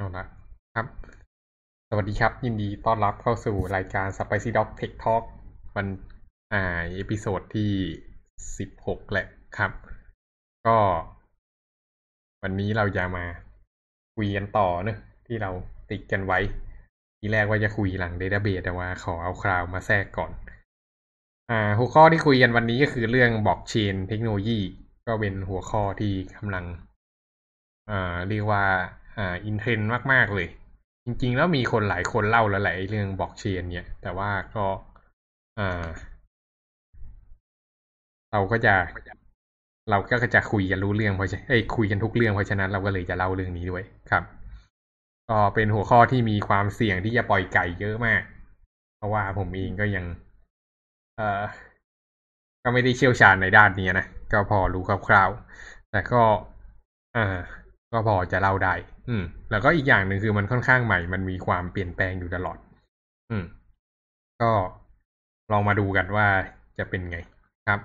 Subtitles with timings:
[0.00, 0.26] เอาละ
[0.74, 0.86] ครับ
[1.88, 5.24] สวัสดีครับ ยินดีต้อนรับเข้าสู่รายการ Spicy Dog Tech Talk
[5.74, 5.86] วัน
[6.52, 7.72] อ่า episode ที่
[8.58, 9.26] สิบหกแหละ
[9.56, 9.72] ครับ
[10.66, 10.76] ก็
[12.42, 13.24] วันนี้เราจะมา
[14.16, 15.50] คุยกันต่อเนอะที่เรา
[15.90, 16.38] ติดกันไว้
[17.18, 20.32] ทีแรกว่าจะคุยหลัง database แต่ว่าขอเอา cloud มาแทรกก่อน
[21.50, 24.60] อ่า หัวข้อที่คุยกันวันนี้ก็คือเรื่อง blockchain technology
[25.06, 26.64] ก็เป็นหัวข้อที่กำลัง
[27.90, 28.64] อ่าเรียกว่า
[29.18, 30.48] อ่าอินเทรนด์มาก ๆ เลย
[31.04, 34.66] จริง ๆ แล้วมีคนหลายคนเล่าแล้วแหละไอ้เรื่องบล็อกเชนเนี่ย แต่ว่าก็
[35.58, 35.86] อ่า
[38.32, 38.74] เราก็จะ
[39.90, 44.22] เราก็จะคุยกันรู้เรื่องเพราะฉะเอ้ยคุยกันทุกเรื่องเพราะฉะนั้นเราก็เลยจะเล่าเรื่องนี้ด้วยครับ
[45.30, 48.22] ก็เป็นหัวข้อที่มีความเสี่ยงที่จะปล่อยไก่เยอะมาก
[48.96, 50.04] เพราะว่าผมเองก็ยัง
[51.16, 51.44] เอ่อ
[52.62, 56.22] ก็ไม่ได้เชี่ยวชาญในด้านนี้นะ ก็พอรู้คร่าวๆแต่ก็
[57.16, 57.26] อ่า
[57.92, 58.74] ก็พอจะเล่าได้
[59.08, 62.58] อืม แล้วก็อีกอย่างหนึ่งคือมันค่อนข้างใหม่ มันมีความเปลี่ยนแปลงอยู่ตลอด
[63.30, 63.44] อืม
[64.42, 64.50] ก็
[65.52, 66.26] ลองมาดูกันว่า
[66.78, 67.18] จะเป็นไง
[67.68, 67.80] ครับ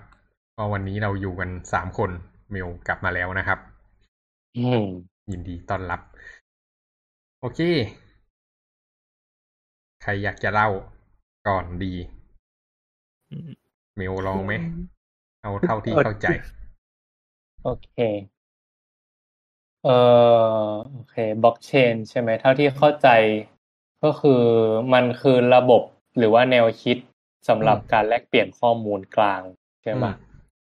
[0.55, 2.11] ก็วันนี้เราอยู่กันสามคน
[2.51, 3.59] เมลกลับมาแล้วนะครับ
[4.57, 4.85] อืม
[5.31, 6.01] ยินดีต้อนรับ
[7.39, 7.59] โอเค
[10.01, 10.69] ใครอยากจะเล่า
[11.47, 11.93] ก่อนดี
[13.95, 14.53] เมลลองไหม
[15.41, 16.27] เอาเท่าที่เข้าใจ
[17.63, 17.95] โอเค
[19.83, 19.97] เอ่
[20.65, 23.07] อโอเคบล็อกเชนใช่ไหมเท่าที่เข้าใจ
[24.03, 24.43] ก็คือ
[24.93, 25.81] มันคือระบบ
[26.17, 26.97] หรือว่าแนวคิด
[27.47, 29.41] สำหรับอืมการแลกเปลี่ยนข้อมูลกลาง
[29.83, 30.05] ใช่ไหม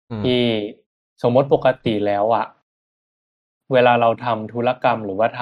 [0.09, 0.41] อืมที่
[1.21, 2.45] สมมติปกติแล้วอะ
[3.73, 5.41] เวลาเราทำธุรกรรมหรือว่าท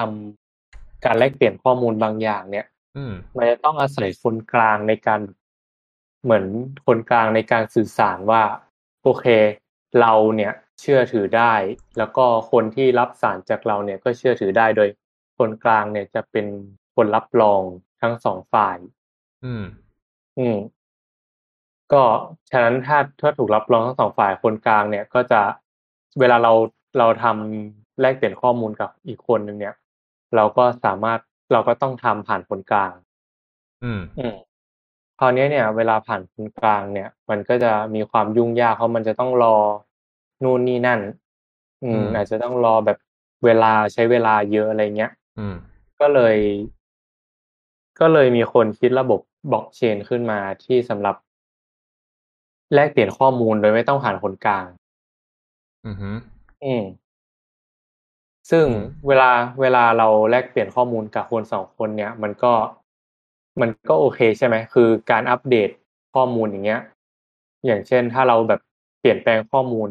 [0.52, 5.20] ำการแลกเปลี่ยนข้อมูลบางอย่าง เนี่ยอืมมันจะต้องอาศัยคนกลางในการ
[6.22, 6.44] เหมือน
[6.86, 8.42] คนกลางในการสื่อสารว่า
[9.02, 9.26] โอเค
[10.00, 11.54] เราเนี่ย เชื่อถือได้
[11.98, 14.88] แล้วก็คนที่รับสารจากเราเนี่ยก็เชื่อถือได้โดย
[15.38, 16.46] คนกลางเนี่ยจะเป็น
[16.94, 17.62] คนรับรอง
[18.02, 18.78] ทั้งสองฝ่าย
[19.44, 19.64] อืม
[20.38, 20.58] อืม
[21.92, 22.02] ก็
[22.50, 25.40] ฉะนั้นถ้าถ้าถูกรับรองทั้งสองฝ่ายคนกลางเนี่ย ก็จะ
[26.20, 26.52] เวลาเรา
[26.98, 29.74] เราทำแลกเปลี่ยนข้อมูลกับอีกคนหนึ่งเนี่ย
[30.36, 31.18] เราก็สามารถ
[31.52, 32.92] เราก็ต้องทำผ่านคนกลาง
[33.84, 34.34] อืม อืม
[35.18, 39.56] คราวนี้เนี่ย เวลาผ่านคนกลางเนี่ย มันก็จะมีความยุ่งยากเพราะมันจะต้องรอ
[40.42, 41.00] นู่นนี่นั่น
[41.84, 42.98] อืมอืม อาจจะต้องรอแบบ
[43.44, 45.54] เวลาใช้เวลาเยอะอะไรเงี้ยอืม
[46.00, 46.36] ก็เลย
[48.00, 49.20] ก็เลยมีคนคิดระบบ
[49.50, 51.16] บล็อกเชนขึ้นมาที่สำหรับ
[52.74, 54.66] แลกเปลี่ยนข้อมูลโดยไม่ต้องผ่านคนกลาง
[55.86, 56.10] อืมฮึ
[56.64, 56.82] อืม
[58.50, 59.30] ซึ่งอืมเวลา
[59.60, 62.52] เวลาเราแลกเปลี่ยนข้อมูลกับคนสองคนเนี่ย มันก็
[63.60, 65.70] มันก็โอเคใช่ไหมคือการอัปเดต
[66.14, 66.80] ข้อมูลอย่างเงี้ย
[67.66, 68.60] อย่างเช่นถ้าเราแบบ
[69.00, 69.90] เปลี่ยนแปลงข้อมูล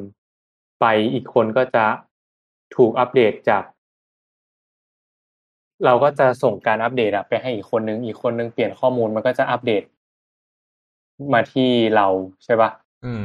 [0.79, 1.85] ไปอีกคนก็จะ
[2.75, 3.63] ถูกอัปเดตจาก
[5.85, 9.84] เราก็จะส่งการอัปเดตอะไปให้อีกคนนึงอีกคนนึงเปลี่ยนข้อมูลมันก็จะอัปเดต
[11.34, 12.07] มาที่เรา
[12.44, 12.69] ใช่ปะ
[13.06, 13.23] อืม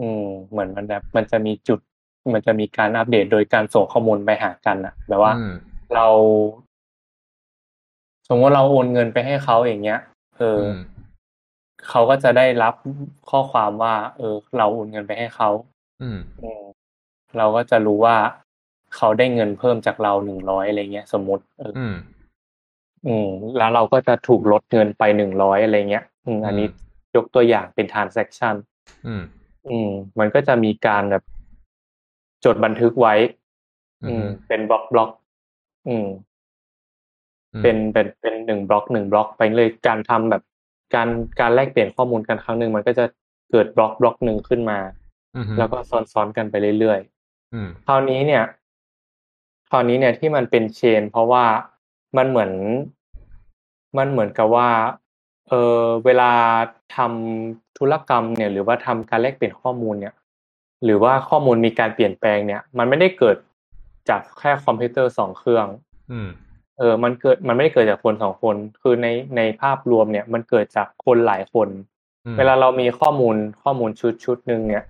[0.00, 1.80] อืม เหมือนมันแบบมันจะมีจุด
[2.34, 5.52] มันจะมีการอัปเดตโดยการส่งข้อมูลไปหากันอะแบบว่าอืม
[5.94, 6.06] เรา
[8.28, 10.00] สมมติเราโอนเงินไปให้เขาอย่างเงี้ย
[10.38, 10.78] เอออือม
[11.88, 12.74] เขาก็จะได้รับ
[13.30, 15.48] ข้อความว่า เออ เราโอนเงินไปให้เขา
[16.02, 16.62] อืมอืม
[17.38, 18.16] เราก็จะรู้ว่า
[18.96, 21.94] เขาได้เงินเพิ่มจากเราหนึ่งร้อยอะไรเงี้ยสมมติเอออืม
[23.06, 23.28] อืม
[23.58, 26.74] แล้วเราก็จะถูกลดเงินไปหนึ่งร้อยอะไรเงี้ยอืมอันนี้อืม
[27.16, 28.54] ยกตัวอย่างเป็น transaction
[29.06, 29.22] อืม
[29.68, 31.22] อืม มันก็จะมีการแบบ
[32.44, 33.14] จดบันทึกไว้
[34.02, 35.10] อือืมมเป็นบล็อกบล็อก
[35.88, 36.06] อืม
[37.54, 40.42] อืม เป็นเป็นเป็นหนึ่งบล็อกหนึ่งบล็อกไปเลยการทำแบบ
[40.94, 41.08] การ
[41.40, 43.04] การแลกเปลี่ยนข้อมูลกันครั้งหนึ่งมันก็จะ
[43.50, 44.99] เกิดบล็อกบล็อกหนึ่งขึ้นมาอืมฮึ
[45.58, 45.78] แล้วก็
[46.12, 47.00] ซ้อนๆกันไปเรื่อย
[47.54, 48.44] อืมๆคราวนี้เนี่ย
[49.70, 51.44] คราวนี้เนี่ยที่มันเป็นเชน เพราะว่า
[52.16, 52.52] มันเหมือน
[53.98, 54.68] มันเหมือนกับว่า
[55.48, 56.32] เออเวลา
[56.96, 60.14] ทำธุรกรรมเนี่ย หรือว่าทำการแลกเปลี่ยนข้อมูลเนี่ย
[60.84, 63.36] หรือว่าข้อมูลมีการเปลี่ยนแปลงเนี่ย มันไม่ได้เกิด
[64.08, 65.66] จากแค่คอมพิวเตอร์สองเครื่อง
[66.12, 66.28] อืม
[66.78, 69.06] เออ มันเกิด มันไม่ได้เกิดจากคนสองคน คือใน
[69.36, 71.68] ในภาพรวมเนี่ย มันเกิดจากคนหลายคน
[72.26, 74.84] อืมเวลาเรามีข้อมูล ข้อมูลชุดชุดหนึ่งเนี่ย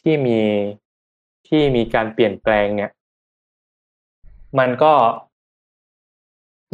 [0.00, 0.38] ที่มี
[1.48, 2.90] ที่มีการเปลี่ยนแปลงเนี่ย
[4.58, 4.92] มันก็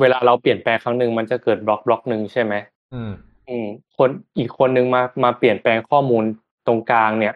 [0.01, 2.55] เวลาเราเปลี่ยนแปลงครั้งหนึ่งมันจะเกิด block block หนึ่งใช่ไหม
[2.95, 3.13] อืม
[3.49, 3.67] อืม
[3.97, 6.25] คนอีกคนหนึ่งมามาเปลี่ยนแปลงข้อมูล
[6.67, 7.35] ตรงกลางเนี่ย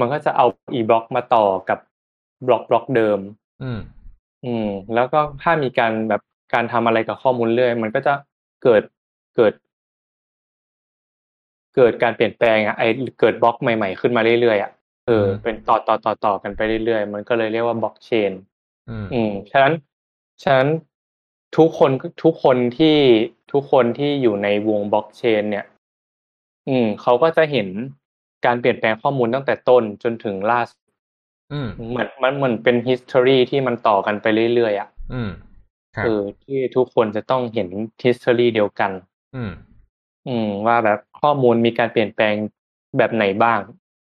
[0.00, 1.78] มันก็จะเอาอีกมาต่อกับ
[2.46, 3.18] block block เดิม
[3.62, 3.80] อืม
[4.44, 6.22] อืม แล้วก็ถ้ามีการแบบ
[6.54, 8.14] การทำอะไรกับข้อมูลเรื่อย มันก็จะ
[8.62, 8.82] เกิด
[9.36, 9.52] เกิด
[11.76, 12.82] เกิดการเปลี่ยนแปลงอะไอ
[13.20, 14.70] เกิดบล็อกใหม่ ๆ ขึ้นมาเรื่อยๆอะ
[15.06, 18.32] เอออืมเป็นต่อต่อต่อต่อกันไปเรื่อยๆ มันก็เลยเรียกว่าบล็อกเชน
[18.90, 19.74] อืมอืม ฉะนั้น
[20.42, 20.68] ฉะนั้น
[21.56, 21.90] ทุกคน
[22.24, 22.96] ทุกคนที่
[23.52, 25.66] ทุกคนที่อยู่ในวงบล็อกเชน เนี่ย
[26.68, 27.68] อืมเขาก็จะเห็น
[28.46, 30.82] การเปลี่ยนแปลงข้อมูลตั้งแต่ต้นจนถึงล่าสุด
[31.52, 35.30] อืมเหมือนมันเหมือนเป็น history ที่มันต่อกันไปเรื่อยๆอะอืม
[35.96, 37.68] ครับเออที่ทุกคนจะต้องเห็น
[38.02, 38.90] history เดียวกัน
[39.36, 39.52] อืม
[40.28, 42.34] อืม ว่าแบบข้อมูลมีการเปลี่ยนแปลง
[42.96, 43.58] แบบไหนบ้าง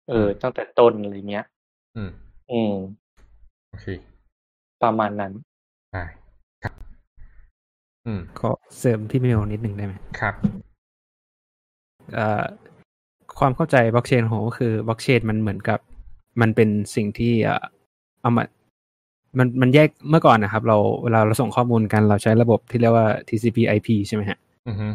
[0.08, 1.44] เออ ตั้งแต่ต้นอะไรเงี้ย
[1.96, 2.10] อืม
[2.52, 2.74] อืม
[3.70, 3.86] โอเค
[4.82, 5.32] ประมาณนั้น
[5.92, 6.04] ได้
[6.62, 6.74] ครับ
[8.06, 10.34] อืม ขอเสริมพี่เมลนิดหนึ่งได้ไหมครับ
[12.14, 12.44] เอ่อ
[13.38, 15.78] ความเข้าใจบล็อกเชนของผมก็คือบล็อกเชนมันเหมือนกับ
[16.40, 17.64] มันเป็นสิ่งที่เอ่อ
[18.20, 18.44] เอามา
[19.38, 24.38] มันมันแยกเมื่อก่อนนะครับ เราเวลาเราส่งข้อมูลกันเราใช้ระบบที่เรียกว่า TCP/IP ใช่ไหมฮะ
[24.68, 24.86] อือฮึ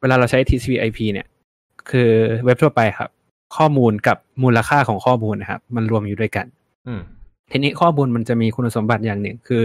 [0.00, 1.26] เวลาเราใช้ TCP/IP เนี่ย
[1.90, 2.10] คือ
[2.44, 3.10] เว็บทั่วไปครับ
[3.56, 6.46] ข้อมูลกับมูลค่าของข้อมูลนะครับ มันรวมอยู่ด้วยกัน
[6.88, 7.00] อืม
[7.50, 9.64] ทีนี้ข้อมูลมันจะมีคุณสมบัติอย่างหนึ่ง คือ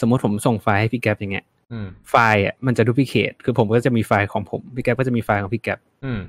[0.00, 6.20] สมมุติผมส่งไฟล์ให้พี่แก๊ปอย่างเงี้ยอืมไฟล์อะมันจะ duplicate คือผมก็จะมีไฟล์ของผมพี่แก๊ปก็จะมีไฟล์ของพี่แก๊ปอืม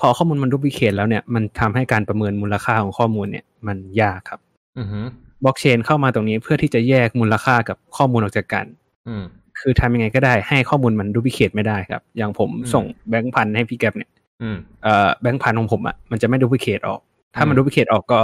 [0.00, 4.40] พอข้อมูลมัน duplicate แล้วเนี่ยมันทำให้การประเมินมูลค่าของข้อมูลเนี่ย มันยากครับ
[4.78, 5.00] อือฮึ
[5.44, 8.66] บล็อกเชนเข้ามาตรงนี้เพื่อที่จะแยกมูลค่ากับข้อมูลออกจากกัน
[9.08, 9.24] อืม
[9.60, 14.10] คือทำยังไงก็ได้ให้ข้อมูลมัน duplicate ไม่ได้ครับ อย่างผมอืมส่งแบงค์พันให้พี่แก๊ปเนี่ย
[14.42, 17.00] อืมเอ่อแบงค์พันของผมอะมันจะไม่ duplicate ออก
[17.34, 18.20] ถ้ามันอืม duplicate ออกก็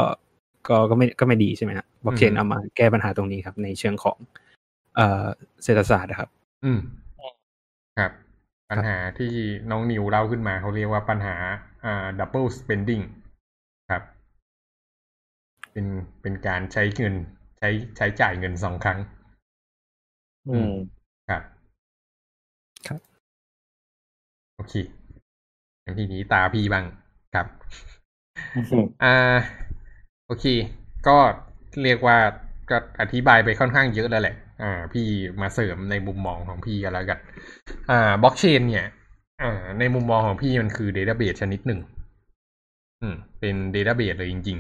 [0.69, 4.19] ก็ก็ไม่ก็ไม่ดีใช่ไหมฮะบล็อกเชนอืมเอามาแก้ปัญหาตรงนี้ครับ ในเชิงของ
[4.97, 5.25] เอ่อ
[5.65, 6.29] เศรษฐศาสตร์นะครับ
[6.65, 6.79] อืม
[7.99, 8.13] ครับ
[8.71, 9.33] ปัญหาที่
[9.71, 11.37] น้องนิวเล่าขึ้นมาเขาเรียกว่าปัญหา
[11.85, 13.05] อ่า double spending
[13.91, 14.03] ครับ
[15.73, 15.87] เป็น
[16.23, 17.15] เป็นการใช้เงิน
[17.59, 18.99] ใช้ใช้จ่ายเงินสองครั้ง
[20.49, 20.73] อืม
[21.29, 21.43] ครับ
[22.87, 23.01] ครับ
[24.57, 25.06] โอเคงั้น
[25.99, 26.85] ทีนี้ตาพี่บ้าง
[27.35, 27.47] ครับ
[28.55, 29.07] อืมอ่า
[30.27, 30.45] โอเค
[31.07, 31.17] ก็
[31.83, 32.19] เรียกว่า
[32.71, 35.07] ก็อธิบายไปค่อนข้างเยอะแล้วแหละ อ่า พี่
[35.41, 37.19] มาเสริมในมุมมองของพี่กันแล้วกัน
[37.91, 38.89] อ่าบล็อกเชน เนี่ย
[39.43, 41.81] อ่าในมุมมองของพี่มันคือ database ชนิดหนึ่ง
[43.03, 44.59] อืม เป็น database เลยจริง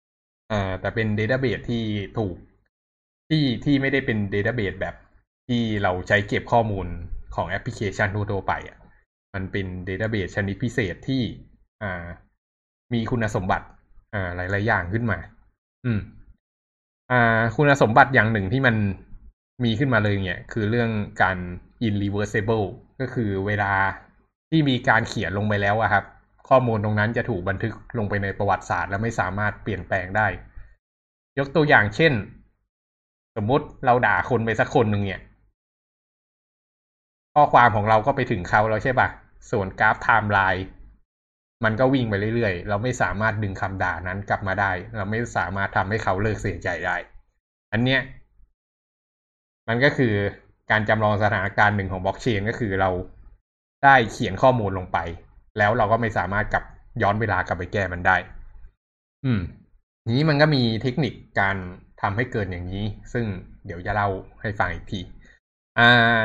[0.00, 1.82] ๆ อ่า แต่เป็น database ที่
[2.18, 2.36] ถูก
[3.28, 4.94] ที่ที่ไม่ได้เป็น database แบบ
[5.48, 6.86] ที่เราใช้เก็บข้อมูล
[7.34, 8.76] ของแอปพลิเคชันทั่วๆไปอะ
[9.34, 11.22] มันเป็น database ชนิดพิเศษที่
[11.82, 12.06] อ่า
[12.92, 13.66] มีคุณสมบัติ
[14.14, 15.18] อ่าหลาย ๆ อย่างขึ้นมา
[15.84, 16.00] อืม
[17.10, 18.76] อ่า คุณสมบัติอย่างหนึ่งที่มัน
[19.64, 20.90] มีขึ้นมาเลยเนี่ยคือเรื่อง
[21.22, 21.36] การ
[21.86, 22.66] irreversible
[23.00, 23.72] ก็คือเวลา
[24.50, 26.04] ที่มีการเขียนลงไปแล้วอะครับ
[26.48, 30.26] ข้อมูลตรงนั้นจะถูกบันทึกลงไปในประวัติศาสตร์ และไม่สามารถเปลี่ยนแปลงได้
[31.38, 32.12] ยกตัวอย่างเช่น
[33.36, 35.20] สมมุติเราด่าคนไปสักคนหนึ่งเนี่ย
[37.38, 39.08] ข้อความของเราก็ไปถึงเขาแล้วใช่ปะ
[39.50, 40.66] ส่วนกราฟไทม์ไลน์
[41.64, 46.96] มันก็วิ่งไปเรื่อยๆ เราไม่สามารถดึงคำด่านั้นกลับมาได้ เราไม่สามารถทำให้เขาเลิกเสียใจได้
[47.72, 48.00] อันเนี้ย
[49.68, 50.14] มันก็คือ
[50.70, 52.90] การจำลองสถานการณ์หนึ่งของบล็อกเชนก็คือเรา
[53.84, 54.98] ได้เขียนข้อมูลลงไป
[55.58, 56.64] แล้วเราก็ไม่สามารถกลับ
[57.02, 58.16] ย้อนเวลากลับไปแก้มันได้
[59.24, 59.40] อืม
[60.10, 61.56] นี้มันก็มีเทคนิคการ
[62.02, 63.24] ทำให้เกิดอย่างนี้ ซึ่ง
[63.66, 64.08] เดี๋ยวจะเล่า
[64.40, 65.00] ให้ฟังอีกที
[65.78, 65.88] อ่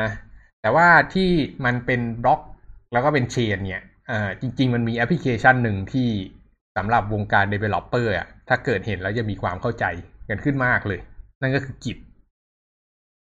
[0.64, 1.30] แต่ว่าที่
[1.64, 2.40] มันเป็นบล็อก
[2.92, 6.08] แล้วก็เป็นเชนเนี่ยอ่าจริง ๆ มันมีแอปพลิเคชันหนึ่งที่
[6.76, 9.84] สำหรับวงการ Developer อะถ้าเกิดเห็นแล้วจะมีความเข้าใจ
[10.28, 11.00] กันขึ้นมากเลย
[11.42, 11.98] นั่นก็คือ Git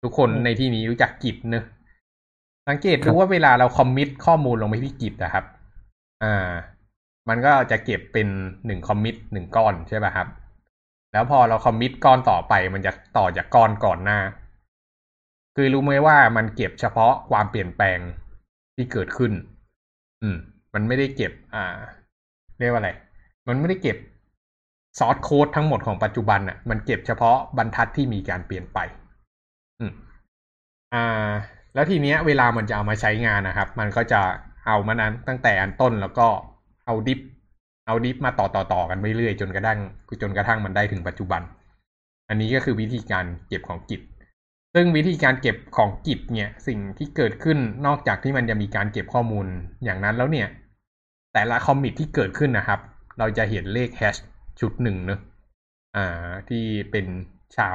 [0.02, 1.64] ทุกคนในที่นี้รู้จัก Git เนอะ
[2.68, 5.44] สังเกตดูว่าเวลาเราคอมมิตข้อมูลลงไปที่ Git นะครับ
[6.22, 6.50] อ่า
[7.28, 8.28] มันก็จะเก็บเป็น
[8.66, 10.28] หนึ่งคอมมิตหนึ่งก้อนใช่ป่ะครับ
[11.12, 14.18] แล้วพอเราคอมมิตก้อนต่อไปมันจะต่อจากก้อนก่อนหน้า
[15.56, 17.98] คือรู้ไหมว่ามันเก็บเฉพาะความเปลี่ยนแปลง
[18.76, 19.32] ที่เกิดขึ้น
[20.22, 20.36] อืม
[20.74, 21.64] มันไม่ได้เก็บ อ่า
[22.58, 22.90] เรียกว่าอะไร
[23.48, 23.96] มันไม่ได้เก็บ
[24.98, 28.78] ซอสโค้ดทั้งหมดของปัจจุบันอะ มันเก็บเฉพาะบรรทัดที่มีการเปลี่ยนไป
[29.80, 29.92] อืม
[30.94, 31.30] อ่า
[31.74, 34.20] แล้วทีเนี้ย เวลามันจะเอามาใช้งานนะครับ มันก็จะ
[34.66, 36.26] เอามานั้นตั้งแต่อันต้นแล้วก็
[36.86, 37.20] เอาดิฟ
[37.86, 39.78] เอาดิฟมาต่อต่อต่อกันไปเรื่อยจนกระทั่ง
[40.22, 41.42] จนกระทั่งมันได้ถึงปัจจุบัน
[42.28, 44.00] อันนี้ก็คือวิธีการเก็บของกิจ
[44.74, 49.46] ซึ่งวิธีการเก็บของกิจเนี่ยสิ่งที่เกิดขึ้นนอกจากที่มันจะมีการเก็บข้อมูล
[49.84, 50.48] อย่างนั้นแล้วเนี่ย
[51.32, 52.80] แต่ละคอมมิตที่เกิดขึ้นนะครับ
[53.18, 54.16] เราจะเห็นเลขแฮช
[54.60, 55.20] ชุดหนึ่งเนอะ
[55.96, 57.06] อ่าที่เป็น
[57.56, 57.68] ชา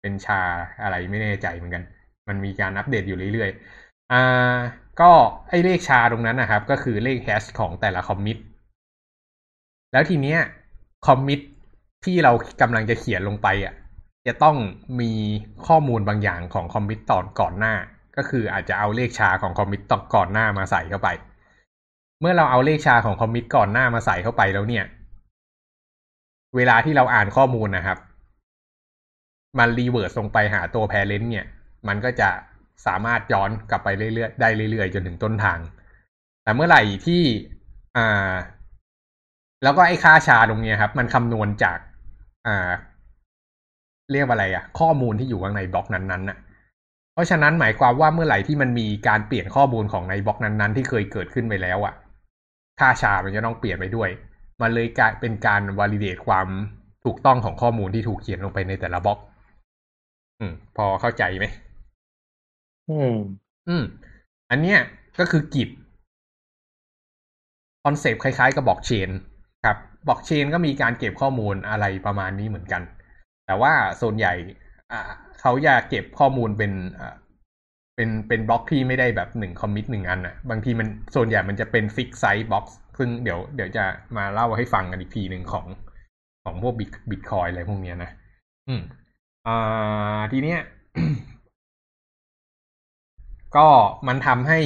[0.00, 0.40] เป็นชา
[0.82, 1.82] อะไรไม่แน่ใจเหมือนกัน
[2.28, 4.56] มันมีการอัปเดตอยู่เรื่อยๆอ่า
[5.00, 5.10] ก็
[5.48, 8.36] ไอเลขชาตรงนั้นนะครับ ก็คือเลขแฮชของแต่ละคอมมิต
[9.92, 10.40] แล้วทีเนี้ย
[11.06, 11.40] คอมมิต
[12.04, 13.74] ที่เรากำลังจะเขียนลงไปอะ
[14.26, 14.56] จะต้อง
[15.00, 15.12] มี
[15.66, 17.74] ข้อมูลบางอย่างของ commit ตอนก่อนหน้า
[18.16, 21.08] ก็คืออาจจะเอาเลข SHA ของ commit ตอนก่อนหน้ามาใส่เข้าไป
[22.20, 24.84] เมื่อเราเอาเลข SHA ของ commit ก่อนหน้ามาใส่เข้าไปแล้วเนี่ย
[26.56, 27.98] เวลาที่เราอ่านข้อมูลนะครับ
[29.58, 31.46] มัน reverse ลงไปหาตัว parent เนี่ย
[31.88, 32.30] มันก็จะ
[32.86, 35.58] สามารถย้อนกลับไปเรื่อยๆได้เรื่อยๆ จนถึงต้นทาง
[36.42, 37.22] แต่เมื่อไหร่ที่
[37.96, 38.32] อ่า
[39.62, 41.78] แล้วก็ไอ้ค่าชาตรงเนี้ยครับ มันคำนวณจาก
[42.46, 42.70] อ่า
[44.12, 46.38] เรียกว่าอะไรอะข้อมูลที่อยู่ข้างในบล็อกนั้นๆน่ะ
[47.14, 51.94] เพราะฉะนั้นหมายความว่าเมื่อไหร่ที่มันมีการเปลี่ยนข้อมูลของในบล็อกนั้นๆ ที่เคยเกิดขึ้นไปแล้วอะ
[52.80, 54.08] ค่าชามันจะต้องเปลี่ยนไปด้วย
[54.60, 56.48] มันเลยกลายเป็นการวอลิเดตความ
[57.04, 59.18] ถูกต้องของข้อมูลที่ถูกเขียนลงไปในแต่ละบล็อก
[60.40, 61.46] อืม พอเข้าใจไหม
[62.88, 63.14] อืม
[63.68, 63.84] อืม
[64.50, 64.78] อันเนี้ย
[65.18, 65.68] ก็คือ Git
[67.84, 69.10] concept คล้ายๆกับบล็อกเชน
[69.64, 69.76] ครับ
[70.08, 72.82] บล็อกเชนก็มีการเก็บข้อมูลอะไรประมาณนี้เหมือนกัน
[73.50, 74.34] แต่ว่าส่วนใหญ่
[74.92, 75.00] อ่า
[75.40, 77.14] เขาอยากเก็บข้อมูลเป็นอ่า
[77.96, 82.64] เป็นเป็นบล็อกที่ไม่ได้แบบหนึ่ง commit หนึ่งอันนะบางทีมันส่วนใหญ่มันจะเป็น fix size block
[82.98, 83.84] ซึ่งเดี๋ยวเดี๋ยวจะ
[84.16, 85.66] มาเล่าให้ฟังกันอีกทีหนึ่งของ
[86.44, 88.10] ของพวกบิตบิตคอยอะไรพวกเนี้ยนะ
[88.68, 88.82] อืม
[89.46, 90.60] อ่าทีเนี้ย
[93.56, 93.66] ก็
[94.08, 94.60] มันทำให้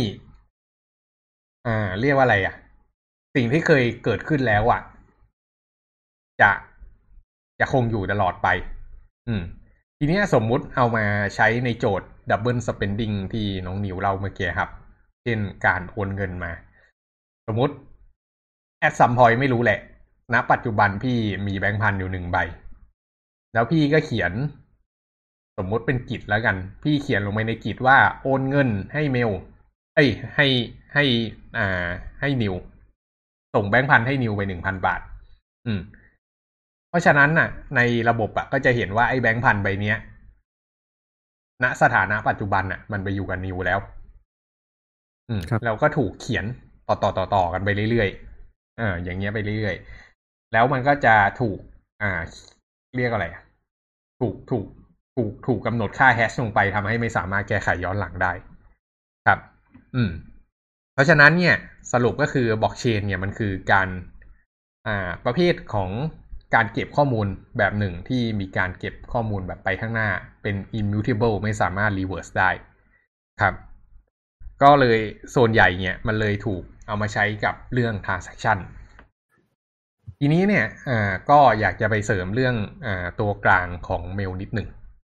[1.67, 2.55] อ่า เรียกว่าอะไรอะ
[3.35, 4.81] สิ่งที่เคยเกิดขึ้นแล้วอะ
[6.43, 6.51] จะ
[7.61, 8.49] จะคงอยู่ตลอดไป
[9.29, 9.43] อืม
[9.99, 11.05] ทีนี้สมมุติเอามา
[11.37, 14.71] ใช้ในโจทย์ double spending ที่น้องนิวเล่าเมื่อกี้ครับ
[15.23, 16.53] เช่นการโอนเงินมา
[17.47, 17.75] สมมุติ
[18.79, 19.79] at some point ไม่รู้แหละ
[20.35, 21.17] ณปัจจุบันพี่
[21.47, 22.39] มีแบงค์พันอยู่หนึ่งใบ
[23.55, 24.33] แล้วพี่ก็เขียน
[25.59, 29.31] สมมุติเป็นกิจแล้วกัน พี่เขียนลงไปในกิจว่าโอนเงินให้เมล
[29.95, 30.47] เอ้ย ให้
[30.95, 31.05] ให้
[31.57, 31.89] อ่า
[32.21, 32.55] ให้นิว
[33.55, 35.01] ส่งแบงค์พันให้นิวไปหนึ่งพันบาท
[35.67, 35.81] อืม
[36.95, 39.97] ราะฉะนั้นน่ะ ในระบบอะก็จะเห็นว่าไอ้แบงค์พันใบเนี้ย
[41.63, 43.79] ณสถานะปัจจุบันน่ะ มันไปอยู่กับนิวแล้ว
[45.29, 46.45] อืมครับแล้วก็ถูกเขียน
[46.89, 51.59] ต่อต่อต่อต่อกันไปเรื่อยๆเอออย่างเงี้ยไปเรื่อยๆแล้วมันก็จะถูก
[52.03, 52.11] อ่า
[52.97, 53.43] เรียกอะไรอะ
[54.21, 54.67] ถูกถูก
[55.17, 58.33] ถูกถูกกำหนดค่าแฮชลงไปทำให้ไม่สามารถแก้ไขย้อนหลังได้
[59.27, 59.39] ครับ
[59.95, 60.11] อืม
[60.95, 61.57] เพราะฉะนั้นเนี่ย
[61.93, 63.89] สรุปก็คือบล็อกเชนเนี่ยมันคือการ
[64.87, 65.91] อ่า ประเภทของ
[66.55, 67.27] การเก็บข้อมูล
[67.59, 70.11] แบบหนึ่งที่มีการเก็บข้อมูลแบบไปข้างหน้า
[70.43, 72.51] เป็น immutable ไม่สามารถ reverse ได้
[73.43, 73.55] ครับ
[74.63, 74.99] ก็เลย
[75.31, 78.59] โซนใหญ่เนี่ยมันเลยถูกเอามาใช้กับเรื่อง transaction
[80.19, 82.55] ทีนี้เนี่ยอ่าก็อยากจะไปเสริมเรื่อง
[82.87, 84.69] อ่าตัวกลางของเมลนิดหนึ่ง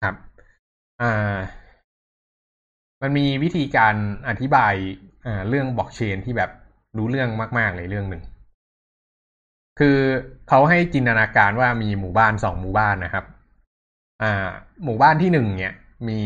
[0.03, 0.15] ครับ
[1.01, 1.37] อ่า
[3.01, 3.95] มันมีวิธีการ
[4.29, 4.73] อธิบาย
[5.25, 6.51] อ่าเรื่องบล็อกเชนที่แบบ
[6.97, 8.23] รู้เรื่องมาก ๆ เลยเรื่องหนึ่ง
[9.79, 9.97] คือ
[10.49, 13.25] เขาให้จินตนาการว่ามีหมู่บ้านสองหมู่บ้านนะครับ
[14.21, 14.47] อ่า
[14.83, 15.73] หมู่บ้านที่หนึ่งเนี่ย
[16.09, 16.19] มี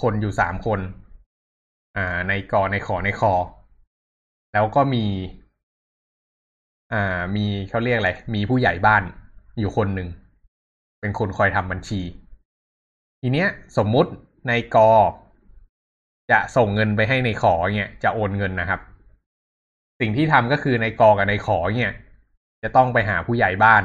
[0.00, 0.80] คนอยู่สามคน
[1.96, 3.32] อ่า ในกอในขอในคอ
[4.52, 5.04] แล้วก็มี
[6.92, 9.02] อ่า มีเขาเรียกอะไร มีผู้ใหญ่บ้าน
[9.58, 10.08] อยู่คนหนึ่ง
[11.00, 12.00] เป็นคนคอยทำบัญชี
[13.20, 14.10] ทีเนี้ย สมมุติ
[14.48, 14.90] ในกอ
[16.30, 18.80] จะส่งเงินไปให้ในขอเนี่ยจะโอนเงินนะครับ
[20.00, 21.94] สิ่งที่ทำก็คือในกอกับในขอเนี่ย
[22.64, 23.84] จะต้องไปหาผู้ใหญ่บ้าน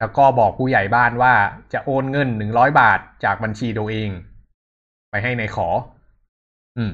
[0.00, 1.34] แล้วก็บอกผู้ใหญ่บ้านว่า
[1.72, 4.10] จะโอนเงินหนึ่งร้อยบาทจากบัญชีตัวเอง
[5.10, 5.68] ไปให้ในขอ
[6.76, 6.92] อืม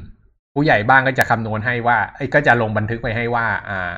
[0.54, 3.92] ผู้ใหญ่บ้านก็จะคำนวณให้ว่าไอ้ก็จะลงบันทึกไปให้ว่า อ่า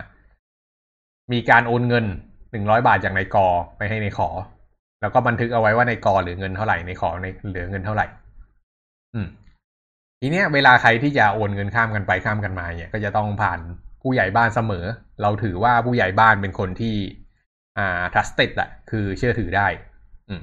[1.32, 2.04] มีการโอนเงิน
[2.52, 3.46] หนึ่งร้อยบาทจากในกอ
[3.78, 4.28] ไปให้ในขอ
[5.00, 8.06] แล้วก็บันทึกเอาไว้ว่าในกอเหลือเงินเท่าไหร่ในขอในเหลือเงินเท่าไหร่
[9.14, 9.26] อืม
[10.20, 13.60] ทีเนี้ยเวลาใครที่จะโอนเงินข้ามกันไปข้ามกันมาเนี่ยก็จะต้องผ่าน
[14.02, 14.85] ผู้ใหญ่บ้านเสมอ
[15.23, 16.95] เราถือว่าผู้ใหญ่บ้านเป็นคนที่
[17.78, 19.69] อ่า trusted อะคือเชื่อถือได้
[20.28, 20.42] อืม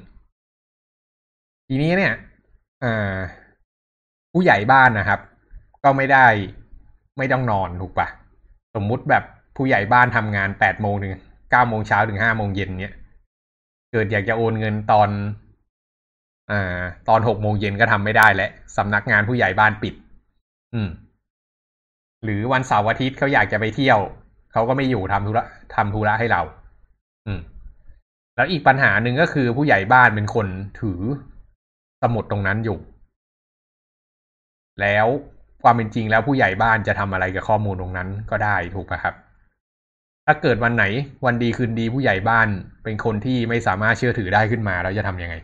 [1.68, 2.14] ทีนี้เนี่ย
[2.84, 3.16] อ่า
[4.32, 5.20] ผู้ใหญ่บ้านนะครับ
[5.84, 6.26] ก็ไม่ได้
[7.18, 8.08] ไม่ต้องนอนถูกปะ
[8.74, 9.24] สมมุติแบบ
[9.56, 11.12] ผู้ใหญ่บ้านทำงานแปดโมงถึง
[11.50, 12.94] เก้าโมงเช้าถึงห้าโมงเย็นเนี่ย
[13.92, 15.08] เกิดอยากจะโอนเงินตอน
[16.50, 19.94] อ่าตอนหกโมงเย็นก็ทำไม่ได้แล้วสำนักงานผู้ใหญ่บ้านปิด
[20.74, 20.88] อืม
[22.24, 23.98] หรือวันเสาร์อาทิตย์เขาอยากจะไปเที่ยว
[24.52, 25.44] เขาก็ไม่อยู่ทำธุระ
[25.74, 26.42] ทำธุระให้เรา
[27.26, 27.40] อืม
[28.36, 30.46] แล้วอีกปัญหาหนึ่งก็คือผู้ใหญ่บ้านเป็นคน
[30.80, 31.00] ถือ
[32.02, 32.78] สมุดตรงนั้นอยู่
[34.80, 35.06] แล้ว
[35.62, 39.14] ความเป็นจริงแล้วผู้ใหญ่บ้านจะทำอะไรกับข้อมูลตรงนั้นก็ได้ถูกไหมครับ
[40.26, 40.84] ถ้าเกิดวันไหน
[41.26, 42.48] วันดีคืนดีผู้ใหญ่บ้าน
[42.84, 45.36] เป็นคนที่ไม่สามารถเชื่อถือได้ขึ้นมาเราจะทำยังไง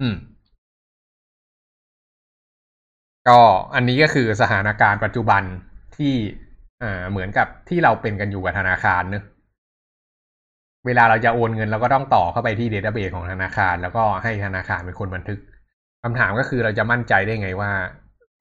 [0.00, 0.14] อืม
[3.28, 3.40] ก็
[3.74, 5.42] อันนี้ก็คือสถานการณ์ปัจจุบัน
[5.96, 6.14] ที่
[6.82, 9.24] อ่าเหมือนกับที่เราเป็นกันอยู่กับธนาคารเนอะ
[10.86, 15.38] เวลาเราจะโอนเงินเราก็ต้องต่อเข้าไปที่เดต้าเบสของธนาคาร แล้วก็ให้ธนาคารเป็นคนบันทึก
[16.02, 17.70] คำถามก็คือเราจะมั่นใจได้ไงว่า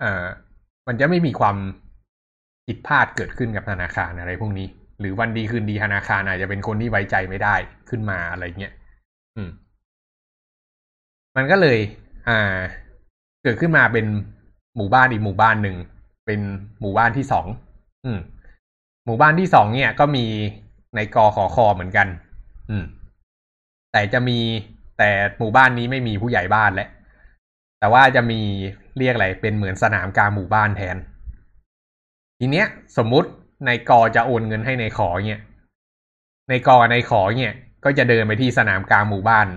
[0.03, 0.25] อ่า
[0.87, 1.57] มันจะไม่มีความ
[2.67, 4.67] ผิดพลาดเกิดขึ้นกับธนาคารอะไรพวกนี้
[4.99, 7.55] หรือวันดีคืนดีธนาคารอาจจะเป็นคนที่ไว้ใจไม่ได้
[7.89, 8.73] ขึ้นมาอะไรเงี้ย
[9.35, 9.49] อืม
[11.35, 11.79] มันก็เลย
[12.29, 12.57] อ่า
[13.43, 14.05] เกิดขึ้นมาเป็น
[14.77, 15.77] หมู่บ้านอีกหมู่บ้านหนึ่ง
[16.25, 16.39] เป็น
[16.81, 17.47] หมู่บ้านที่สอง
[18.05, 18.19] อืม
[19.05, 20.25] หมู่บ้านที่สองเนี่ย ก็มี
[20.95, 22.07] ในกอขอคอเหมือนกัน
[22.69, 22.85] อืม
[23.91, 24.39] แต่จะมี
[24.97, 26.89] แต่หมู่บ้านนี้ไม่มีผู้ใหญ่บ้านแล้ว
[27.79, 28.41] แต่ว่าจะมี
[28.97, 30.97] เรียกอะไรเป็นเหมือนสนามกลางหมู่บ้านแทน
[32.39, 32.67] ทีเนี้ย
[32.97, 39.47] สมมุตินาย ก จะโอนเงินให้นาย ข เนี่ยนาย ก นาย ข เนี่ย ก็จะเดินไปที่สนามกลางหมู่บ้าน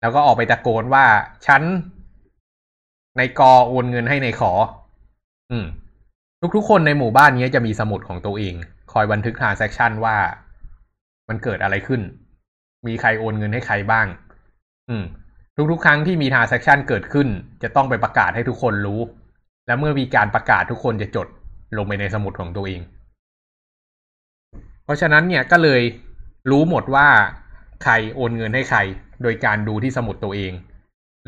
[0.00, 1.04] แล้วก็ออกไปตะโกนว่า
[1.46, 1.62] ฉัน
[3.18, 4.52] นาย ก โอนเงินให้นาย ข
[5.50, 5.66] อืม
[6.56, 8.54] ทุกๆคนในหมู่บ้านนี้จะมีสมุดของตัวเอง
[8.92, 10.16] คอยบันทึก transaction ว่า
[11.28, 12.00] มันเกิดอะไรขึ้น
[12.86, 14.06] มีใครโอนเงินให้ใครบ้าง
[14.88, 15.04] อืม
[15.70, 17.28] ทุกๆ ครั้งที่มี transaction เกิดขึ้น
[17.62, 19.00] จะต้องไปประกาศให้ทุกคนรู้
[19.66, 21.26] และเมื่อมีการประกาศทุกคนจะจด
[21.76, 22.80] ลงไปในสมุดของตัวเอง
[24.84, 25.82] เพราะฉะนั้นเนี่ยก็เลย
[26.50, 27.08] รู้หมดว่า
[27.84, 28.78] ใครโอนเงินให้ใคร
[29.22, 30.52] โดยการดูที่สมุดตัวเอง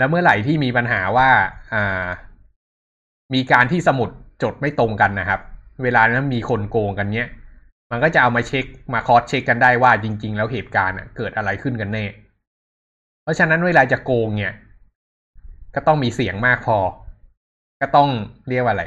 [0.00, 1.30] แล้วเมื่อไหร่ที่มีปัญหาว่า
[1.75, 2.07] อ่า
[3.35, 4.11] มีการที่สมุด
[4.42, 5.40] จดไม่ตรงกันนะครับ
[5.83, 7.28] เวลานั้นมีคนโกงกันเนี้ย
[7.90, 12.04] มันก็จะเอามาเช็คมาคอสเช็คกันได้ว่าจริง ๆ แล้วเหตุการณ์เกิดอะไรขึ้นกันแน่
[13.23, 14.54] เพราะฉะนั้นเวลาจะโกงเนี่ย
[15.75, 16.78] ก็ต้องมีเสียงมากพอ
[17.80, 18.09] ก็ต้อง
[18.49, 18.85] เรียกว่าอะไร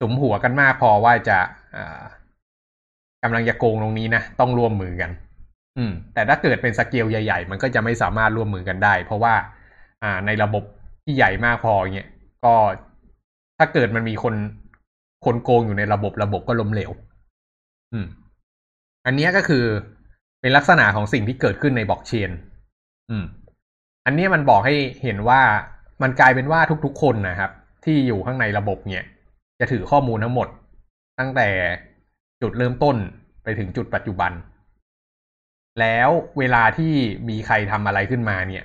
[0.00, 1.38] สมหัวกันมากพอว่าจะ
[3.22, 5.10] กำลังจะโกงตรงนี้นะต้องร่วมมือกัน
[5.76, 9.34] อืม แต่ถ้าเกิดเป็นสเกลใหญ่ ๆ มันก็จะไม่สามารถร่วมมือกันได้ เพราะว่า
[10.02, 10.64] อ่าในระบบ
[11.04, 12.08] ที่ใหญ่มากพอเนี่ย
[12.44, 12.54] ก็
[13.58, 14.34] ถ้าเกิดมันมีคน
[15.24, 16.90] คนโกงอยู่ในระบบระบบก็ล้มเหลว
[17.92, 18.06] อืม
[19.06, 19.64] อันนี้ก็คือ
[20.40, 22.30] เป็นลักษณะของสิ่งที่เกิดขึ้นในบล็อกเชน
[23.10, 23.24] อืม
[24.06, 25.40] อันนี้มันบอกให้เห็นว่า
[26.02, 27.50] มันกลายเป็นว่าทุกๆคนนะครับ
[27.84, 29.04] ที่อยู่ข้างในระบบเนี่ย
[29.60, 30.48] จะถือข้อมูลทั้งหมด
[31.18, 31.48] ตั้งแต่
[32.42, 32.96] จุดเริ่มต้น
[33.42, 34.32] ไปถึงจุดปัจจุบัน
[35.80, 36.92] แล้วเวลาที่
[37.28, 38.64] มีใครทำอะไรขึ้นมาเนี่ย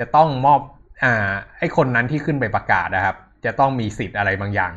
[0.00, 0.60] จะต้องมอบ
[1.02, 4.72] อ่าไอ้คนนั้นที่ขึ้นไปประกาศนะครับ จะต้องมีสิทธิ์อะไรบางอย่าง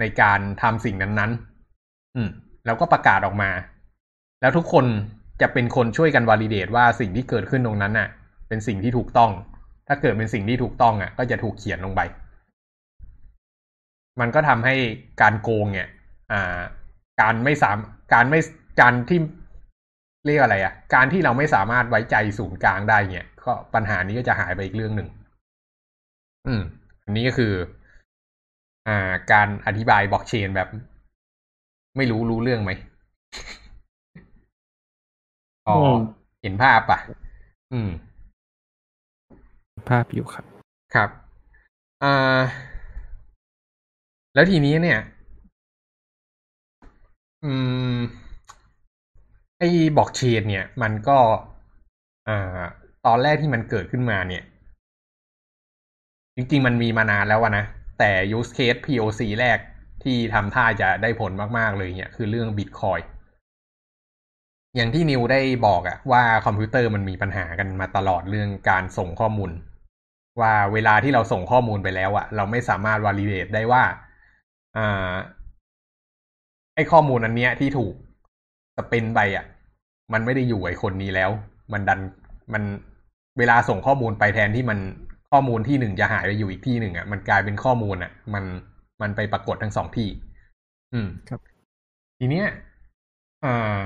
[0.00, 2.28] ในการทำสิ่งนั้นๆ อืม
[2.66, 3.50] แล้วก็ประกาศออกมา
[4.40, 4.86] แล้วทุกคน
[5.40, 8.08] จะเป็นคนช่วยกันวอลิเดตว่าสิ่งที่เกิดขึ้นตรงนั้นน่ะ
[8.48, 9.30] เป็นสิ่งที่ถูกต้อง
[9.88, 12.00] ถ้าเกิดเป็นสิ่งที่ถูกต้องอะ ก็จะถูกเขียนลงไป
[14.20, 14.74] มันก็ทำให้
[15.22, 15.88] การโกงเนี่ย
[16.32, 16.60] อ่า
[17.20, 17.76] การไม่สาม
[18.14, 18.40] การไม่
[18.80, 19.20] การที่
[20.26, 25.08] เรียกอะไรอะ การที่เราไม่สามารถไว้ใจศูนย์กลางได้เนี่ย ก็ปัญหานี้ก็จะหายไปอีกเรื่องหนึ่ง
[26.46, 26.62] อืม
[27.04, 27.52] อันนี้ก็คือ
[28.88, 30.68] อ่า การอธิบายบล็อกเชนแบบ
[31.96, 32.70] ไม่รู้รู้เรื่องไหม
[35.68, 35.76] อ๋อ
[36.42, 36.98] เห็นภาพปะ
[37.72, 37.90] อืม
[39.88, 40.44] ภาพอยู่ครับ
[40.94, 41.10] ครับ
[42.02, 42.42] อ่า
[44.34, 45.00] แล้วทีนี้เนี่ย
[47.44, 47.52] อื
[47.94, 47.98] ม
[49.58, 51.18] ไอ้บล็อกเชนเนี่ย มันก็
[52.28, 52.60] อ่า
[53.06, 54.42] ตอนแรกที่มันเกิดขึ้นมาเนี่ย
[56.36, 57.64] จริงๆ มันมีมานานแล้วนะ
[57.98, 59.58] แต่ use case POC แรก
[60.02, 63.02] ที่ทำท่าจะได้ผลมากๆเลยเนี่ยคือเรื่อง Bitcoin
[64.76, 69.50] อย่างที่นิวได้บอกอะว่าคอมพิวเตอร์มันมีปัญหากันมาตลอดเรื่องการส่งข้อมูล
[70.40, 73.84] ว่าเวลาที่เราส่งข้อมูลไปแล้วอะเราไม่สามารถวอลิเดตได้ว่า
[74.76, 75.12] อ่า
[76.74, 77.94] ไอข้อมูลอันเนี้ยที่ถูก
[78.76, 79.44] สเปนไปอะ
[80.12, 81.30] มันไม่ได้อยู่ไอคนนี้แล้ว
[81.72, 82.00] มันดัน
[82.52, 82.62] มัน
[83.38, 84.78] เวลาส่งข้อมูลไปแทนที่มัน
[85.30, 88.44] ข้อมูลที่หนึ่งจะหายไปอยู่อีกที่หนึ่งอะมันกลายเป็นข้อมูลอะมัน
[89.02, 90.08] มันไปปรากฏทั้งสองที่
[90.92, 91.40] อืมครับ
[92.18, 92.46] ทีเนี้ย
[93.44, 93.78] อ่า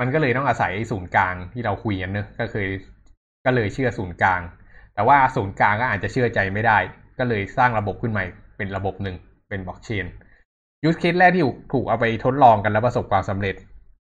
[0.00, 2.68] มันก็เลยต้องอาศัยศูนย์กลางที่เราคุยกันเนอะก็เคย
[3.44, 4.40] ก็เลยเชื่อศูนย์กลาง
[4.94, 6.78] แต่ว่าศูนย์กลางก็อาจจะเชื่อใจไม่ได้
[7.18, 8.22] ก็เลยสร้างระบบขึ้นมา
[8.56, 9.16] เป็นระบบหนึ่ง
[9.48, 10.06] เป็นบล็อกเชน
[10.84, 13.54] use case แรกที่ถูกเอาไปทดลองกันแล้วประสบความสำเร็จ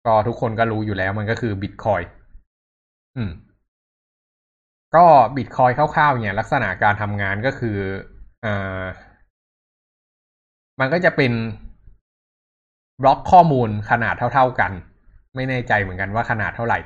[0.06, 2.02] ก็ทุกคนก็รู้อยู่แล้วมันก็คือบิตคอยน์
[3.18, 3.32] อืม
[4.96, 5.06] ก็
[5.36, 7.78] บิตคอยน์คร่าวๆเนี่ยลักษณะการทำงานก็คือ
[8.46, 8.84] อ่า
[10.80, 11.32] มันก็จะเป็น
[13.02, 14.72] บล็อกข้อมูลขนาดเท่า ๆกัน
[15.36, 16.80] ไม่แน่ใจเหมือนกันว่าขนาดเท่าไหร่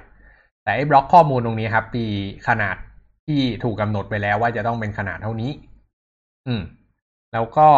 [0.64, 2.06] แต่ไอ้บล็อกข้อมูลตรงนี้ครับมี
[2.48, 2.76] ขนาด
[3.28, 5.52] ที่ถูกกำหนดไปแล้วว่าจะต้องเป็นขนาดเท่านี้
[6.48, 6.62] อืม
[7.34, 7.70] แล้วก็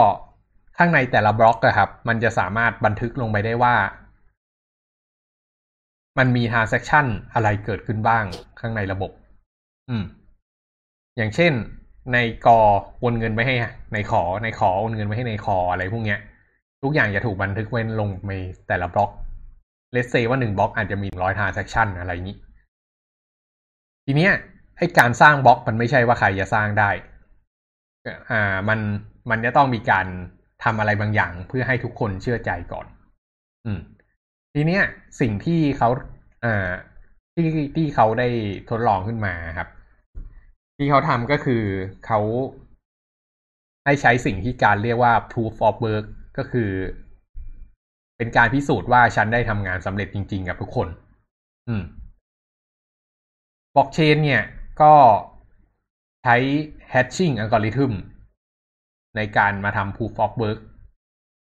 [0.77, 3.75] ข้างในแต่ละบล็อกอะครับ มันจะสามารถบันทึกลงไปได้ว่า
[6.17, 8.23] มันมี transaction อะไรเกิดขึ้นบ้าง
[8.59, 9.11] ข้างในระบบ
[9.89, 10.03] อืม
[11.17, 11.53] อย่างเช่น
[12.13, 12.59] ในกอ
[12.99, 13.55] โอนเงินไปให้
[13.93, 16.19] ในขอในขอโอนเงินไปให้ในคออะไรพวกเนี้ย
[16.83, 18.33] ทุกอย่างจะถูกบันทึกไว้ลงใน
[18.67, 19.11] แต่ละบล็อก
[19.91, 22.37] เลสเซว่าหนึ่งบล็อกอาจจะมีร้อย transaction อะไรอย่างนี้
[24.05, 24.33] ทีเนี้ย
[24.77, 26.89] ไอการสร้างบล็อกมันไม่ใช่ว่าใครจะสร้างได้
[28.31, 28.79] อ่ามัน
[29.29, 30.05] มันจะต้องมีการ
[30.63, 32.85] ทำอะไรบางอย่างเพื่อให้ทุกคนเชื่อใจก่อน
[33.65, 33.79] อืม
[34.53, 34.83] ทีเนี้ย
[35.21, 35.89] สิ่งที่เขา
[36.45, 36.69] อ่า
[37.35, 38.27] ที่ที่เขาได้
[38.69, 39.67] ทดลองขึ้นมาครับ
[40.83, 41.63] ที่เขาทำก็คือ
[42.05, 42.19] เขา
[43.85, 46.05] ให้ใช้สิ่งที่การเรียกว่า proof of work
[46.37, 46.69] ก็คือ
[48.17, 50.87] เป็นการพิสูจน์ว่าฉันได้ทำงานสำเร็จจริง ๆ กับทุกคน
[51.67, 51.83] อืม
[53.75, 54.43] บล็อกเชนเนี่ย
[54.81, 54.93] ก็
[56.23, 56.35] ใช้
[56.93, 57.93] hatching algorithm
[59.15, 60.59] ในการมาทำ proof of work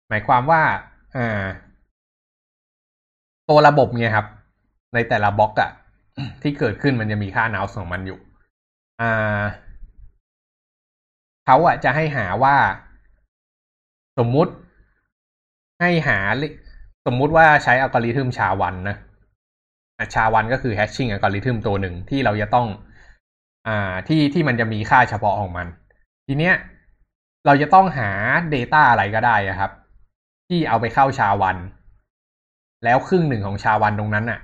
[0.09, 0.61] หมายความว่า
[1.15, 1.45] อ่า
[3.49, 4.27] ตัวระบบเนี่ยครับ
[4.93, 5.71] ในแต่ละบล็อกอะ
[6.41, 8.19] ที่เกิดขึ้นมันจะมีค่า n าวของมันอยู่
[9.01, 9.43] อ่า
[11.45, 12.55] เขาอะจะให้หาว่า
[14.17, 14.53] สมมุติ
[15.81, 16.19] ให้หา
[17.05, 18.95] สมมุติว่าใช้อัลกอริทึมชาวันนะ
[20.13, 22.67] ชาวันก็คือแฮชชิ่งอัลกอริทึมตัวหนึ่งที่เราจะต้อง
[23.67, 25.67] อ่าที่ที่มันจะมีค่าเฉพาะของมัน
[26.27, 26.55] ทีเนี้ย
[27.45, 28.09] เราจะต้องหา
[28.53, 29.71] Data อะไรก็ได้ครับ
[30.47, 31.57] ที่เอาไปเข้าชาวัน
[32.83, 34.39] แล้วครึ่งหนึ่งของชาวันตรงนั้นน่ะ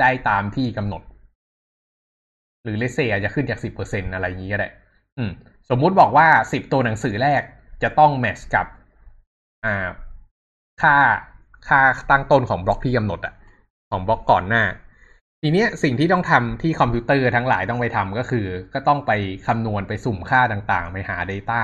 [0.00, 1.02] ได้ตามที่กำหนด
[2.66, 4.68] หรือเลเซอาจจะขึ้นจากสิบเปอร์เซ็นอะไรอย่างนี้ก็ได้
[5.16, 5.30] อืม
[5.70, 7.42] สมมุติบอกว่าสิบตัวหนังสือแรก
[7.82, 8.66] จะต้อง match กับ
[9.64, 9.88] อ่า
[10.82, 10.96] ค่า
[11.68, 13.34] ค่าตั้งต้นของบล็อกที่กำหนดอะ
[13.90, 14.62] ของบล็อกก่อนหน้า
[15.42, 19.12] ทีเนี้ยสิ่งที่ต้องทำที่คอมพิวเตอร์ทั้งหลายต้องไปทำก็คือ ก็ต้องไป
[19.46, 21.62] คำนวณไปสุ่มค่าต่างๆ ไปหา Data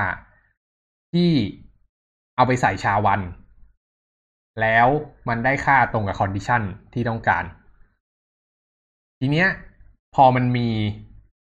[1.13, 1.31] ที่
[2.37, 3.21] เอาไปใส่ SHA-1
[4.61, 4.89] แล้ว
[5.29, 6.63] มันได้ค่าตรงกับ condition
[6.95, 7.45] ที่ต้องการ
[9.21, 9.49] ทีเนี้ย
[10.15, 10.69] พอมันมี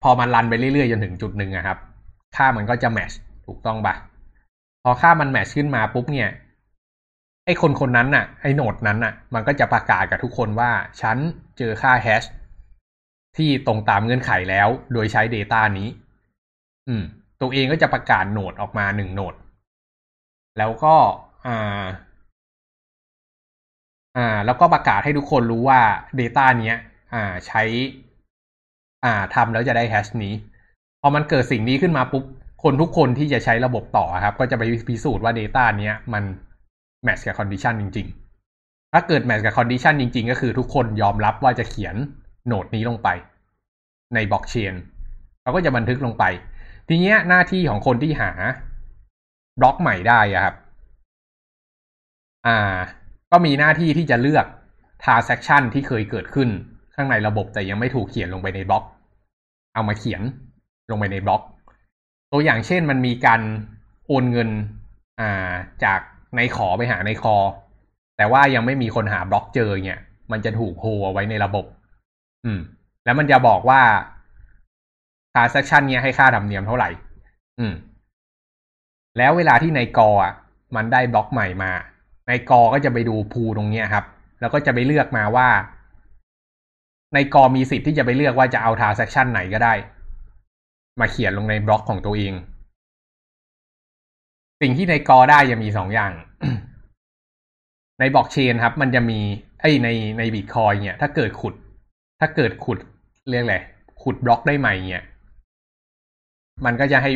[0.03, 1.79] พอมันรันไปเรื่อยๆ จนถึงจุดหนึ่งอะครับ
[2.37, 3.13] ค่ามันก็จะแมช
[3.47, 3.95] ถูกต้องปะ
[4.83, 6.29] พอค่ามันแมชขึ้นมาปุ๊บเนี่ย
[7.47, 11.17] ไอ้คนคนนั้นน่ะไอ้โนดนั้นน่ะ มันก็จะประกาศกับทุกคนว่า ฉัน
[11.59, 12.25] เจอค่าแฮช
[13.37, 15.89] ที่ตรงตามเงื่อนไขแล้ว โดยใช้ Data นี้
[16.89, 17.03] อืม
[17.41, 19.35] ตัวเองก็จะประกาศโนดออกมาหนึ่งโนด
[20.59, 20.95] แล้วก็
[21.47, 21.85] อ่า
[24.17, 25.81] อ่า แล้วก็ประกาศให้ทุกคนรู้ว่า
[26.21, 26.79] Data เนี้ย
[27.15, 27.63] อ่า ใช้
[29.05, 30.35] อ่าทำแล้วจะได้ hash นี้
[31.01, 32.25] พอมันเกิดสิ่งนี้ขึ้นมาปุ๊บ
[32.63, 36.25] คนทุกคนที่จะใช้ระบบต่อครับ ก็จะไปพิสูจน์ว่า Data เนี้ยมัน
[37.05, 38.07] match กับ condition จริง
[38.51, 41.97] ๆ ถ้าเกิด match กับ condition จริง ๆ ก็คือทุกคนยอมรับว่าจะเขียน
[42.47, 43.09] node นี้ลงไป
[44.15, 44.75] ในบล็อกเชน
[45.43, 46.25] เขาก็จะบันทึกลงไป
[46.89, 48.31] ทีเนี้ยหน้าที่ของคนที่หา
[49.61, 50.55] บล็อกใหม่ได้อะครับ
[52.47, 52.59] อ่า
[53.31, 54.47] ก็มีหน้าที่ที่จะเลือก
[55.05, 56.49] transaction ที่เคยเกิดขึ้น
[56.95, 58.85] ข้างในระบบแต่ยังไม่ถูกเขียนลงไปในบล็อก
[59.75, 60.23] เอามาเขียน
[60.91, 61.43] ลงไปในบล็อก
[62.33, 63.41] ตัวอย่างเช่นมันมีการ
[64.07, 64.49] โอนเงิน
[65.21, 65.53] อ่า
[65.85, 66.01] จาก
[66.37, 67.37] ในขอไปหาในคอ
[68.17, 70.01] แต่ว่ายังไม่มีคนหาบล็อกเจอเนี่ย
[70.33, 71.65] มันจะถูกโฮเอาไว้ในระบบ
[72.45, 72.61] อืม
[73.05, 73.81] แล้วมันจะบอกว่า
[75.35, 76.89] transaction เนี้ยให้ค่าธรรมเนียมเท่าไหร่
[77.59, 77.75] อืม
[79.19, 80.35] แล้วเวลาที่ในกออะ
[80.77, 81.73] มันได้บล็อกใหม่มา
[82.29, 84.05] ในกอก็จะไปดูพูตรงเนี้ยครับ
[84.41, 85.49] แล้วก็จะไปเลือกมาว่า
[87.15, 89.75] ในกอมีสิทธิ์ที่จะไปเลือกว่าจะเอา transaction ไหนก็ได้
[91.01, 92.35] มาเขียนลงในบล็อกของตัวเอง
[94.63, 96.13] สิ่งที่ในกอได้จะมีสองอย่าง
[98.01, 99.21] ในบล็อกเชนครับ มันจะมี
[99.61, 101.55] ไอ้ในในบิตคอยเนี่ย ถ้าเกิดขุด
[102.21, 102.79] ถ้าเกิดขุด
[103.29, 103.57] เรียกอะไร
[104.03, 105.05] ขุดบล็อกได้ใหม่เนี่ย
[106.65, 107.11] มันก็จะให้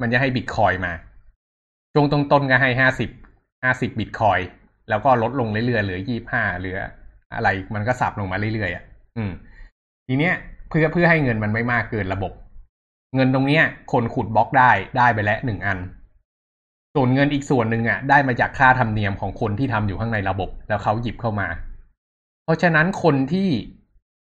[0.00, 0.92] มันจะให้บิตคอยมา
[1.92, 3.10] ช่วงต้นๆก็ให้ห้าสิบ
[3.64, 4.38] ห้าสิบบิตคอย
[4.88, 6.78] แล้วก็ลดลงเรื่อยๆเหลือยี่ห้าเหลือ
[7.34, 8.84] อะไรมันก็สับลงมาเรื่อยๆอะ
[9.20, 9.32] อืม
[10.06, 10.34] ทีเนี้ย
[10.68, 12.32] เพื่อเพื่อให้เงินมันไม่มากเกินระบบ
[13.14, 15.78] เงินตรงเนี้ย คนขุดบล็อกได้ได้ไปแล้วหนึ่งอัน
[16.94, 21.48] ส่วนเงินอีกส่วนหนึ่งอะ ได้มาจากค่าธรรมเนียมของคนที่ทำอยู่ข้างในระบบ แล้วเขาหยิบเข้ามา
[22.44, 23.48] เพราะฉะนั้นคนที่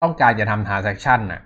[0.03, 1.43] ต้องการจะทำ transaction น่ะ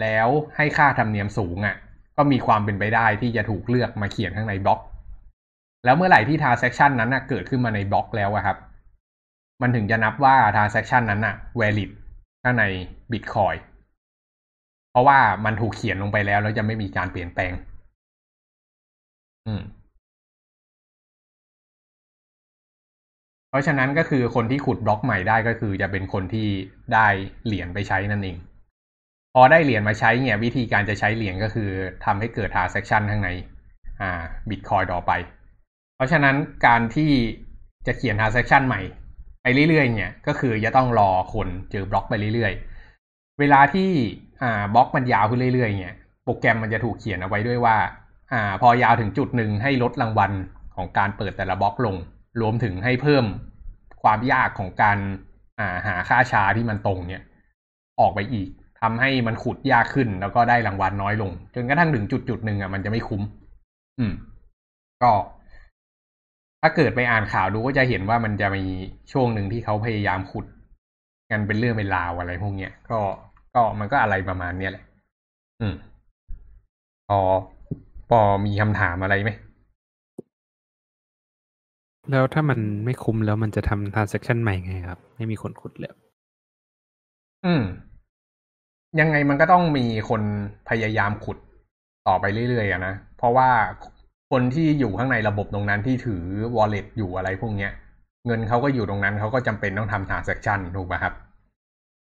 [0.00, 1.76] แล้วให้ค่าธรรมเนียมสูงอะ
[2.16, 4.80] ก็มีความเป็นไปได้ที่จะถูกเลือกมาเขียนข้างในบล็อก
[5.84, 8.56] แล้วเมื่อไหร่ที่ transaction นั้นนะเกิดขึ้นมาในบล็อกแล้วอะครับ
[9.62, 11.90] มันถึงจะนับว่า transaction นั้นน่ะ valid
[12.42, 12.64] ข้างใน
[13.12, 13.58] Bitcoin
[14.90, 17.52] เพราะว่ามันถูกเขียนลงไปแล้ว แล้วจะไม่มีการเปลี่ยนแปลง
[19.46, 19.62] อืม
[23.50, 26.48] เพราะฉะนั้นก็คือคนที่ขุดบล็อกใหม่ได้ก็คือจะเป็นคนที่
[26.94, 27.06] ได้
[27.46, 28.36] เหรียญไปใช้นั่นเอง
[29.34, 31.70] พอได้เหรียญมาใช้เนี่ย วิธีการจะใช้เหรียญก็คือ
[32.04, 33.30] ทำให้เกิด transaction ข้างใน
[34.00, 35.12] อ่า Bitcoin ต่อไป
[35.96, 37.10] เพราะฉะนั้นการที่
[37.86, 38.80] จะเขียน transaction ใหม่
[39.42, 43.90] ไปเรื่อยๆเนี่ยก็คือจะต้องรอคนเจอบล็อกไปเรื่อยๆ เวลาที่
[44.42, 47.76] อ่าบล็อกมันยาวขึ้นเรื่อยๆเนี่ยโปรแกรมมันจะถูกเขียนเอาไว้ด้วยว่า
[48.32, 50.32] อ่า พอยาวถึงจุดหนึ่งให้ลดรางวัล
[50.76, 51.96] ของการเปิดแต่ละบล็อกลง
[52.40, 53.24] รวมถึงให้เพิ่ม
[54.02, 54.98] ความยากของการ
[55.58, 57.22] อ่าหาค่าชาที่มันตรงเนี่ย
[58.00, 58.48] ออกไปอีก
[58.80, 63.22] ทำให้มันขุดยากขึ้นแล้วก็ได้รางวัลน้อยลง จนกระทั่งถึงจุดจุดหนึ่งอะมันจะไม่คุ้ม
[63.98, 64.12] อืม
[65.02, 65.10] ก็
[66.62, 68.64] ถ้าเกิดไปอ่านข่าวดูก็จะเห็นว่ามันจะมี
[69.12, 70.46] ช่วงหนึ่งที่เขาพยายามขุด
[71.30, 72.98] กันเป็นเรื่องเป็นราวอะไรพวกเนี้ยก็
[73.54, 74.84] ก็มันก็อะไรประมาณเนี้ยแหละ
[75.60, 75.74] อืม
[77.08, 77.18] พอ
[78.10, 79.30] พอมีคำถามอะไรไหม
[82.10, 85.94] แล้วถ้ามันไม่คุ้มแล้วมันจะทำ transaction ใหม่ไงครับ ไม่มีคนขุดแล้ว
[87.44, 87.62] อืม
[89.00, 90.22] ยังไงมันก็ต้องมีคน
[90.68, 91.38] พยายามขุด
[92.08, 93.48] ต่อไปเรื่อยๆอะนะ เพราะว่า
[94.30, 96.22] คนที่อยู่ข้างในระบบตรงนั้นที่ถือ
[96.56, 97.72] wallet อยู่อะไรพวกเนี้ย
[98.26, 101.14] เงินเขาก็อยู่ตรงนั้นเขาก็จำเป็นต้องทำ transaction ถูกไหมครับ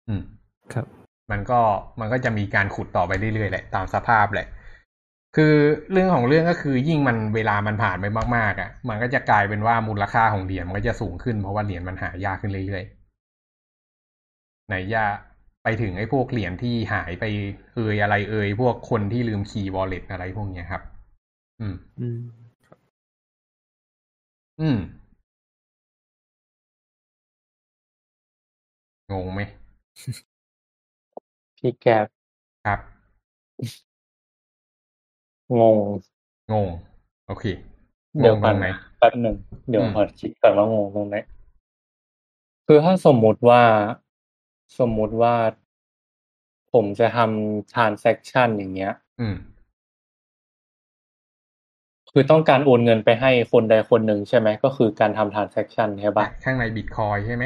[0.07, 0.21] อืม
[0.73, 0.85] ครับ
[1.31, 1.59] มันก็
[1.99, 4.47] มันก็จะมีการขุดต่อไปเรื่อยๆแหละ ตามสภาพแหละ
[5.35, 5.55] คือ
[5.91, 15.03] เรื่องของเรื่องก็คือยิ่งมันเวลามันผ่านไปมากๆอะ มันก็จะกลายเป็นว่ามูลค่าของเหรียญมันก็จะสูงขึ้นเพราะว่าเหรียญมันหายากขึ้นเรื่อยๆไหนจะ
[15.63, 17.25] ไปถึงไอ้พวกเหรียญที่หายไป
[17.75, 20.81] เอยอะไรเอยพวกคนที่ลืมคีย์วอลเล็ตอะไรพวกเนี้ยครับ
[21.61, 22.19] อืม อืม
[24.59, 24.77] อืม
[29.11, 29.41] งงไหม
[31.57, 32.05] พี่แกบ
[32.65, 32.79] ครับ
[35.59, 35.77] งง
[36.51, 36.67] งง
[37.27, 37.45] โอเค
[38.19, 38.65] เดี๋ยวงงก่ตอรนงไหน
[38.99, 39.35] แป๊บหนึ่ง
[39.69, 41.15] เดี๋ยวอืม ขอคิดก่อนว่างงตรงไหน
[42.65, 43.61] คือถ้าสมมุติว่า
[44.79, 45.35] สมมุติว่า
[46.73, 49.35] ผมจะทำ transaction อย่างเงี้ย อืม
[52.13, 57.43] คือต้องการโอนเงินไปให้คนใดคนหนึ่งใช่ไหมก็คือการทำ transaction ใช่ปะข้างในบิตคอยใช่ไหม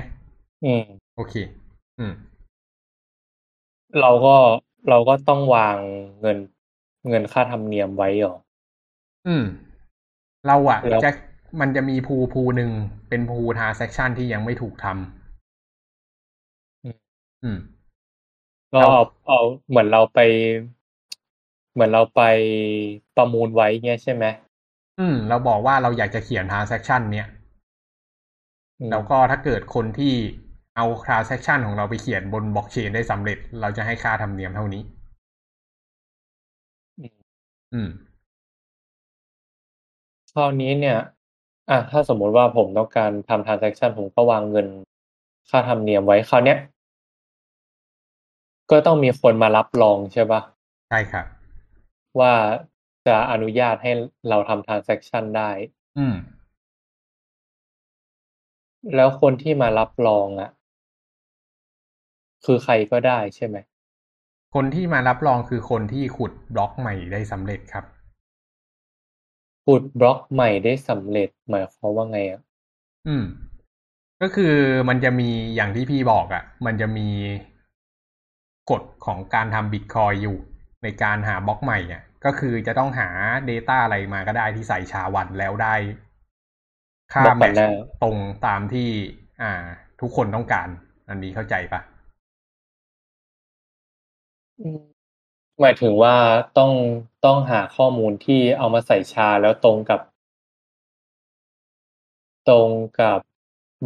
[0.65, 0.83] อืม
[1.15, 1.33] โอเค
[1.99, 2.13] อืม
[4.01, 4.35] เราก็
[4.89, 5.77] เราก็ต้องวาง
[6.21, 6.37] เงิน
[7.09, 8.35] เงินค่าธรรมเนียมไว้เหรอ
[9.27, 9.43] อืม
[10.47, 11.11] เราอะแล้วจะ
[11.61, 12.69] มันจะมีภูภูหนึ่ง
[13.09, 14.95] เป็นภูทาเซ็กชันที่ยังไม่ถูกทำ
[17.43, 17.59] อืม
[18.73, 20.19] ก็เอาเอาเหมือนเราไป
[21.73, 22.21] เหมือนเราไป
[23.17, 24.25] ประมูลไว้เงี้ยใช่ไหม
[25.01, 27.27] อืม เราบอกว่าเราอยากจะเขียน transaction เนี้ย
[28.79, 30.13] อืมแล้วก็ถ้าเกิดคนที่
[30.75, 34.81] เอาทาเซ็กชันของเราไปเขียนบนบล็อกเชนได้สำเร็จ เราจะให้ค่าธรรมเนียมเท่านี้
[36.97, 37.11] อืม
[37.73, 37.89] อืม
[40.33, 40.97] คราวนี้เนี่ย
[41.69, 44.67] อะถ้าสมมุติว่าผมต้องการทำ transaction ผมก็วางเงิน
[45.49, 46.57] ค่าธรรมเนียมไว้คราวเนี้ย
[48.71, 50.41] ก็ต้องมีคนมารับรองใช่ปะ
[50.89, 51.25] ใช่ครับ
[52.19, 52.33] ว่า
[53.07, 53.91] จะอนุญาตให้
[54.29, 55.51] เราทำ transaction ได้
[55.97, 56.15] อืม
[58.95, 60.51] แล้วคนที่มารับรองอะ
[62.45, 63.57] คือใครก็ได้ใช่ไหม
[64.55, 67.85] คนที่มารับรองคือคนที่ขุดบล็อกใหม่ได้สำเร็จครับ
[69.65, 72.41] ขุดบล็อกใหม่ได้สำเร็จหมายความว่าไงอะ
[73.07, 73.25] อืม
[74.21, 74.55] ก็คือ
[74.89, 77.09] มันจะมีอย่างที่พี่บอกอะ่ะ มันจะมี
[78.71, 80.37] กฎของการทำบิตคอยอยู่
[80.83, 83.09] ในการหาบล็อกใหม่อะ ก็คือจะต้องหา
[83.49, 85.75] Data อะไรมาก็ได้ที่ใส่ชาวันแล้วได้
[87.13, 87.69] ค่าบล็อกแมก่อทนหน้า
[88.01, 88.89] ตรงตามที่
[89.41, 89.51] อ่า
[90.01, 90.67] ทุกคนต้องการ
[91.09, 91.81] อันนี้เข้าใจปะ
[94.59, 94.79] อืม
[95.61, 96.15] หมายถึงว่า
[96.57, 96.71] ต้อง
[97.25, 99.99] ต้องหาข้อมูลที่เอามาใส่ชาแล้วตรงกับ
[102.49, 102.69] ตรง
[103.01, 103.19] กับ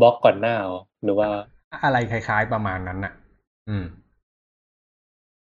[0.01, 1.29] บล็อกก่อนหน้าเหรอหรือว่า
[1.83, 3.13] อะไรคล้าย ๆประมาณนั้นน่ะ
[3.69, 3.85] อืม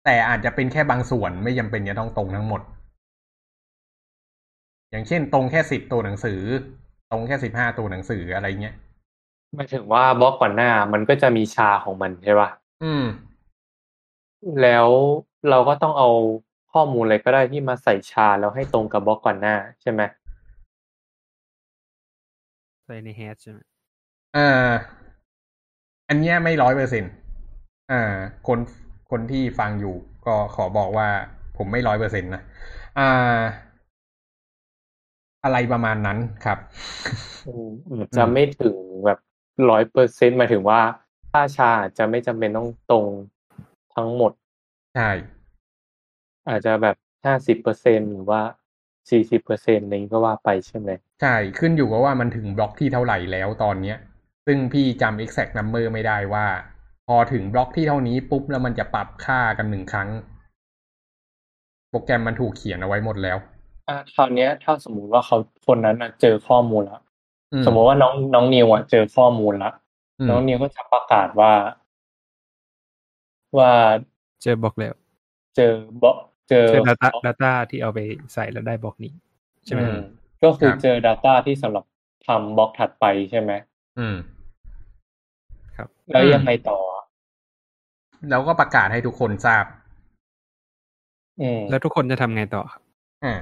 [0.06, 2.62] แต่อาจจะเป็นแค่บางส่วนไม่จำเป็นจะต้องตรงทั้งหมด
[4.94, 6.42] อย่างเช่นตรงแค่สิบตัวหนังสือ
[7.12, 8.76] ตรงแค่สิบห้าตัวหนังสืออะไรเงี้ย
[9.56, 12.50] หมายถึงว่าบล็อกก่อนหน้ามันก็จะมีชาของมันใช่ปะ
[12.84, 13.06] อืม
[14.62, 14.88] แล้ว
[15.50, 16.10] เราก็ต้องเอา
[16.74, 20.02] ข้อมูลอะไรก็ได้ที่มาใส่ชาแล้วให้ตรงกับบล็อกก่อนหน้าใช่ไหม
[22.86, 23.60] ใส่ในแฮชใช่ไหม
[24.34, 24.72] เอ่อ
[26.10, 27.12] อันเนี้ยไม่ร้อยเปอร์เซ็นต์
[27.92, 28.14] อ่า
[28.48, 28.60] คน
[29.12, 31.08] คนที่ฟังอยู่ก็ขอบอกว่า
[31.58, 32.42] ผมไม่ร้อยเปอร์เซ็นต์นะ
[33.00, 33.40] อ่า
[35.44, 36.58] อะไรประมาณนั้นครับ
[37.48, 39.20] อืมอาจจะไม่ถึงแบบ
[39.70, 40.82] ร้อยเปอร์เซ็นต์หมายถึงว่า
[41.32, 43.06] ค่าชาอาจจะไม่จำเป็นต้องตรง
[43.96, 44.32] ทั้งหมด
[44.96, 45.12] ใช่
[46.50, 48.42] อาจจะแบบห้าสิบเปอร์เซ็นหรือว่า
[49.10, 50.90] สี่สิบเปอร์เซ็นต์นี้ก็ว่าไปใช่ไหม
[51.22, 53.98] ใช่ ขึ้นอยู่กับว่ามันถึงบล็อกที่เท่าไหร่แล้วตอนเนี้ย
[54.46, 56.46] ซึ่งพี่จำ exact number ไม่ได้ว่า
[57.08, 60.10] พอถึงบล็อกที่เท่านี้ปุ๊บแล้วมันจะปรับค่ากันหนึ่งครั้ง
[61.90, 63.38] โปรแกรมมันถูกเขียนเอาไว้หมดแล้ว
[63.88, 67.02] อะคราวเนี้ย ถ้าสมมุติว่าเขาคนนั้นน่ะเจอข้อมูลแล้ว
[67.54, 69.74] อืมสมมติว่าน้องน้องนิวอะเจอข้อมูลแล้ว
[70.20, 71.52] อืมน้องนิวก็จะประกาศว่า
[73.58, 73.72] ว่า
[74.44, 74.94] เจอบล็อกแล้ว
[75.56, 76.18] เจอบล็อก
[76.50, 78.00] เจอเจอ data data ที่เอาไป
[78.34, 79.14] ใส่แล้วได้บล็อกนี้
[79.66, 80.00] ใช่ไหมอืม
[80.44, 81.86] ก็คือครับเจอ Data ที่สำหรับ
[82.28, 83.52] ทำบล็อกถัดไปใช่ไหม
[84.00, 84.16] อืม
[85.76, 87.04] ครับ แล้วอืมยังไงต่ออะ
[88.30, 89.66] แล้วก็ประกาศให้ทุกคนทราบ
[91.42, 92.82] อืมแล้วทุกคนจะทำไงต่อครับ
[93.24, 93.34] อ่า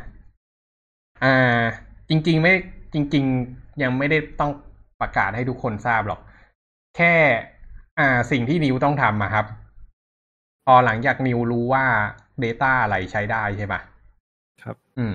[1.23, 1.61] อ่า
[2.09, 2.53] จริง ๆ ไม่
[2.93, 4.51] จริง ๆ ยังไม่ได้ต้อง
[5.01, 6.19] ประกาศให้ทุกคนทราบหรอก
[6.97, 7.13] แค่
[7.99, 9.45] อ่า สิ่งที่นิวต้องทำอะครับ
[10.65, 11.85] พอหลังจากนิวรู้ว่า
[12.43, 13.81] Data อะไรใช้ได้ใช่ปะ
[14.63, 15.13] ครับ อืม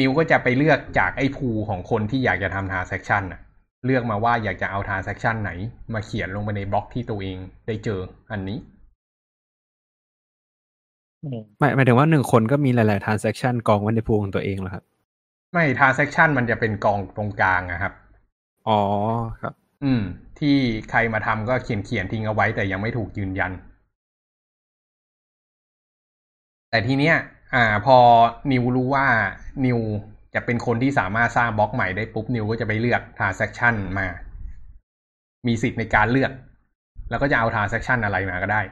[0.00, 3.40] นิวก็จะไปเลือกจากไอ้พูของคนที่อยากจะทำ transaction น่ะ
[3.84, 5.50] เลือกมาว่าอยากจะเอา transaction ไหน
[5.94, 8.00] มาเขียนลงไปในบล็อกที่ตัวเองได้เจอ
[8.30, 8.58] อันนี้
[11.22, 14.84] อืมหมายหมายถึงว่าหนึ่งคนก็มีหลาย ๆ transaction กองไว้ในพูของตัวเองเหรอครับ
[15.52, 17.92] ไม่ transaction มันจะเป็นกองตรงกลางอะครับ
[18.68, 18.80] อ๋อ
[19.40, 19.52] ครับ
[19.84, 20.02] อืม
[20.38, 20.56] ที่
[20.90, 23.52] ใครมาทำก็เขียนเขียนทิ้งเอาไว้แต่ยังไม่ถูกยืนยัน
[26.70, 27.16] แต่ทีเนี้ย
[27.54, 27.96] อ่า พอ
[28.52, 29.06] นิวรู้ว่า
[29.66, 29.78] นิว
[30.34, 34.06] จะเป็นคนที่สามารถสร้างบล็อกใหม่ได้ปุ๊บนิวก็จะไปเลือก transaction มา
[35.46, 36.32] มีสิทธิ์ในการเลือก
[37.10, 38.62] แล้วก็จะเอา transaction อะไรมาก็ได้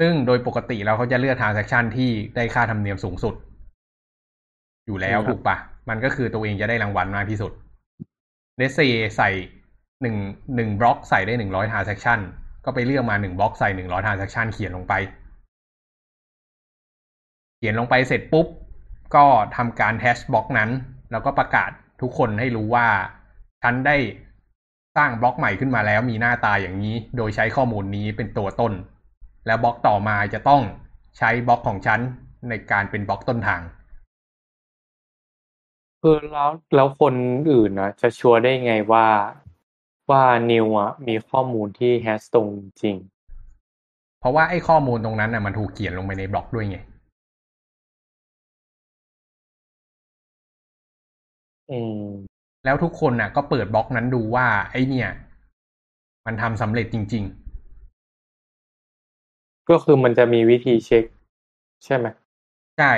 [0.00, 3.34] ซึ่งโดยปกติแล้วเขาจะเลือก transaction ที่ได้ค่าธรรมเนียมสูงสุด
[4.86, 5.56] อยู่แล้วครับถูกปะ
[5.88, 7.52] มันก็คือตัวเองจะได้รางวัลมากที่สุด
[8.56, 8.78] เดซ
[9.16, 9.30] ใส่
[10.02, 10.16] หนึ่ง
[10.56, 12.18] หนึ่งบล็อกใส่ได้หนึ่งร้อย transaction
[12.64, 14.94] ก็ไปเลือกมาหนึ่งบล็อกใส่หนึ่งร้อย transaction เขียนลงไป
[17.56, 18.46] เขียนลงไปเสร็จปุ๊บ
[19.14, 19.24] ก็
[19.56, 20.70] ทำการแฮชบล็อกนั้น
[21.12, 21.70] แล้วก็ประกาศ
[22.00, 22.86] ทุกคนให้รู้ว่า
[23.62, 23.96] ฉันได้
[24.96, 28.72] สร้างบล็อกใหม่ขึ้นมาแล้วมีหน้าตาอย่างนี้ โดยใช้ข้อมูลนี้เป็นตัวต้น
[29.46, 30.62] แล้วบล็อกต่อมาจะต้อง
[31.18, 32.00] ใช้บล็อกของฉัน
[32.48, 33.60] ในการเป็นบล็อกต้นทาง
[36.06, 37.14] คือแล้วแล้วคน
[37.50, 39.06] อื่นนะจะชัวร์ได้ไงว่า
[40.10, 42.48] ว่านิวอะมีข้อมูลที่แฮชตรง
[42.82, 42.96] จริง
[44.20, 46.78] เพราะว่าไอ้ข้อมูลตรงนั้นน่ะมันถูกเขียนลงไปในบล็อกด้วยไง
[51.70, 52.02] อืม
[52.64, 55.08] แล้วทุกคนน่ะ ก็เปิดบล็อกนั้นดูว่า ไอ้เนี่ย
[56.26, 57.24] มันทำสำเร็จจริง
[59.70, 61.04] ก็คือมันจะมีวิธีเช็ค
[61.84, 62.92] ใช่ไหมๆใช่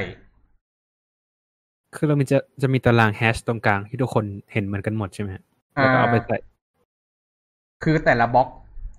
[1.94, 5.42] คือเรามีจะจะมีตาราง hash ตรงกลางที่ทุกคนเห็นเหมือนกันหมดใช่ไหมฮะ
[5.74, 6.36] แล้วก็เอาไปใส่
[7.84, 8.48] คือแต่ละบล็อก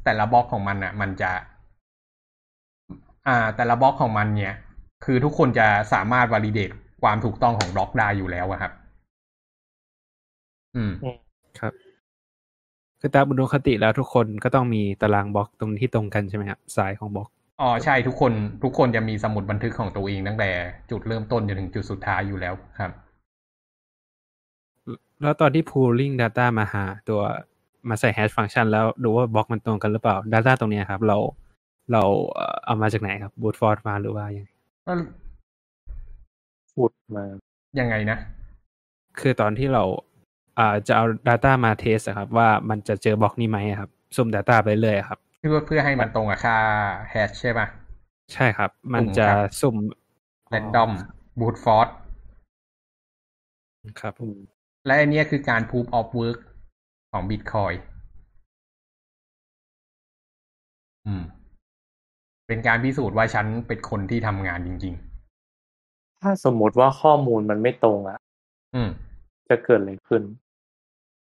[0.06, 1.32] แต่ละบล็อกของมันอะ มันจะ
[3.28, 4.54] อ่า แต่ละบล็อกของมันเนี่ย
[5.06, 6.72] คือทุกคนจะสามารถ validate
[7.04, 8.72] ความถูกต้องของบล็อกได้อยู่แล้วอะครับ
[10.76, 10.92] อืม
[11.60, 11.74] ครับ
[13.00, 17.30] คือตามอุดมคติแล้วทุกคนก็ต้องมีตารางบล็อกตรงที่ตรงกันใช่ไหมครับสายของบล็อก
[17.62, 18.32] อ๋อใช่ทุกคน
[18.64, 20.50] ทุกคนจะมีสมุดบันทึกของตัวเองตั้งแต่
[20.92, 22.92] จุดเริ่มต้นจนถึงจุดสุดท้ายอยู่แล้วครับ
[25.22, 27.22] แล้วตอนที่ pooling data มาหาตัว
[27.90, 31.18] มาใส่ hash function แล้วดูว่าบล็อกมันตรงกันหรือเปล่า data ตรงเนี้ยครับ เรา
[31.92, 34.50] เราเอ่อเอามาจากไหนครับ brute force มาหรือว่ายังไง
[34.88, 34.94] ก็
[36.74, 37.24] พูดมา
[37.80, 38.18] ยังไงนะ
[39.20, 39.84] คือตอนที่เรา
[40.60, 46.58] อ่าจะเอา data มาเทสครับ ว่ามันจะเจอบล็อกนี้ไหมอะครับสุ่ม data ไปเรื่อยๆครับเพื่อเพื่อให้มันตรงกับค่า
[47.10, 47.68] แฮชใช่ป่ะ
[48.34, 49.76] ใช่ครับ มันสุ่มจะครับสุ่ม
[50.54, 50.90] random
[51.40, 51.94] brute force
[54.02, 54.38] ครับอืม
[54.86, 56.40] และอันเนี้ยคือการ proof of work
[57.12, 57.78] ของ Bitcoin
[61.08, 61.24] อืม
[62.48, 64.96] เป็นการพิสูจน์ว่าฉันเป็นคนที่ทำงานจริง
[66.22, 68.90] ถ้าสมมุติว่าข้อมูลมันไม่ตรงอะๆอืม
[69.50, 70.22] จะเกิดอะไรขึ้น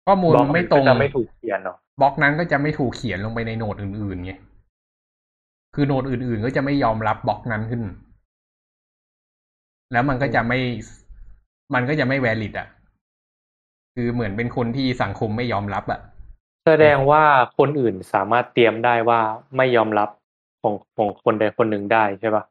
[0.07, 4.33] ข้อมูลบล็อกไม่ตรงก็จะไม่ถูกเขียนหรอบล็อกนั้นก็จะไม่ถูกเขียนลงไปในโหนดอื่นๆไง
[5.75, 7.83] คือโหนดอื่นๆ ก็จะไม่ยอมรับบล็อกนั้นขึ้น
[9.93, 10.59] แล้วมันก็จะไม่
[11.75, 12.69] มันก็จะไม่ valid อะ
[13.95, 16.01] คือเหมือนเป็นคนที่สังคมไม่ยอมรับอะ
[16.67, 17.23] แสดงว่า
[17.59, 19.21] คนอื่นสามารถเตรียมได้ว่า
[19.57, 20.09] ไม่ยอมรับ
[20.63, 22.45] ของของคนใดคนหนึ่งได้ใช่ปะ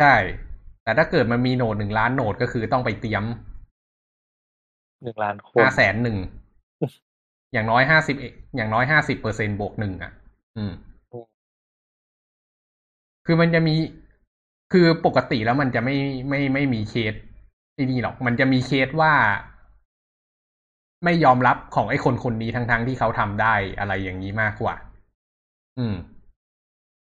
[0.00, 0.14] ใช่
[0.82, 3.24] แต่ถ้าเกิดมันมีโหนดหนึ่งล้านโหนดก็คือต้องไปเตรียม
[5.02, 6.18] หนึ่งล้านคนห้าแสนหนึ่ง
[7.52, 8.16] อย่างน้อยห้าสิบ
[8.56, 10.12] อย่างน้อยห้าสิบเปอร์เซ็นบวกหนึ่งอะ
[10.56, 10.72] อืม
[13.26, 13.74] คือมันจะมี
[14.72, 15.96] คือปกติแล้วมันจะไม่
[16.28, 17.14] ไม่ไม่มีเคส
[17.76, 19.12] ที่นี่หรอก มันจะมีเคสว่า
[21.04, 24.74] ไม่ยอมรับของไอ้คนคนนี้ทั้งทั้งๆที่เขาทำได้อะไรอย่างนี้มากกว่า
[25.78, 25.94] อืม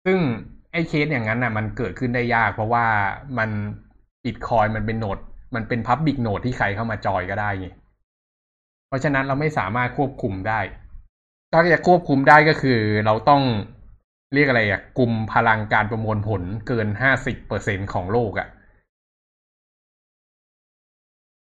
[0.06, 0.20] ซึ่ง
[0.72, 2.86] ไอ้เคสอย่างนั้นน่ะ มันเกิดขึ้นได้ยาก เพราะว่า
[3.38, 3.50] มัน
[4.24, 5.18] บิตคอยมันเป็นโหนด
[5.56, 7.85] มันเป็นพับบิกโหนดที่ใครเข้ามาจอยก็ได้ไงเพ
[8.96, 10.60] ราะฉะนั้นเราไม่สามารถควบคุมได้
[11.54, 13.44] ถ้าจะควบคุมได้ก็คือ เราต้อง
[14.34, 18.48] เรียกอะไรอะกลุ่มพลังการประมวลผลเกินห้าสิบเปอร์เซ็นของโลกอะ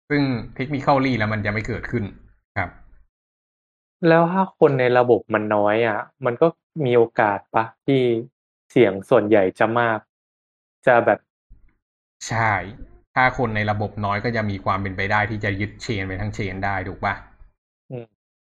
[0.09, 0.23] ซึ่ง
[0.55, 2.03] เทคนิคอลี่แล้วมันจะไม่เกิดขึ้น
[2.57, 2.69] ครับ
[4.07, 6.47] แล้วถ้าคนในระบบมันน้อยอะ มันก็
[6.85, 8.01] มีโอกาสปะที่
[8.71, 9.99] เสียงส่วนใหญ่จะมาก
[10.87, 11.19] จะแบบ
[12.27, 12.53] ใช่
[13.15, 17.30] ถ้าคนในระบบน้อยก็จะมีความเป็นไปได้ที่จะยึดเชนไปทั้งเชนได้ถูกปะอืม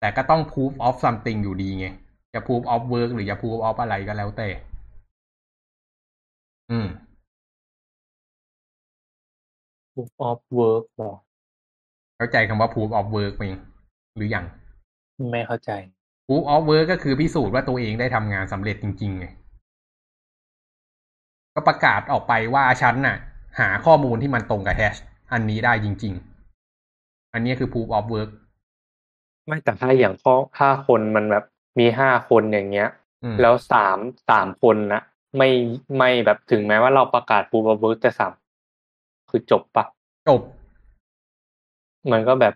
[0.01, 1.87] แต่ก็ต้อง proof of something อยู่ดีไง
[2.33, 4.49] จะ proof of work หรือจะ proof of อะไรก็แล้วแต่
[6.71, 6.87] อืม
[9.91, 11.13] proof of work หรอ
[12.17, 13.43] เข้าใจคำว่า proof of work ไหม
[14.15, 14.45] หรือยัง
[15.31, 15.71] ไม่เข้าใจ
[16.27, 19.25] proof of work ก็คือพิสูจน์ว่าตัวเองได้ทำงานสำเร็จจริงๆไง
[21.55, 23.17] ก็ประกาศออกไปว่าฉันน่ะ
[23.59, 24.95] หาข้อมูลที่มันตรงกับแฮช
[25.31, 28.29] อันนี้ได้จริง ๆ อันนี้คือ proof of work
[29.51, 31.45] ไม่แต่ถ้าอย่างข้อห้าคนมันแบบ
[31.79, 32.89] มีห้าคนอย่างเงี้ย
[33.23, 33.97] อืมแล้วสาม
[34.29, 35.01] สามคนนะ
[35.37, 35.49] ไม่
[35.97, 38.33] ไม่แบบถึงแม้ว่าเราประกาศ proof of work แต่สาม
[39.29, 39.85] คือจบปะ
[40.27, 40.41] จบ
[42.11, 42.53] มันก็แบบ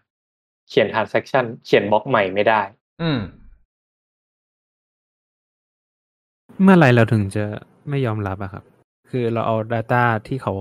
[0.69, 2.61] เขียน transaction เขียนบล็อกใหม่ไม่ได้
[3.01, 3.19] อืม
[6.61, 7.45] เมื่อไหรเราถึงจะ
[7.89, 8.63] ไม่ยอมรับอะครับ
[9.09, 10.53] คือเราเอา Data ที่เขา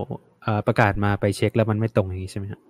[0.43, 2.61] เอ่อประกาศมาไปเช็คแล้วมันไม่ตรงอย่างนี้ใช่ไหมครับ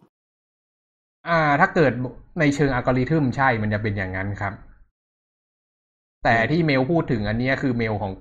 [1.29, 1.93] อ่า ถ้าเกิด
[2.41, 4.53] ในเชิงอัลกอริทึมใช่มันจะเป็นอย่างนั้นครับ
[6.25, 8.13] แต่ที่เมลพูดถึงอันเนี้ยคือเมลของ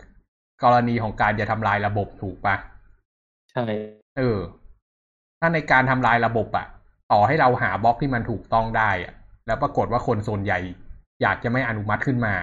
[0.64, 2.56] กรณีของการจะทำลายระบบถูกปะ
[3.52, 3.64] ใช่
[4.18, 4.40] เออ
[5.40, 6.68] ถ้าในการทำลายระบบอะ
[7.12, 9.14] ต่อให้เราหาบล็อกที่มันถูกต้องได้อะ
[9.48, 10.60] แล้วปรากฏว่าคนส่วนใหญ่
[11.22, 12.34] อยากจะไม่อนุมัติขึ้นมา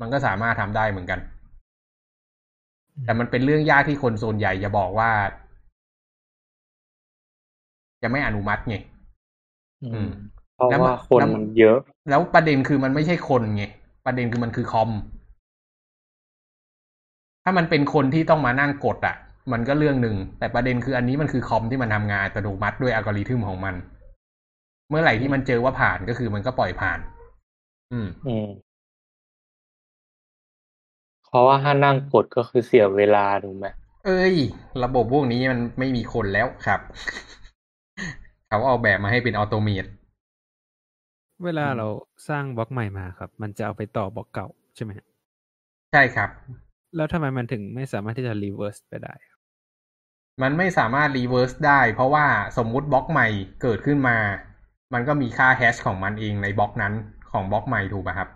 [0.00, 1.20] มันก็สามารถทำได้เหมือนกัน
[3.04, 5.10] แต่มันเป็นเรื่องยากที่คนส่วนใหญ่จะบอกว่า
[8.02, 8.76] จะไม่อนุมัติไง
[9.84, 10.08] อืม
[10.54, 11.78] เพราะแล้วมันว่าคนแล้วมันเยอะ
[12.10, 13.64] แล้วประเด็นคือมันไม่ใช่คนไง
[14.06, 14.90] ประเด็นคือมันคือคอม
[17.44, 19.16] ถ้ามันเป็นคนที่ต้องมานั่งกดอะ่ะ
[19.52, 23.74] มันก็เรื่องหนึ่งแต่ประเด็นคืออันนี้มันคือคอมที่มันทำงานอัตโนมัติด้วยอัลกอริทึมของมัน
[24.90, 26.98] เมื่อไหร่ที่มันเจอว่าผ่านก็คือมันก็ปล่อยผ่าน
[27.92, 28.48] อืมอืม
[31.28, 33.66] เพราะว่าถ้านั่งกดก็คือเสียเวลาถูกไหม
[34.06, 34.34] เอ้ย
[34.84, 36.80] ระบบพวกนี้มันไม่มีคนแล้วครับ
[38.48, 39.84] เขาเอาแบบมาให้เป็น automate
[41.44, 41.86] เวลาเรา
[42.28, 45.06] สร้างบล็อกใหม่มาครับ มันจะเอาไปต่อบล็อกเก่าใช่ไหมฮะ
[45.92, 46.30] ใช่ครับ
[46.96, 49.14] แล้วทำไมมันถึงไม่สามารถที่จะ reverse ไปได้
[50.42, 52.26] มันไม่สามารถ reverse ได้ เพราะว่า
[52.58, 53.28] สมมุติบล็อกใหม่
[53.62, 54.16] เกิดขึ้นมา
[54.94, 56.94] มันก็มีค่า hash ของมันเองในบล็อกนั้น
[57.30, 58.28] ของบล็อกใหม่ถูกป่ะครับ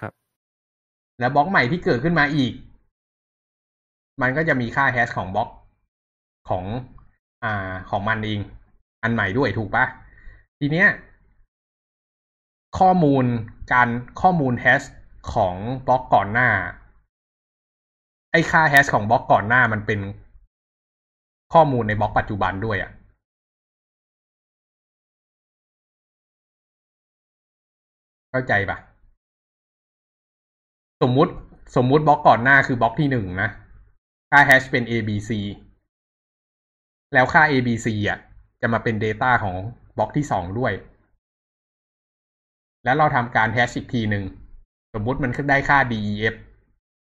[0.00, 0.12] ครับ
[1.20, 2.52] แล้วบล็อกใหม่ที่เกิดขึ้นมาอีก
[4.22, 5.48] มันก็จะมีค่าแฮชของบล็อก
[6.48, 6.64] ของ
[7.44, 8.40] อ่า ของมันเอง
[9.02, 9.84] อันใหม่ด้วยถูกปะ
[10.58, 10.88] ทีเนี้ย
[12.78, 13.24] ข้อมูล
[13.72, 13.88] การ
[14.20, 14.82] ข้อมูลแฮช
[15.34, 15.54] ของ
[15.86, 16.48] บล็อกก่อนหน้า
[18.32, 20.00] ไอ้ค่าแฮชของบล็อกก่อนหน้ามันเป็น
[21.52, 22.90] ข้อมูลในบล็อกปัจจุบันด้วยอะ่ะ
[28.30, 28.78] เข้าใจปะ
[31.02, 31.32] สมมุติ
[31.76, 33.50] สมมุติบล็อกก่อนหน้าคือบล็อกที่หนึ่งนะ
[34.30, 35.30] ค่าแฮชเป็น a b c
[37.14, 38.18] แล้วค่า a b c อะ
[38.60, 39.56] จะมาเป็น Data ของ
[39.96, 40.72] บล็อกที่สองด้วย
[42.84, 44.24] แล้วเราทำการแฮชอีกทีหนึ่ง
[44.94, 46.34] สมมุติมันได้ค่า def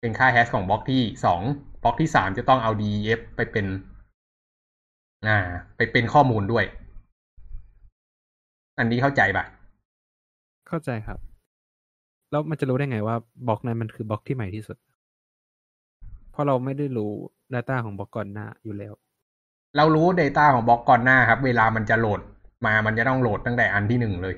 [0.01, 1.41] เป็นค่าแฮชของบล็อกที่สอง
[1.83, 3.65] บล็อกที่สามจะต้องเอา def ไปเป็น
[5.27, 5.37] อ่า
[5.77, 6.65] ไปเป็นข้อมูลด้วย
[8.79, 9.45] อันนี้เข้าใจปะ
[10.67, 11.19] เข้าใจครับ
[12.31, 13.15] แล้วมันจะรู้ได้ไงว่า
[13.47, 14.77] บล็อกนั้นมันคือบล็อกที่ใหม่ที่สุด
[16.31, 17.11] เพราะเราไม่ได้รู้
[17.53, 18.93] Data ของบล็อกก่อนหน้าอยู่แล้ว
[19.77, 22.21] เรารู้ Data ของบล็อกก่อนหน้าครับ เวลามันจะโหลด
[22.65, 24.35] มามันจะต้องโหลดตั้งแต่อันที่หนึ่งเลย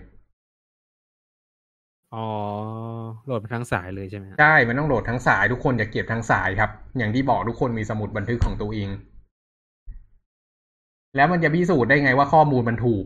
[2.15, 2.25] อ๋อ
[3.25, 8.89] โหลดมาทั้งสายเลยใช่ไหมฮะใช่ มันต้องโหลดทั้งสายทุกคนจะเก็บทั้งสายครับ อย่างที่บอกทุกคนมีสมุดบันทึกของตัวเอง
[11.15, 13.05] แล้วมันจะพิสูจน์ได้ไงว่าข้อมูลมันถูก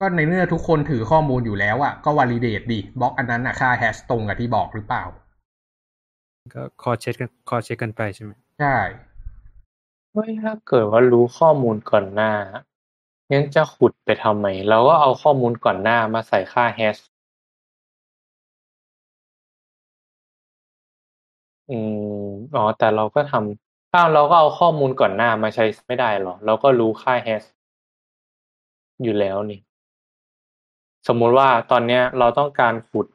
[0.00, 5.04] ก็ในเมื่อทุกคนถือข้อมูลอยู่แล้วอะก็วอลิเดตดิบล็อกอันนั้นอะค่าแฮชตรงกับที่บอกหรือเปล่า
[6.54, 8.76] ก็คอเช็คกันคอเช็คกันไปใช่ไหมใช่
[10.14, 12.32] เฮ้ย ถ้าเกิดว่ารู้ข้อมูลก่อนหน้า
[13.32, 16.98] ยังจะขุดไปทำไม เราก็เอาข้อมูลก่อนหน้ามาใส่ค่าแฮช
[21.70, 27.44] อืม อ๋อ แต่เราก็ทำ ถ้าเราก็เอาข้อมูลก่อนหน้ามาใช้ไม่ได้หรอ เราก็รู้ค่าแฮช
[29.02, 29.60] อยู่แล้วนี่
[31.06, 33.06] สมมุติว่าตอนเนี้ยเราต้องการขุด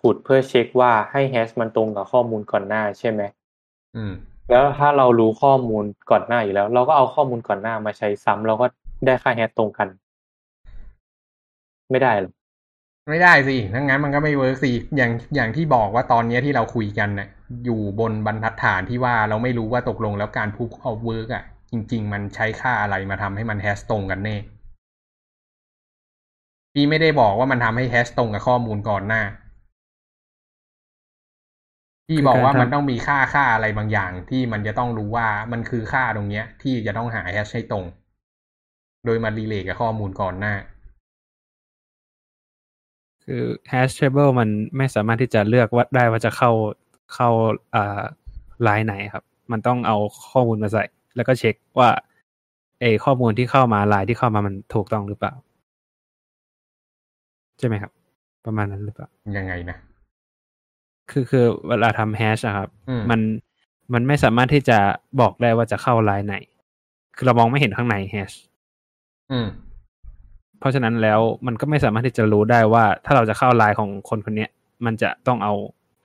[0.00, 3.22] ขุดเพื่อเช็คว่าให้แฮชมันตรงกับข้อมูลก่อนหน้าใช่ไหม
[3.96, 4.12] อืม
[4.50, 8.66] แล้วถ้าเรารู้ข้อมูลก่อนหน้าอยู่แล้ว เราก็เอาข้อมูลก่อนหน้ามาใช้ซ้ำเราก็
[9.06, 9.88] ได้ค่าแฮชตรงกัน
[11.90, 12.32] ไม่ได้หรอ
[13.10, 17.28] ไม่ได้สิทั้างนั้นมันก็ไม่เวิร์กสิ อย่างอย่างที่บอกว่าตอนเนี้ยที่เราคุยกันน่ะ
[17.64, 24.36] อยู่บนบรรทัดฐานที่ว่าเราไม่รู้ว่าตกลงแล้วการ proof of work อะ จริง ๆ มันใช้ค่าอะไรมาทำให้มัน hash ตรงกันแน่
[26.74, 29.22] พี่ไม่ได้บอกว่ามันทำให้ hash ตรงกับข้อมูลก่อนหน้า
[32.12, 37.84] พี่บอกว่ามันต้องมีค่าค่าอะไรบางอย่าง ที่มันจะต้องรู้ว่ามันคือค่าตรงเนี้ย ที่จะต้องหา hash ให้ตรง
[39.04, 40.54] โดยมัน relate กับข้อมูลก่อนหน้า
[43.24, 46.50] คือ hash table มันไม่สามารถที่จะเลือกว่าได้ว่าจะเข้า
[47.14, 47.28] เข้า
[47.74, 48.00] อ่า
[48.62, 49.96] ไลน์ไหนครับ มันต้องเอา
[50.30, 50.84] ข้อมูลมาใส่
[51.16, 51.90] แล้วก็เช็คว่า
[52.80, 55.32] เออข้อมูลที่เข้ามาไลน์ที่เข้ามามันถูกต้องหรือเปล่า
[57.58, 57.92] ใช่ไหมครับ
[58.44, 59.08] ประมาณนั้นหรือเปล่า
[59.38, 59.78] ยังไงนะ
[61.10, 63.20] คือคือเวลาทำแฮชอะครับอืมมัน
[63.92, 64.78] มันไม่สามารถที่จะ
[65.20, 66.36] บอกได้ว่าจะเข้าไลน์ไหน
[67.16, 68.32] คือเรามองไม่เห็นข้างในแฮช
[69.32, 69.48] อืม
[70.58, 74.50] เพราะฉะนั้นแล้วมันก็ไม่สามารถที่จะรู้ได้ว่า ถ้าเราจะเข้าไลน์ของคนคนเนี้ย
[74.84, 75.54] มันจะต้องเอา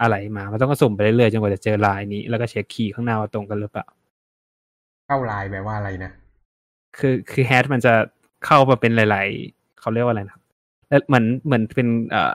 [0.02, 3.86] อะไรมา มันต้องก็สุ่มไปเรื่อยๆจนกว่าจะเจอไลน์นี้ แล้วก็เช็คคีย์ข้างหน้าว่าตรงกันหรือเปล่า
[5.08, 6.12] เข้าไลน์แปลว่าอะไรนะ
[6.98, 7.94] คือคือแฮชมันจะ
[8.46, 10.44] เข้ามาเป็นหลาย ๆ เขาเรียกว่าอะไรนะครับ
[10.88, 12.34] แล้วเหมือนเหมือนเป็นเอ่อ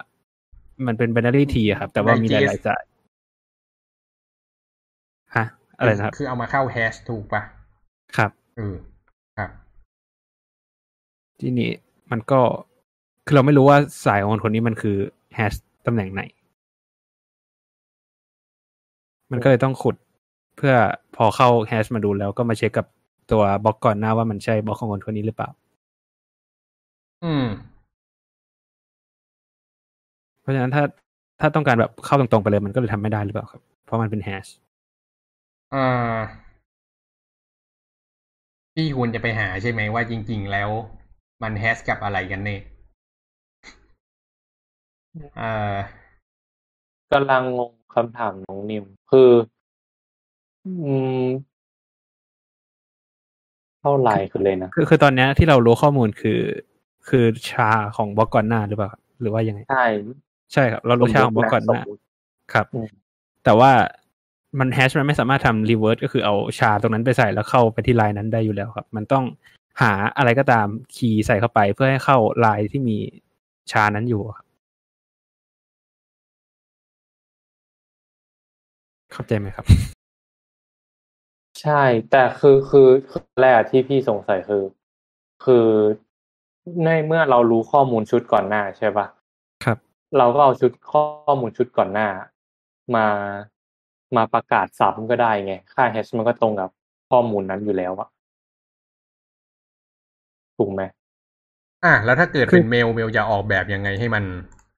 [0.87, 2.83] มันเป็น binary tree อะครับ แต่ว่ามีหลายๆสาย
[5.37, 5.45] ฮะ
[5.79, 7.43] อะไรนะครับ คือเอามาเข้าแฮชถูกปะ
[8.17, 8.77] ครับเออ
[9.39, 9.51] ครับ
[11.41, 11.71] ทีนี้
[12.11, 12.41] มันก็
[13.27, 14.97] คือเราไม่รู้ว่าสายของคนคนนี้มันคือ
[15.35, 15.55] แฮช
[15.87, 16.23] ตำแหน่งไหน
[19.31, 19.97] มันก็เลยต้องขุด
[20.57, 20.75] เพื่อ
[21.17, 22.87] พอเข้าแฮชมาดูแล้วก็มาเช็คกับ
[23.31, 25.51] ตัวบล็อกก่อนหน้าว่ามันใช่บล็อกของคนคนนี้หรือเปล่า
[27.25, 27.70] อืมเพ
[30.51, 30.85] ราะฉะนั้นถ้า
[31.41, 34.47] ถ้าต้องการแบบเข้าตรงๆไปเลยมันก็เลยทำไม่ได้หรือเปล่าครับ เพราะมันเป็นแฮช
[35.75, 36.17] อ่า
[38.75, 40.71] พี่ควรจะไปหาใช่ไหมว่าจริง ๆ แล้ว
[41.43, 42.61] มันแฮชกับอะไรกันเนี่ย
[45.37, 45.75] เอ่อ
[47.13, 49.31] กำลังงงคำถามน้องนิม คือ
[50.65, 50.71] อื
[51.25, 51.27] ม
[53.83, 56.41] เท่าไหร่คือเลยนะคือคือตอนเนี้ยที่เรารู้ข้อมูลคือ
[57.09, 59.87] คือชาของบล็อกก่อนหน้าหรือเปล่าครับหรือว่ายังไง ใช่
[60.53, 62.03] ใช่ครับ เรารู้ชาของบล็อกก่อนหน้าสมมุติ
[62.53, 62.89] ครับอืม
[63.45, 63.73] แต่ว่า
[64.59, 69.25] มัน hash มันไม่สามารถทำรีเวิร์สก็คือเอาชาตรงนั้นไปใส่แล้วเข้าไปที่ไลน์นั้นได้อยู่แล้วครับ มันต้อง
[69.83, 72.97] หาอะไรก็ตาม key ใส่เข้าไปเพื่อให้เข้าไลน์ที่มี
[73.73, 74.47] SHA นั้นอยู่ครับ
[79.13, 79.67] เข้าใจไหมครับ
[81.61, 84.65] ใช่ แต่คือคือคือแรกที่พี่สงสัยคือ
[85.45, 85.67] คือ
[86.85, 89.20] ในเมื่อเรารู้ข้อมูลชุดก่อนหน้าใช่ปะครับ
[90.19, 91.01] เราก็เอาชุดข้
[91.31, 92.09] อมูลชุดก่อนหน้า
[92.95, 93.07] มา
[94.17, 96.71] มาประกาศซ้ำก็ได้ไง ค่าแฮชมันก็ตรงกับ
[97.11, 98.09] ข้อมูลนั้นอยู่แล้วอะ
[100.59, 100.83] ถูกไหม
[101.85, 104.25] อะแล้วถ้าเกิดคือเป็นเมลเมลจะออกแบบยังไงให้มัน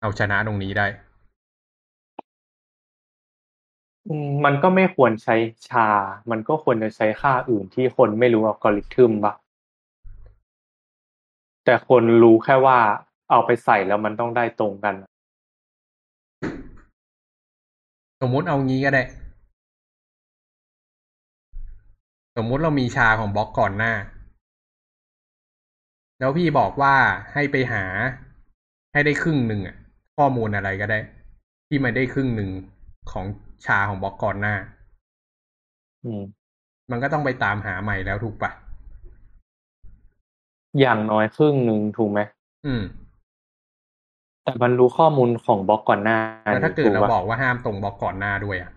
[0.01, 0.87] เอาชนะตรงนี้ได้
[4.09, 5.37] อืมมันก็ไม่ควรใช้
[5.69, 5.89] ชา
[6.31, 9.35] มันก็ควรจะใช้ค่าอื่นที่คนไม่รู้อัลกอริทึมปะ
[11.65, 12.79] แต่คนรู้แค่ว่า
[13.31, 14.95] เอาไปใส่แล้วมันต้องได้ตรงกัน
[18.23, 19.03] สมมุติเอางี้ก็ได้
[22.37, 23.93] สมมุติเรามีชาของบล็อกก่อนหน้า
[26.19, 26.95] แล้วพี่บอกว่า
[27.33, 27.85] ให้ไปหา
[28.93, 29.77] ให้ได้ครึ่งหนึ่งอะ
[30.17, 30.99] ข้อมูลอะไรก็ได้
[31.69, 32.51] ที่มันได้ครึ่งหนึ่ง
[33.11, 33.25] ของ
[33.67, 34.55] ชาของบล็อกก่อนหน้า
[36.05, 36.23] อืม
[36.91, 38.51] มันก็ต้องไปตามหาใหม่แล้วถูกปะ
[40.81, 42.21] อย่างน้อยครึ่งหนึ่งถูกไหม
[42.67, 42.83] อืม
[44.45, 48.71] แต่มันรู้ข้อมูลของบล็อกก่อนหน้าแล้วถ้าเกิดถูเราปะบอกว่าห้ามตรงบล็อกก่อนหน้าด้วยอะ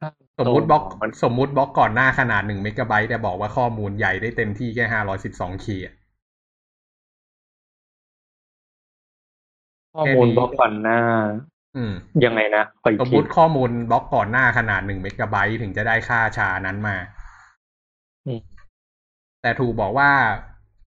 [0.00, 5.84] ถ้าสมมุติบล็อกมันสมมุติบล็อกก่อนหน้าขนาดหนึ่งเมกะไบต์แต่บอกว่าข้อมูลใหญ่ได้เต็มที่แค่ห้าร้อยสิบสอง K
[9.94, 11.00] ข้อมูลบล็อกก่อนหน้า
[11.76, 11.92] อืม
[12.24, 16.96] ยังไงนะขออีกทีสมมุติข้อมูลบล็อกก่อนหน้าขนาดหนึ่งเมกะไบต์ถึงจะได้ค่า SHA นั้นมา
[18.26, 18.40] อืม
[19.42, 20.10] แต่ถูกบอกว่า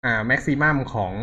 [0.06, 1.14] อ่า maximum ของ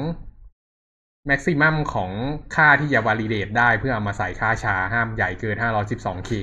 [1.27, 2.11] maximum ของ
[2.55, 6.41] ค่าที่จะ validate ได้เพื่อเอามาใส่ค่า SHA ห้ามใหญ่เกินห้าร้อยสิบสอง K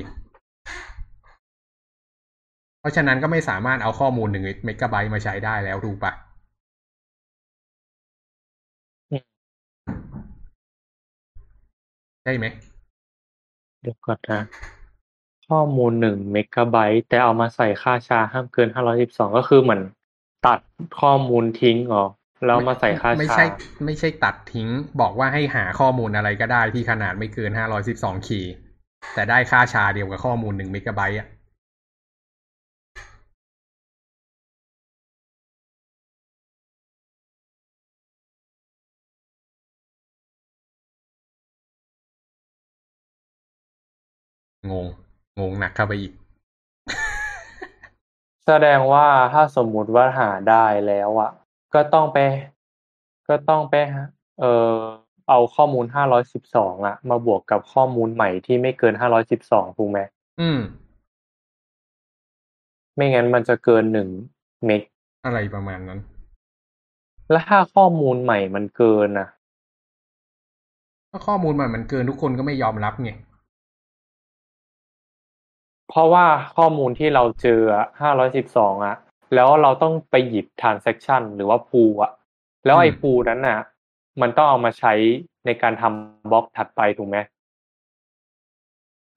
[2.79, 6.13] เพราะฉะนั้นก็ไม่สามารถเอาข้อมูลหนึ่งเมกะไบต์มาใช้ได้แล้วถูกปะ
[12.23, 12.45] ใช่ไหม
[13.81, 14.41] เดี๋ยวก่อนนะ
[15.49, 19.81] ข้อมูลหนึ่งเมกะไบต์แต่เอามาใส่ค่าชาห้ามเกินห้าร้อยสิบสองก็คือเหมือน
[20.45, 20.59] ตัด
[20.99, 22.05] ข้อมูลทิ้งหรอ
[22.45, 23.45] แล้วมาใส่ค่าไม่ชาใช่
[23.85, 24.69] ไม่ใช่ตัดทิ้ง
[25.01, 28.51] บอกว่าให้หาข้อมูลอะไรก็ได้ที่ขนาดไม่เกินห้าร้อยสิบสองคีย์
[29.13, 31.27] แต่ได้ค่าชาเดียวกับข้อมูลหนึ่งเมกะไบต์อะ
[44.71, 44.87] งง
[45.39, 46.13] งงหนักเข้าไปอีก
[48.47, 51.31] แสดงว่าถ้าสมมุติว่าหาได้แล้วอะ
[51.73, 52.17] ก็ต้องไป
[53.29, 54.03] ก็ต้องไปหา
[54.39, 54.81] เอ่อ
[55.29, 59.99] เอาข้อมูลห้าร้อยสิบสองอะ มาบวกกับข้อมูลใหม่ที่ไม่เกินห้าร้อยสิบสองถูกไหม
[60.39, 60.59] อืม
[62.95, 64.09] ไม่งั้นมันจะเกินหนึ่ง
[64.65, 64.81] เมก
[65.25, 65.99] อะไรประมาณนั้น
[67.31, 69.27] แล้วถ้าข้อมูลใหม่มันเกินอะ
[71.11, 73.11] ถ้าข้อมูลมันมันเกินทุกคนก็ไม่ยอมรับไง
[75.89, 76.25] เพราะว่า
[76.57, 77.59] ข้อมูลที่เราเจอ
[78.01, 78.95] ห้าร้อยสิบสองอะ
[79.35, 82.11] แล้วเราต้องไปหยิบ transaction หรือว่า pool อะ
[82.65, 83.59] แล้วไอ้อืม pool นั้นน่ะ
[84.21, 84.93] มันต้องเอามาใช้
[85.45, 87.17] ในการทำบล็อกถัดไปถูกไหม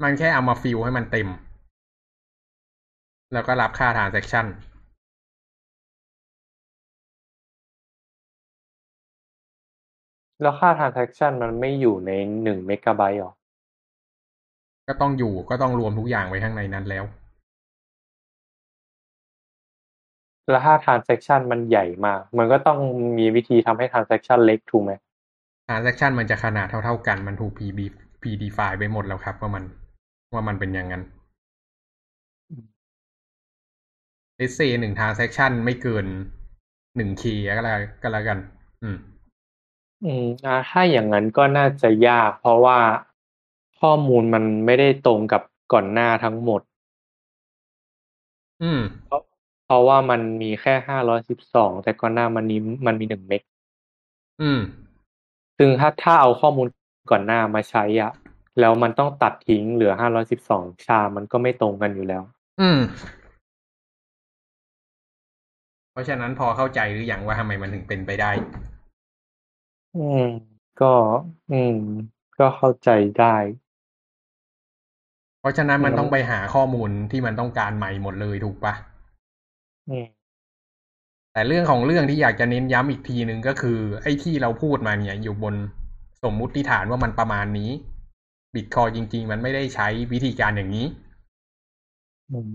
[0.03, 1.29] มันแค่เอามาฟิลให้มันเต็ม
[3.33, 4.47] แล้วก็รับค่า transaction
[10.41, 12.11] แล้วค่า transaction มันไม่อยู่ใน
[12.43, 13.33] หนึ่งเมกะไบต์หรอ
[14.89, 17.05] ก็ต้องอยู่ก็ต้องรวมทุกอย่างไว้ข้างในนั้นแล้ว
[20.49, 22.79] แล้วถ้า transaction มันใหญ่มาก มันก็ต้อง
[23.19, 24.93] มีวิธีทำให้ transaction เล็กถูกไหม
[25.67, 27.81] transaction มันจะขนาดเท่า ๆ กัน มันถูก p d
[28.23, 29.65] p define ไปหมดแล้วครับ ว่ามัน
[30.33, 31.03] ว่ามันเป็นอย่างนั้น
[34.39, 36.07] let's say หนึ่ง transaction ไม่เกิน
[36.97, 37.25] หนึ่ง k
[37.57, 38.39] ก็แล้วก็แล้วกัน
[38.83, 38.97] อืม
[40.05, 42.79] อืมอ่าถ้าอย่างนั้นก็น่าจะยาก เพราะว่า
[43.81, 46.61] ข้อมูลมันไม่ได้ตรงกับก่อนหน้าทั้งหมด
[48.63, 48.81] อืม
[49.71, 53.43] เพราะเพราะว่ามันมีแค่ห้าร้อยสิบสองแต่ก่อนหน้ามันนี้มันมีหนึ่งเมก
[54.43, 54.61] อืม
[55.59, 56.67] ซึ่งถ้าถ้าเอาข้อมูล
[57.11, 58.13] ก่อนหน้ามาใช้อะ
[58.61, 62.23] แล้วมันต้องตัดทิ้งเหลือห้าร้อยสิบสองชา มันก็ไม่ตรงกันอยู่แล้ว
[62.61, 62.79] อืม
[65.93, 68.31] เพราะฉะนั้นพอเข้าใจหรือยังว่าทำไมมันถึงเป็นไปได้
[69.97, 70.27] อืม
[70.81, 70.93] ก็
[71.53, 71.77] อืม
[72.39, 73.37] ก็เข้าใจได้
[75.41, 78.75] เพราะฉะนั้นมันแล้วต้องไปหาข้อมูลที่มันต้องการใหม่หมดเลยถูกปะ
[79.89, 80.07] อืม
[81.33, 85.55] แต่เรื่องของเรื่องที่อยากจะเน้นย้ำอีกทีหนึ่งก็คือ ไอ้ที่เราพูดมาเนี่ย อยู่บน
[86.25, 87.71] สมมุติฐานว่ามันประมาณนี้
[88.55, 90.87] บิตคอยจริง ๆ มันไม่ได้ใช้วิธีการอย่างนี้
[92.31, 92.51] อืม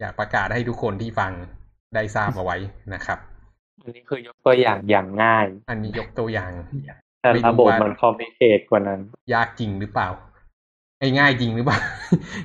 [0.00, 1.32] อยากประกาศให้ทุกคนที่ฟัง
[1.94, 2.56] ได้ทราบเอาไว้
[2.94, 3.18] นะครับ
[3.82, 6.52] อันนี้คือยกตัวอย่างอย่างง่าย อันนี้ยกตัวอย่าง
[7.20, 9.00] แต่ไม่รู้ระบบว่า มัมันคอมพลีเคทกว่านั้น
[9.34, 10.08] ยากจริงหรือเปล่า
[11.00, 11.78] ไอ้ง่ายจริงหรือเปล่า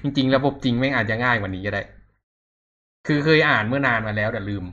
[0.01, 1.81] จริง ๆ ระบบจริงแม่งอาจจะง่ายกว่านี้ก็ได้
[3.07, 4.65] คือเคยอ่านเมื่อนานมาแล้วแต่ลืม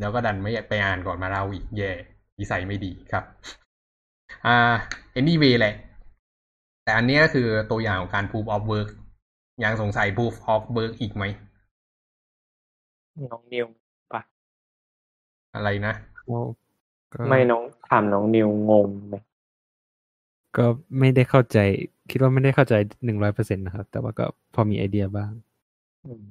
[0.00, 1.90] แล้วก็ดันไม่ไปอ่านก่อนมาเล่าอีกแย่
[2.38, 3.24] นิสัยไม่ดีครับ
[4.46, 4.56] อ่า
[5.18, 5.74] anyway แหละ
[6.84, 8.88] แต่อันนี้ก็คือตัวอย่างของการ proof of work
[9.64, 11.24] ยังสงสัย proof of work อีกไหม
[13.30, 13.66] น้องนิว
[14.12, 14.20] ปะ
[15.54, 15.94] อะไรนะ
[17.12, 19.16] ก็ไม่น้องถามน้องนิวงงไหม
[20.56, 20.66] ก็
[20.98, 21.58] ไม่ได้เข้าใจ
[22.10, 22.74] คิดว่าไม่ได้เข้าใจ
[23.04, 25.32] หนึ่งร้อยเปอร์เซ็นต์นะครับ แต่ว่าก็พอมีไอเดียบ้าง
[26.06, 26.22] อืม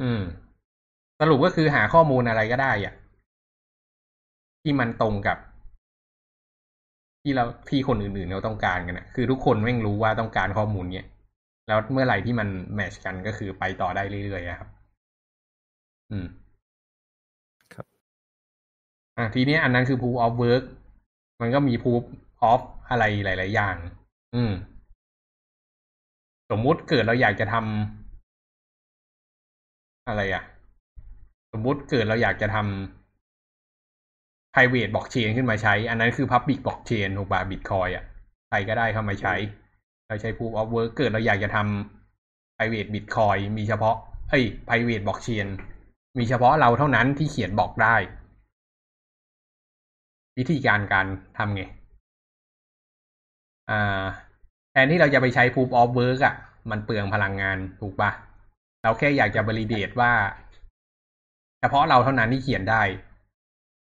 [0.00, 0.20] อืม
[1.20, 2.94] สรุปก็คือหาข้อมูลอะไรก็ได้อะ
[4.62, 5.38] ที่มันตรงกับ
[7.22, 11.06] ที่เราที่คนอื่นๆเขาต้องการกันนะคือทุกคนแม่งรู้ว่าต้องการข้อมูลเนี้ย
[11.68, 14.68] แล้วเมื่อไหร่ที่มันแมทชกันก็คือไปต่อได้เรื่อยๆอะครับ
[16.10, 16.26] อืม
[17.74, 18.02] ครับ
[19.18, 20.64] อะทีนี้อันนั้นคือ proof of work
[21.40, 22.02] มันก็มี proof
[22.50, 22.60] of
[22.90, 23.76] อะไรหลาย ๆ อย่าง
[24.34, 24.52] อืม
[26.50, 27.66] สมมุติเกิดเราอยากจะทำ
[30.08, 30.42] อะไรอะ
[31.52, 32.66] สมมติเกิดเราอยากจะทำ
[34.52, 38.04] private blockchain ขึ้นมาใช้ อันนั้นคือ public blockchain ถูกป่ะ bitcoin อะ
[38.48, 39.34] ใครก็ได้เข้ามาใช้
[40.06, 43.96] เราใช้ proof of work เกิดเราอยากจะทำ private bitcoin มีเฉพาะ
[44.30, 45.46] เอ้ย private blockchain
[46.18, 47.96] มีเฉพาะเราเท่านั้นที่เขียนบอกได้
[50.38, 51.06] วิธีการการ
[51.38, 51.62] ทำไง
[53.70, 54.04] อ่า
[54.72, 56.34] แทนที่เราจะไปใช้ proof of work อะ
[56.70, 58.10] มันเปลืองพลังงานถูกป่ะ
[58.82, 60.12] เราแค่อยากจะ validate ว่า
[61.62, 62.82] เฉพาะเราเท่านั้นที่เขียนได้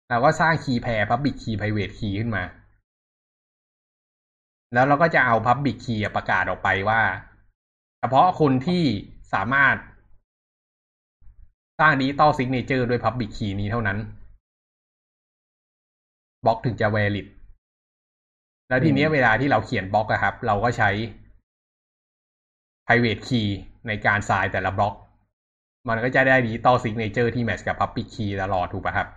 [0.10, 2.44] เราก็สร้าง key pair public key private key ขึ้นมา
[4.74, 7.02] แล้วเราก็จะเอา public key อะประกาศออกไปว่า
[8.00, 8.84] เฉพาะคนที่
[9.34, 9.76] สามารถ
[11.80, 13.98] สร้าง digital signature ด้วย public key นี้เท่านั้น
[16.46, 17.26] บล็อกถึงจะ valid
[18.70, 20.90] แล้วทีนี้เวลาที่เราเขียนบล็อกอะครับ เราก็ใช้
[22.86, 23.48] private key
[23.88, 24.94] ในการ sign แต่ละบล็อก
[25.88, 29.08] มันก็จะได้ digital signature ที่ match กับ public key ตลอดถูกปะครับ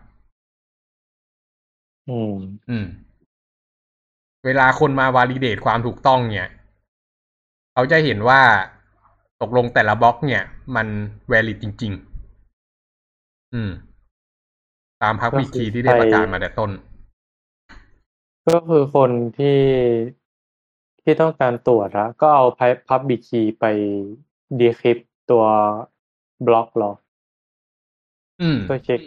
[2.09, 2.35] อืม
[2.69, 2.87] อืม
[4.45, 6.49] เวลาคนมา validate ความถูกต้องเนี่ย
[7.73, 8.41] เขาจะเห็นว่า
[9.43, 10.43] ตกลงแต่ละบล็อก เนี่ย
[10.77, 10.87] มัน
[11.33, 11.93] valid จริง
[12.73, 13.71] ๆ อืม
[15.03, 16.71] ตาม public key ที่ได้ประกาศมาแต่ต้น
[18.49, 19.61] ก็คือคนที่
[21.03, 22.45] ที่ต้องการตรวจอะก็เอา
[22.91, 23.65] public key ไป
[24.61, 25.45] decrypt ตัว
[26.47, 26.93] บล็อกหรอ
[28.41, 29.01] อืมเพื่อเช็ค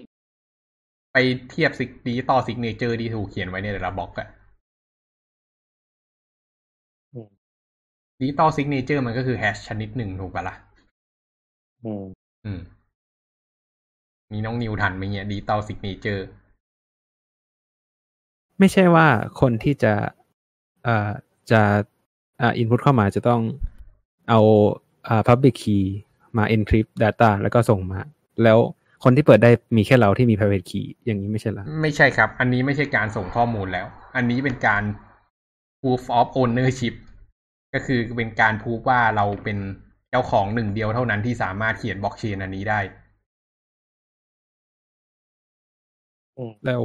[1.13, 1.17] ไป
[1.49, 4.27] เทียบ sig digital signature ที่ถูกเขียนไว้ในแต่ละบล็อกอะ
[7.13, 7.29] อืม
[8.19, 10.55] digital signature มันก็คือ hash ชนิดหนึ่งถูกปะล่ะ
[11.83, 12.03] อืม
[12.45, 12.59] อืม
[14.31, 16.25] มีน้องนิวทันไหมเนี่ย digital signature
[18.59, 19.07] ไม่ใช่ว่า
[19.39, 19.93] คนที่จะ
[20.83, 21.11] เอ่อ
[21.51, 21.61] จะ
[22.41, 23.41] อ่า input เข้ามาจะต้อง
[24.29, 24.39] เอา
[25.07, 25.85] อ่า public key
[26.37, 27.99] มา encrypt data แล้วก็ส่งมา
[28.43, 28.59] แล้ว
[29.03, 34.83] คนที่เปิดได้มีแค่เราที่มี private key อย่างนี้ไม่ใช่เหรอไม่ใช่ครับ อันนี้ไม่ใช่การส่งข้อมูลแล้ว อันนี้เป็นการ
[35.81, 36.93] proof of ownership
[37.73, 39.57] ก็คือเป็นการพูดว่าเราเป็น
[40.09, 42.79] เจ้าของหนึ่งเดียวเท่านั้นที่สามารถเขียนบล็อกเชนอันนี้ได้
[46.65, 46.81] แล้ว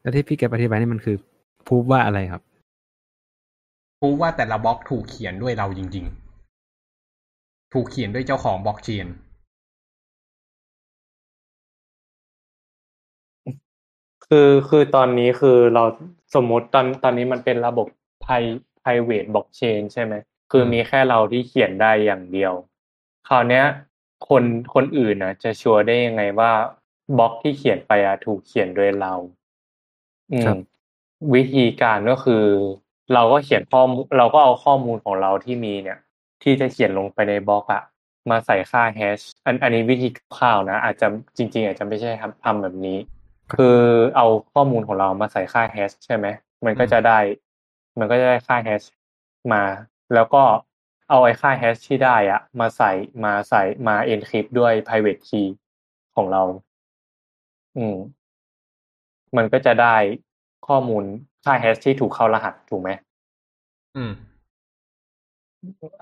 [0.00, 1.16] แล้วที่พี่แกอธิบายนี่มันคือ
[1.68, 2.42] พูดว่าอะไรครับ
[4.00, 6.27] พูดว่าแต่ละบล็อกถูกเขียนด้วยเราจริง ๆ
[7.72, 9.06] ถูกเขียนด้วยเจ้าของบล็อกเชน
[14.26, 15.84] คือคือตอนนี้คือเรา
[16.34, 17.86] สมมติตอนตอนนี้มันเป็นระบบ
[18.24, 20.14] pri- private blockchain ใช่ไหม
[20.50, 22.52] คือมีแค่เราที่เขียนได้อย่างเดียว
[23.28, 23.64] คราวเนี้ย
[24.28, 24.44] คน
[24.74, 26.52] คนอื่นนะจะชัวร์ได้ยังไงว่า
[27.18, 29.14] บล็อกที่เขียนไปอะถูกเขียนโดยเรา
[30.32, 30.58] อืครัมบ
[31.34, 32.44] วิธีการก็คือ
[33.14, 35.98] เราก็เขียนข้อมูลเราก็เอาข้อมูลของเราที่มีเนี่ย
[36.42, 37.82] ที่จะเขียนลงไปในบล็อกอะ
[38.30, 40.08] มาใส่ค่าแฮชอันอันนี้วิธี
[40.38, 42.98] คร่าวๆนะ อาจจะจริง ๆ อาจจะไม่ใช่ทำทำแบบนี้
[43.54, 43.78] คือ
[44.16, 46.26] เอาข้อมูลของเรามาใส่ค่าแฮชใช่ไหม
[46.64, 47.18] มันก็จะได้
[47.98, 48.82] มันก็จะได้ค่าแฮช
[49.52, 49.62] มา
[50.14, 50.42] แล้วก็
[51.08, 52.92] เอาไอ้ค่าแฮชที่ได้อะมาใส่
[53.24, 55.48] มาใส่มา encrypt ด้วย private key
[56.16, 56.42] ของเรา
[57.76, 57.96] อืม
[59.36, 59.96] มันก็จะได้
[60.66, 61.04] ข้อมูล
[61.44, 62.90] ค่าแฮชที่ถูกเข้ารหัสถูกไหม
[63.96, 64.12] อืม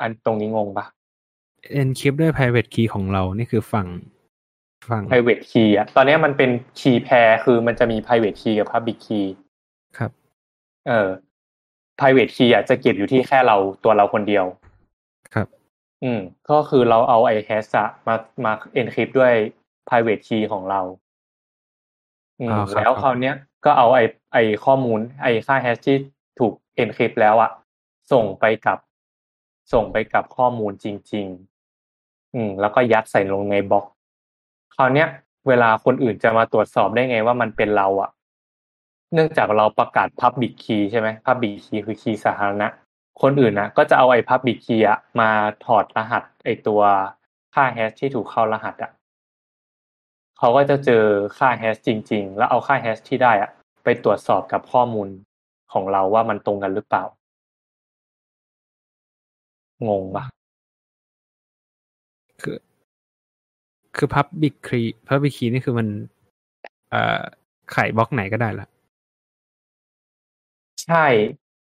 [0.01, 0.87] อันตรงนี้งงปะ
[1.81, 3.89] encrypt ด้วย private key ของเรา นี่คือฝั่ง
[4.89, 6.51] ฝั่ง private key อะตอนนี้มันเป็น
[6.81, 9.27] key pair คือมันจะมี private key กับ public key
[9.99, 10.11] ครับ
[10.89, 11.09] เออ
[11.99, 14.45] private key อะจะเก็บอยู่ที่แค่เราตัวเราคนเดียว
[15.35, 15.49] ครับ
[16.03, 19.35] อืม ก็คือเราเอาไอ้ hash อะมามา encrypt ด้วย
[19.89, 20.81] private key ของเรา
[22.41, 25.97] อืมอ่าครับแล้วครับคราวเนี้ยก็เอาไอ้ไอ้ข้อมูล ไอ้ค่า hash ที่
[26.39, 26.53] ถูก
[26.83, 27.51] encrypt แล้วอะ
[28.13, 28.79] ส่งไปกับ
[29.73, 31.27] ส่งไปกับข้อมูลจริง
[31.81, 33.85] ๆ อืม แล้วก็ยัดใส่ลงในบล็อก
[34.75, 35.09] คราวเนี้ย
[35.49, 38.11] เวลาคนอื่นจะมาตรวจสอบได้ไงว่ามันเป็นเราอะ
[39.15, 42.69] เนื่องจากเราประกาศ public key ใช่ไหม public key คือคีย์สาธารณะ
[43.23, 45.31] คนอื่นนะก็จะเอาไอ้ public key อะมา
[45.65, 46.83] ถอดรหัสไอ้ตัว
[47.55, 48.91] ค่าแฮชที่ถูกเข้ารหัสอะ
[50.39, 51.05] เขาก็จะเจอ
[51.39, 53.51] ค่าแฮชจริง ๆ แล้วเอาค่าแฮชที่ได้อะ
[53.85, 55.09] ไปตรวจสอบกับข้อมูล
[55.73, 57.05] ของเราว่ามันตรงกันหรือเปล่า
[59.89, 60.25] งงปะ
[62.43, 62.57] คือ
[63.97, 65.89] คือ public key public key นี่คือมัน
[66.91, 67.21] เอ่อ
[67.73, 68.67] ไขบล็อกไหนก็ได้ละ
[70.87, 71.07] ใช่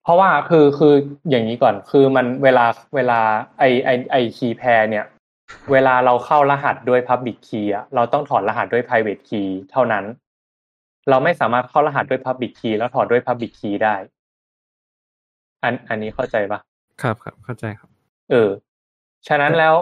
[0.03, 0.95] เพราะว่าคือคือ
[1.31, 3.21] อย่างนี้ก่อน คือมันเวลาเวลา
[3.59, 5.07] ไอไอไอคีย์แพรเนี่ย
[5.73, 10.05] เวลาเราเข้ารหัสด้วย Public Key อะเราต้องถอดรหัสด้วย Private Key เท่านั้น
[11.11, 13.95] เราไม่สามารถเข้ารหัสด้วย Public Key แล้วถอดด้วย Public Key ได้
[15.63, 16.61] อันอันนี้เข้าใจปะ
[17.03, 17.90] ครับครับเข้าใจครับ
[18.31, 18.51] เออ
[19.29, 19.75] ฉะนั้นแล้ว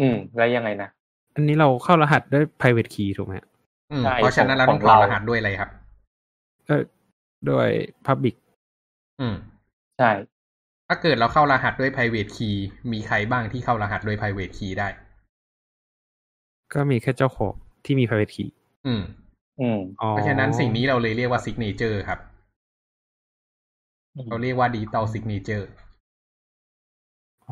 [0.00, 0.88] อืม แล้วยังไงนะ
[1.34, 3.48] อันนี้เราเข้ารหัสด้วย private key ถูกไหมฮะ
[3.92, 5.70] อืมใช่เพราะฉะนั้นเราขต้อองงของถอดเรารหัสด้วยอะไรครับ
[6.66, 6.82] เออ
[7.50, 7.68] ด้วย
[8.06, 8.34] public
[9.20, 9.34] อืม
[9.98, 10.10] ใช่
[10.88, 12.56] ถ้าเกิดเราเข้ารหัสด้วย private key
[12.92, 14.88] มีใครบ้างที่เข้ารหัสด้วย private key ได้
[16.72, 17.54] ก็มีแค่เจ้าของ
[17.84, 18.50] ที่มี private key
[18.86, 19.02] อืม
[19.60, 22.18] อืมอ๋อเพราะฉะนั้นสิ่งนี้เราเลยเรียกว่า signature ครับ
[24.28, 25.64] เราเรียกว่า digital signature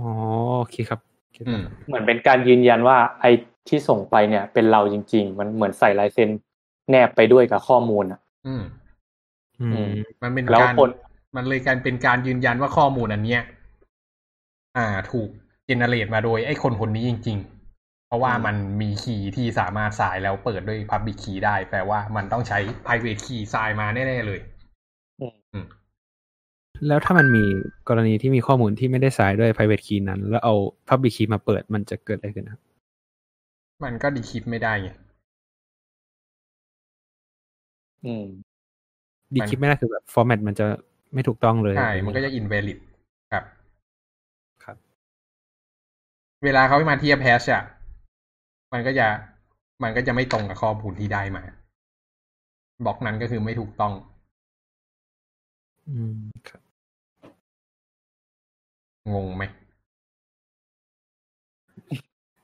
[0.01, 0.11] อ๋อ
[0.59, 3.31] โอเคครับโอเคอืครับมเหมือนเป็นการยืนยันว่าไอ้
[3.69, 6.31] ที่ส่งไปเนี่ย เป็นเราจริง ๆ มันเหมือนใส่ลายเซ็น
[6.91, 8.63] แนบไปด้วยกับข้อมูลอะ อืม
[9.61, 9.93] อือืมม
[10.23, 10.91] มันเป็นแล้วการคน
[11.37, 13.43] มันเลยการเป็นการยืนยันว่าข้อมูลอันเนี้ย
[14.77, 15.29] อ่า ถูก
[15.67, 17.39] เจเนเรตมาโดยไอ้คนคนนี้จริง
[17.73, 24.41] ๆ เพราะว่ามันมีคีย์ที่สามารถสายแล้วเปิดด้วย Public Key ได้ แปลว่ามันต้องใช้ Private Key สายมาแน่ๆเลย
[26.87, 27.45] แล้วถ้ามันมี
[27.89, 30.55] กรณีที่มีข้อมูลที่ไม่ได้สายด้วย private key นั้น แล้วเอา
[30.89, 32.63] public key มาเปิดมันจะเกิดอะไรขึ้นครับ
[33.85, 34.91] มันก็ดีคริปไม่ได้ไง
[38.07, 38.25] อืม
[39.35, 40.67] ดีมันคลิปไม่ได้คือแบบ format มันจะ
[41.15, 42.79] ไม่ถูกต้องเลยใช่มันก็จะ invalid
[43.33, 43.45] ครับ
[44.65, 44.77] ครับ
[46.45, 47.65] เวลาเขามาเทียบแฮชอะ
[48.73, 49.07] มันก็จะ
[49.83, 51.43] มันก็จะไม่ตรงกับข้อมูลที่ได้มา
[52.85, 53.93] บล็อกนั้นก็คือไม่ถูกต้อง
[55.89, 56.70] อืมครับ
[59.15, 59.45] งงไหม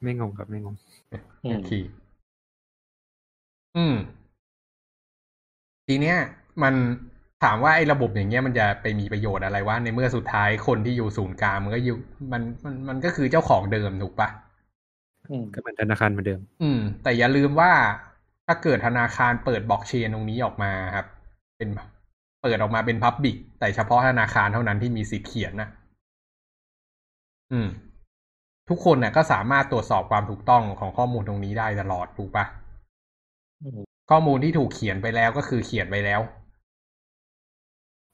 [0.03, 0.77] ไม่งงครับไม่งง
[1.13, 1.71] อืมโอเค
[3.77, 3.95] อืม
[5.87, 6.17] ทีเนี้ย
[6.63, 6.75] มัน
[7.45, 11.97] ถามว่าไอ้ระบบอย่างเงี้ยมันจะไปมีประโยชน์อะไรวะในเมื่อสุดท้ายคนที่อยู่ศูนย์กลางมันก็อยู่
[12.33, 14.29] มันมันมันก็คือเจ้าของเดิมถูกปะ
[15.31, 17.73] อืมก็เหมือนธนาคารเหมือนเดิม อืม แต่อย่าลืมว่า
[18.47, 21.07] ถ้าเกิดธนาคารเปิดบล็อกเชนตรงนี้ออกมาครับ
[21.57, 21.69] เป็น
[22.43, 25.69] เปิดออกมาเป็นพับบิกแต่เฉพาะธนาคารเท่านั้นที่มีสิทธิ์เขียนนะ
[27.53, 27.69] อืม
[28.69, 32.45] ทุกคนน่ะก็สามารถตรวจสอบความถูกต้องของข้อมูลตรงนี้ได้ตลอดถูกปะ
[33.63, 33.81] อืม
[34.11, 36.21] ข้อมูลที่ถูกเขียนไปแล้วก็คือเขียนไปแล้ว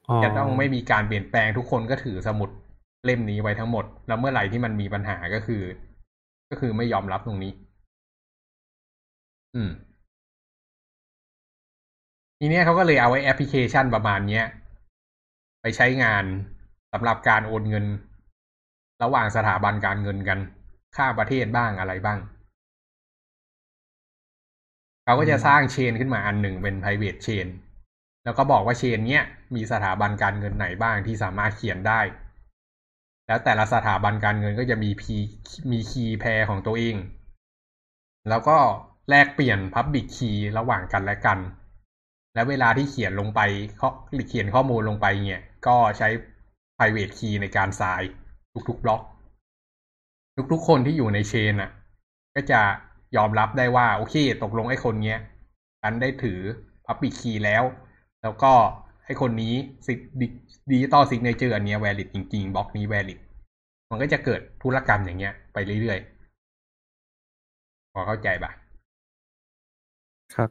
[0.08, 2.50] อ๋อจะต้องไม่มีการเปลี่ยนแปลงทุกคนก็ถือสมุด
[3.04, 5.62] เล่มนี้ไว้ทั้งหมด แล้วเมื่อไหร่ที่มันมีปัญหาก็คือ
[6.50, 7.52] ก็คือไม่ยอมรับตรงนี้
[9.54, 9.70] อืม
[12.38, 14.44] ททีเนี้ยเขาก็เลยเอาไอ้แอปพลิเคชันประมาณเนี้ย
[15.62, 16.24] ไปใช้งาน
[16.92, 17.84] สำหรับการโอนเงิน
[19.02, 20.38] ระหว่างสถาบันการเงินกัน
[20.96, 22.18] ข้ามประเทศบ้างอะไรบ้าง
[25.04, 27.46] เขาก็จะสร้างเชนขึ้นมาอันหนึ่งเป็น private chain
[28.24, 29.24] แล้วก็บอกว่าเชนเนี้ย
[29.54, 32.00] มีสถาบันการเงินไหนบ้างที่สามารถเขียนได้
[33.26, 35.16] แล้วแต่ละสถาบันการเงินก็จะมีพี
[35.70, 36.96] มีคีย์แพรของตัวเอง
[38.28, 38.58] แล้วก็
[39.10, 41.38] แลกเปลี่ยน Public Key ระหว่างกันและกัน
[42.34, 43.40] และเวลาที่เขียนลงไป
[43.78, 43.88] เขา
[44.28, 46.08] เขียนข้อมูลลงไปเนี่ย ก็ใช้
[46.76, 48.02] private key ในการสาย
[48.68, 49.02] ทุกๆบล็อก
[50.52, 51.70] ทุกๆคนที่อยู่ใน chain อะ
[52.34, 52.60] ก็จะ
[53.16, 55.18] ยอมรับได้ว่า โอเค ตกลงไอ้คนเนี้ย
[55.82, 56.40] ฉันได้ถือ
[56.86, 57.64] Public Key แล้ว
[58.22, 58.52] แล้วก็
[59.04, 59.54] ไอ้คนนี้
[59.86, 59.94] สิ
[60.70, 63.18] digital signature อันเนี้ย valid จริง ๆบล็อกนี้ valid
[63.90, 68.50] มันก็จะเกิดธุรกรรมอย่างเงี้ย ไปเรื่อยๆพอเข้าใจปะ
[70.34, 70.50] ครับ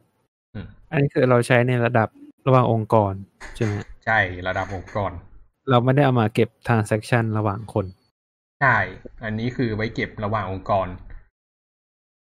[0.54, 2.08] อืมอันนี้คือเราใช้ในระดับ
[2.46, 3.12] ระหว่างองค์กร
[3.56, 3.72] ใช่ไหม
[4.04, 5.12] ใช่ระดับองค์กร
[5.70, 7.86] เราไม่ได้เอามาเก็บ transaction ระหว่างคน
[8.60, 8.76] ใช่
[9.24, 10.88] อันนี้คือไว้เก็บระหว่างองค์กร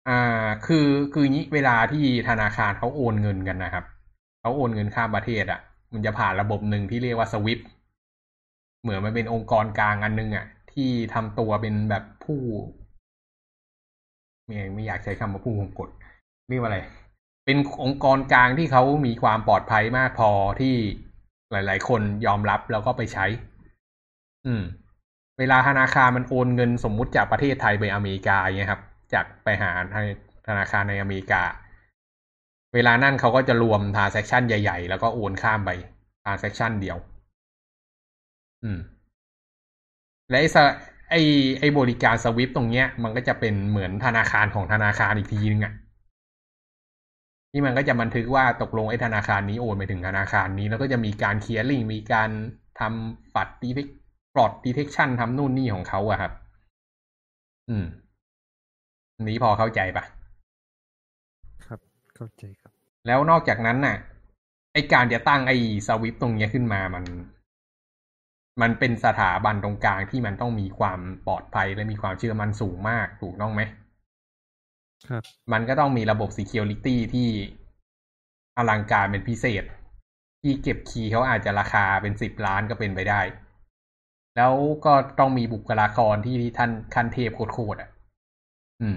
[0.08, 3.84] อ่า คือคืองี้เวลาที่ธนาคารเขาโอนเงินกันนะครับ
[4.40, 5.60] เขาโอนเงินข้ามประเทศอะ่ะ
[5.92, 7.60] มันจะผ่านระบบหนึ่งที่เรียกว่าสวิฟ
[8.82, 12.40] เหมือนมันเป็นองค์กรกลางอันนึงอะ่ะ ที่ทำตัวเป็นแบบผู้
[14.46, 15.88] ไม่ไม่อยากใช้คำว่าผู้คงกฎ
[16.48, 16.78] เรียกว่าอะไร
[17.44, 20.30] เป็นองค์กรกลางที่เขามีความปลอดภัยมากพอ
[20.60, 20.76] ที่
[21.52, 23.26] หลาย ๆ คนยอมรับแล้วก็ไปใช้
[24.46, 24.62] อืม
[25.38, 28.82] เวลาธนาคารมันโอนเงินสมมุติจากประเทศไทยไปอเมริกาอย่างเงี้ยครับ
[29.14, 29.70] จากไปหา
[30.46, 31.42] ธนาคารในอเมริกา
[32.74, 35.70] เวลานั่นเขาก็จะรวม transaction ใหญ่ ๆ แล้วก็โอนข้ามไป
[36.24, 36.98] transaction เดียว
[38.64, 38.80] อืม
[40.30, 40.48] และไอ้
[41.10, 41.20] ไอ้
[41.58, 45.72] ไอ้บริการ SWIFT ตรงเนี้ย มันก็จะเป็นเหมือนธนาคารของธนาคารอีกทีนึงอะ่ะ
[47.52, 52.30] ที่มันก็จะบันทึกว่าตกลงไอ้ธนาคารนี้โอนไปถึงธนาคารนี้ แล้วก็จะมีการ clearing มีการ
[52.80, 53.86] ทำ fraud detect
[54.34, 56.32] fraud detection ทำนู่นนี่ของเขาอะครับ
[57.70, 57.84] อืม
[59.16, 60.04] อันนี้พอเข้าใจปะ
[61.66, 61.80] ครับ
[62.16, 62.72] เข้าใจครับ
[63.06, 63.96] แล้วนอกจากนั้นน่ะ
[64.72, 65.52] ไอการจะตั้งไอ
[65.86, 67.04] SWIFT ตรงเนี้ยขึ้นมามัน
[68.60, 73.81] มันเป็นสถาบันตรงกลางที่มันต้องมีความปลอดภัยและมีความเชื่อมั่นสูงมากถูกต้องไหมครับ
[75.52, 77.28] มันก็ต้องมีระบบ Security ที่
[78.56, 79.64] อลังการเป็นพิเศษ
[80.42, 83.20] ที่เก็บคีย์เขาอาจจะราคาเป็นสิบล้านก็เป็นไปได้
[84.36, 84.52] แล้ว
[84.84, 87.90] ก็ต้องมีบุคลากรที่ท่านคันเทพโคตรอะ
[88.82, 88.96] อืม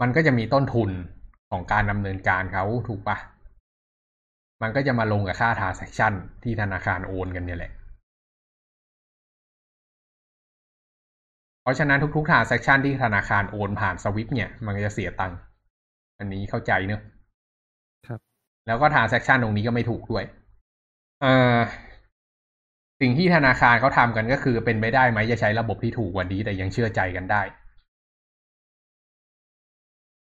[0.00, 0.90] มันก็จะมีต้นทุน
[1.50, 3.16] ของการดำเนินการเขาถูกปะ
[4.62, 6.12] มันก็จะมาลงกับค่า transaction
[6.42, 7.72] ที่ธนาคารโอนกันเนี่ยแหละ
[11.62, 15.38] เพราะฉะนั้นทุกๆ transaction ที่ธนาคารโอนผ่านสวิฟเนี่ย มันก็จะเสียตังค์
[16.18, 17.00] อันนี้เข้าใจเนอะ
[18.06, 18.20] ครับ
[18.66, 20.24] แล้วก็ transaction ตรงนี้ก็ไม่ถูกด้วย
[21.22, 21.58] เอ่อ
[23.00, 27.42] สิ่งที่ธนาคารเขาทำกันก็คือเป็นไปได้ไหมจะใช้ระบบที่ถูกกว่านี้แต่ยังเชื่อใจกันได้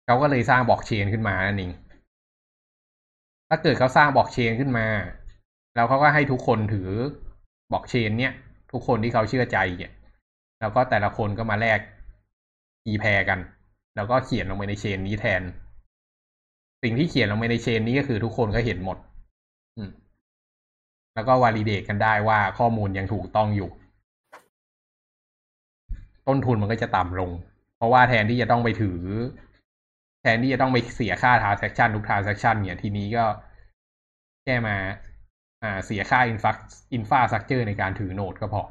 [0.06, 1.72] เขาก็เลยสร้างบล็อกเชนขึ้นมานั่นเอง
[3.48, 4.86] ถ้าเกิดเขาสร้างบล็อกเชนขึ้นมา
[5.74, 6.88] แล้วเขาก็ให้ทุกคนถือ
[7.72, 8.32] บล็อกเชน เนี่ย
[8.72, 9.92] ทุกคนที่เขาเชื่อใจเนี่ย
[10.60, 11.80] แล้วก็แต่ละคนก็มาแลก
[12.84, 13.38] คีแพรกัน
[13.96, 15.42] แล้วก็เขียนลงไปในเชนนี้แทน
[16.82, 18.98] สิ่งที่เขียนลงไปในเชนนี้ก็คือทุกคนก็เห็นหมด
[19.76, 19.90] อืม
[21.14, 23.70] แล้วก็วาลิเดตกันได้ว่าข้อมูลยังถูกต้องอยู่
[26.28, 27.30] ต้นทุนมันก็จะต่ำลง
[27.76, 29.00] เพราะว่าแทนที่จะต้องไปถือ
[30.22, 33.24] แทนที่จะต้องไปเสียค่า transaction ทุก transaction เนี่ยทีนี้ก็
[34.44, 34.76] แค่มา
[35.62, 36.52] อ่า เสียค่า infra
[36.96, 38.62] infrastructure ในการถือ node ก็พอ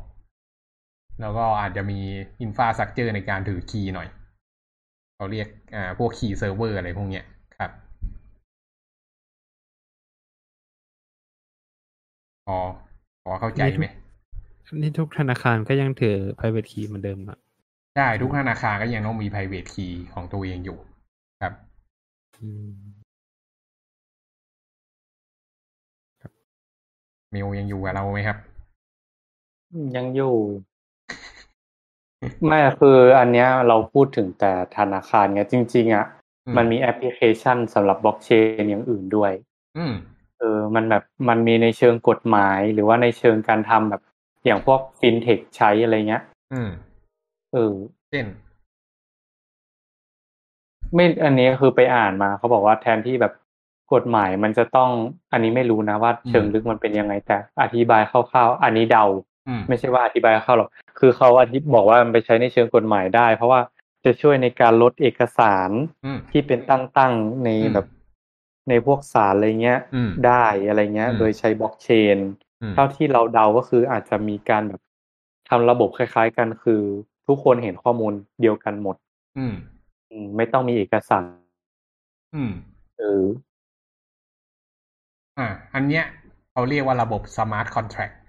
[1.21, 1.99] แล้วก็อาจจะมี
[2.45, 4.07] infrastructure ในการถือ key หน่อย
[5.15, 7.25] เขาเรียกอ่าพวก key server อะไรพวกเนี้ย
[7.57, 7.71] ครับ
[12.47, 12.57] พอ
[13.23, 13.87] พอเข้าใจไหม
[14.81, 17.37] นี่ทุกธนาคารก็ยังถือ private key เหมือนเดิมอะ
[17.95, 20.77] ใช่ ทุกธนาคารก็ยังต้องมี private key ของตัวเองอยู่
[21.41, 21.53] ครับ
[22.41, 22.71] อืม
[27.33, 28.37] มิวยังอยู่กับเราไหมครับ
[29.95, 30.35] ยังอยู่
[32.47, 36.05] ไม่คืออันเนี้ยเราพูดถึงแต่ธนาคารไงจริง ๆ อะ
[36.45, 39.31] อืม มันมีแอปพลิเคชันสำหรับบล็อกเชนอย่างอื่นด้วย
[39.77, 39.93] อืม
[40.39, 44.01] เออ มันแบบมันมีในเชิงกฎหมาย หรือว่าในเชิงการทำแบบ
[44.45, 46.69] อย่างพวกฟินเทคใช้อะไรเงี้ยอืม
[47.53, 47.73] เออ
[48.11, 48.25] เช่น
[50.93, 53.33] ไม่อันนี้คือไปอ่านมาเขาบอกว่าแทนที่แบบ
[53.93, 54.89] กฎหมายมันจะต้อง
[55.31, 59.34] อันนี้ไม่รู้นะว่าเชิงลึกมันเป็นยังไงแต่อธิบายคร่าวๆ อันนี้เดาอืม
[59.69, 60.69] ไม่ใช่ว่าอธิบายเข้าหรอก
[60.99, 63.61] คือเขาอธิบอกว่ามันไปใช้ในเชิงกฎหมายได้ เพราะว่า
[64.05, 65.69] จะช่วยในการลดเอกสาร
[66.05, 67.87] อืมที่เป็นตั้งๆในอืมแบบ
[68.69, 72.17] ในพวกสารอะไรเงี้ยอืมได้อะไรเงี้ยอืมโดยใช้บล็อกเชน
[72.61, 74.81] อืมเท่าที่เราเดาก็คืออาจจะมีการแบบ
[75.49, 76.81] ทำระบบคล้าย ๆ กันคือ
[77.27, 78.95] ทุกคนเห็นข้อมูลเดียวกันหมด
[79.37, 79.55] อืม
[80.09, 81.25] อืมไม่ต้องมีเอกสาร
[82.35, 82.51] อืม
[82.97, 83.23] เออ
[85.37, 86.03] อ่าอันเนี้ย
[86.51, 88.24] เขาเรียกว่าระบบ smart contract อืม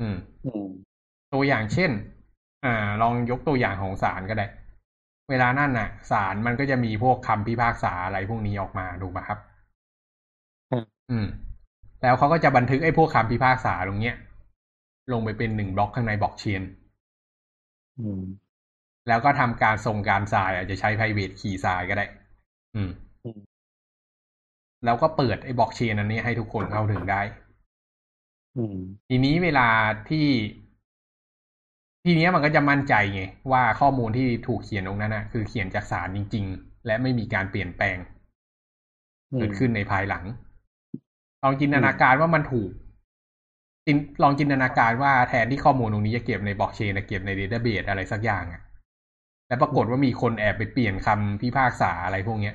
[0.00, 0.16] อืม
[1.34, 1.90] ตัวอย่างเช่น
[2.64, 4.46] อ่า ลองยกตัวอย่างของศาลก็ได้
[5.30, 9.38] เวลานั่นน่ะศาลมันก็จะมีพวกคำพิพากษาอะไรพวกนี้ออกมาถูกไหมครับ
[10.70, 11.26] อืมอืม
[12.02, 14.16] แล้วเขาก็จะบันทึกไอ้พวกคำพิพากษาตรงเนี้ย
[15.12, 16.62] ลงไปเป็นหนึ่งบล็อกข้างในบล็อกเชน
[17.98, 18.22] อืม
[19.08, 22.06] แล้วก็ทำการส่งการทรายอาจจะใช้ private key ทรายก็ได้
[22.76, 22.90] อืม
[23.24, 23.40] อืม
[24.84, 27.20] แล้วก็เปิดไอ้บล็อกเชนอันนี้ให้ทุกคนเข้าถึงได้
[28.56, 28.76] อืม
[29.08, 29.68] ทีนี้เวลา
[30.08, 30.26] ที่
[32.04, 33.22] ทีเนี้ยมันก็จะมั่นใจไง
[33.52, 37.96] ว่าข้อมูลที่ถูกเขียนตรงนั้นนะคือเขียนจากสารจริง ๆ และไม่มีการเปลี่ยนแปลง
[39.32, 40.24] อืเกิดขึ้นในภายหลัง
[41.42, 42.70] ลองจินตนาการว่ามันถูก
[43.86, 48.62] จินลองจินตนาการว่าแทนที่ข้อมูลตรงนี้จะเก็บในบล็อกเชนนะเก็บในเดต้าเบสอะไรสักอย่างอะ
[49.48, 52.54] แล้วปรากฏว่ามีคนแอบไปเปลี่ยนคำพิพากษาอะไรพวกเนี้ย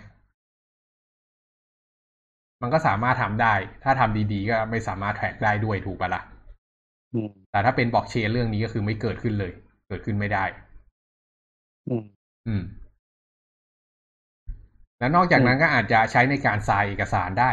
[2.64, 3.54] มันก็สามารถทำได้
[3.84, 6.22] ถ้าทำดีๆ ก็ไม่สามารถแทร็กได้ด้วยถูกปะล่ะ
[7.14, 9.52] อืมแต่ถ้าเป็นบล็อกเชนเรื่องนี้ก็คือไม่เกิดขึ้นเลย
[9.88, 10.46] เกิดขึ้นไม่ได้
[11.88, 12.02] อืม
[12.48, 12.64] อืม
[15.00, 17.52] แล้วนอกจากนั้นก็อาจจะใช้ในการทรายเอกสารได้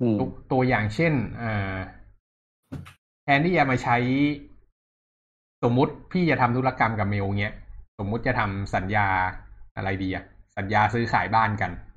[0.00, 1.12] อืมตัวตัวอย่างเช่น
[1.42, 1.76] อ่า
[3.24, 3.96] แทนที่จะมาใช้
[5.62, 7.54] สมมุติพี่จะทำธุรกรรมกับเมลเงี้ย
[7.98, 9.06] สมมุติจะทำสัญญา
[9.76, 10.24] อะไรดีอะ
[10.56, 11.93] สัญญาซื้อขายบ้านกันอืมอืม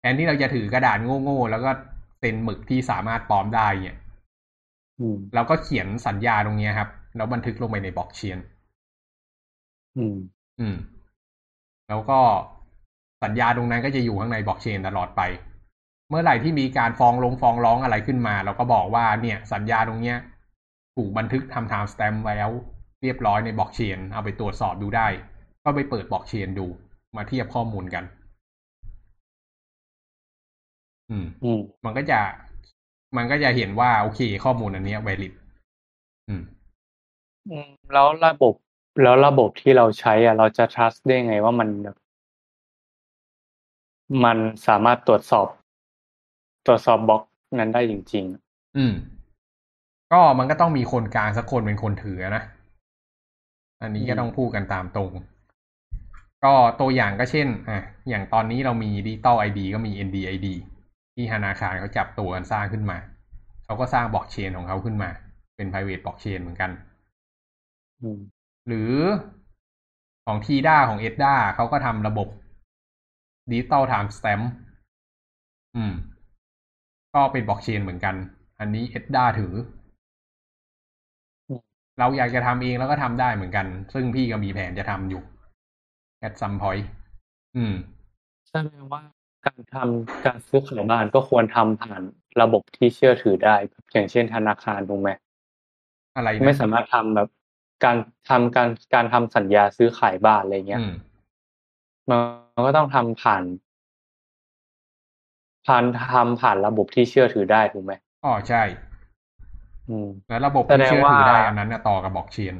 [0.00, 1.70] แทนที่เราจะถือกระดาษโง่ๆแล้วก็
[2.18, 3.98] เซ็นหมึกที่สามารถปลอมได้เนี่ย
[5.00, 8.38] อืมเราก็เขียนสัญญาตรงเนี้ยครับ แล้วบันทึกลงไปในบล็อกเชน
[9.96, 10.16] อืม
[10.60, 10.76] อืม
[11.88, 12.18] แล้วก็
[13.24, 15.22] สัญญาตรงนั้นก็จะอยู่ข้างในบล็อกเชนตลอดไป
[16.08, 20.16] เมื่อไหร่ที่มีการฟ้องลงฟ้องร้องอะไรขึ้นมา เราก็บอกว่าเนี่ย สัญญาตรงเนี้ย
[20.96, 22.52] ถูกบันทึกทำ time stamp ไว้แล้ว
[23.02, 25.06] เรียบร้อยในบล็อกเชนเอาไปตรวจสอบดูได้
[25.64, 26.66] ก็ไปเปิดบล็อกเชนดู
[27.16, 28.04] มาเทียบข้อมูลกัน
[31.10, 32.20] อืมอืมมันก็จะ
[33.16, 35.32] มันก็จะเห็นว่าโอเค ข้อมูลอันเนี้ย valid
[36.28, 36.42] อืม
[37.50, 38.54] อืมแล้วระบบ
[39.02, 41.96] แล้วระบบที่เราใช้อะ เราจะ trust ได้ไงว่ามันแบบ
[44.24, 45.46] มันสามารถตรวจสอบ
[46.66, 47.22] ตรวจสอบบล็อก
[47.58, 48.24] นั้นได้จริง
[48.76, 48.94] อืม
[50.12, 52.42] ก็มันก็ต้องมีคนกลางสักคนเป็นคนถือนะ
[53.82, 55.10] อันนี้ก็ต้องพูดกันตามตรง
[56.44, 60.46] ก็ตัวอย่างก็เช่น อะ อย่างตอนนี้เรามี digital ID ก็มี NDID
[61.16, 62.98] ที่ธนาคารเขาจับตัวกันสร้างขึ้นมา
[63.64, 65.10] เขาก็สร้างบล็อกเชนของเขาขึ้นมา
[65.56, 68.18] เป็น private blockchain เหมือนกันๆอืม
[68.66, 68.92] หรือ
[70.26, 72.28] ของ ETDA ของ ETDA เขาก็ทำระบบ
[73.50, 74.40] digital timestamp
[75.76, 75.92] อืม
[77.14, 78.14] ก็เป็นบล็อกเชนเหมือนกัน
[78.60, 79.54] อันนี้ ETDA ถือ
[81.48, 81.60] อืม
[81.98, 85.22] เราอยากจะทำเองแล้วก็ทำได้เหมือนกัน ซึ่งพี่ก็มีแผนจะทำอยู่
[86.26, 86.86] at some point
[87.56, 87.74] อืม
[88.50, 89.02] แสดงว่า
[89.46, 92.02] การทำการซื้อขายบ้านก็ควรทำผ่าน
[92.42, 95.10] ระบบที่เชื่อถือได้แบบอย่างเช่นธนาคารถูกไหม
[96.16, 97.28] อะไรไม่นะสามารถทำแบบ
[97.84, 97.96] การ
[98.28, 100.92] ทำการการทำสัญญาซื้อขายบ้านอะไรเงี้ยอืม
[102.10, 102.16] มั
[102.60, 103.44] นก็ต้องทำผ่าน
[105.66, 107.92] ผ่านทำผ่านระบบที่เชื่อถือได้ถูกไหม
[108.24, 108.62] อ๋อใช่
[109.88, 112.54] อืม แล้วระบบแสดที่งเชื่อถือว่าได้อันนั้นน่ะต่อกับบล็อกเชน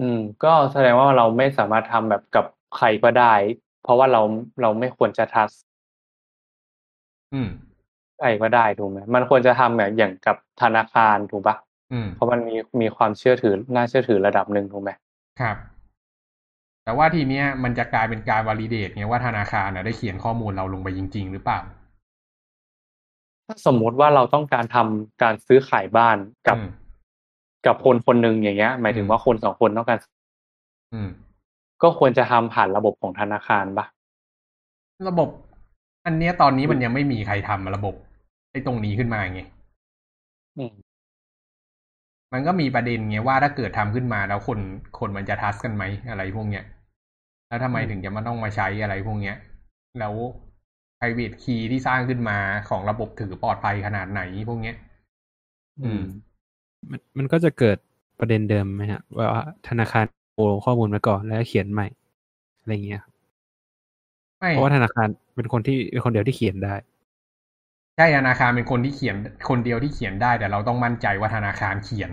[0.00, 2.44] อืม ก็แสดงว่าเราไม่สามารถทำแบบกับ
[2.76, 3.34] ใครก็ได้
[3.84, 4.20] เพราะว่าเรา
[4.62, 5.56] เราไม่ควรจะ trust
[7.34, 7.48] อืม
[8.18, 11.56] ใครก็ได้ถูกไหมมันควรจะทำแบบอย่างกับธนาคารถูกปะ
[11.92, 14.90] อืมเพราะมันมีมีความเชื่อถือน่าเชื่อถือระดับหนึ่งถูกไหม
[15.40, 15.56] ครับ
[16.84, 21.60] แต่ว่าทีเนี้ยมันจะกลายเป็นการวอลิเดตไงว่าธนาคารน่ะได้เขียนข้อมูลเราลงไปจริง ๆ หรือเปล่า
[23.46, 26.16] ถ้าสมมุติว่าเราต้องการทำการซื้อขายบ้าน
[26.48, 26.68] กับอืม
[27.66, 29.98] กับคนคนหนึ่งอย่างเงี้ย หมายถึงอืมว่าคนสองคนต้องการ
[30.94, 31.08] อืม
[31.82, 33.86] ก็ควรจะทำผ่านระบบของธนาคารปะ
[35.08, 35.28] ระบบ
[36.06, 37.94] อันเนี้ยตอนนี้มันยังไม่มีใครทำระบบ
[38.50, 39.40] ไอ้ตรงนี้ขึ้นมาไง
[40.58, 40.72] อืม
[42.32, 44.58] มันก็มีประเด็นไงว่าถ้าเกิดทำขึ้นมาแล้วคน
[44.98, 46.64] คนมันจะทัสกันไหมอะไรพวกเนี้ย
[47.48, 49.36] แล้วทำไมถึงจะมาต้องมาใช้อะไรพวกเนี้ย
[50.00, 50.14] แล้ว
[50.98, 54.76] private key ที่สร้างขึ้นมาของระบบถือปลอดภัยขนาดไหนพวกเนี้ย
[55.84, 56.02] อืม
[56.90, 57.78] มันมันก็จะเกิด
[58.20, 59.26] ประเด็นเดิมไหมฮะว่า
[59.68, 60.23] ธนาคารโอน
[60.64, 61.86] ข้อมูลมาก่อนแล้วเขียนใหม่
[62.60, 63.12] อะไรเงี้ยครับ
[64.38, 66.74] ไม่เพราะว่าธนาคารเป็นคนที่เป็นคนเดียวที่เขียนได้
[67.96, 69.16] ใช่ธนาคารเป็นคนที่เขียน
[69.48, 72.10] คนเดียวที่เขียนได้ แต่เราต้องมั่นใจว่าธนาคารเขียน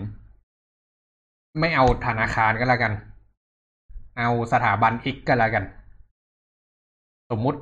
[1.59, 2.93] ไม่เอาธนาคารก็แล้วกัน
[4.17, 5.63] อเอาสถาบัน X กันแล้วกัน
[7.31, 7.59] สมมุติ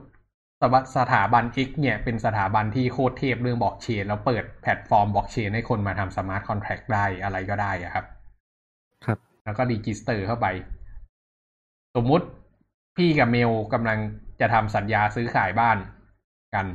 [0.61, 8.18] สถาสถาบัน X เนี่ยเป็นสถาบันที่โคตรเทพเรื่องบล็อกเชน แล้วเปิดแพลตฟอร์มบล็อกเชนให้คนมาทำ smart contract ได้อะไรก็ได้อะครับครับ
[9.43, 10.47] แล้วก็ register เข้าไป
[11.95, 12.25] สมมุติ
[12.97, 13.99] พี่กับเมลกำลัง
[14.39, 15.77] จะทำสัญญาซื้อขายบ้าน
[16.55, 16.67] กัน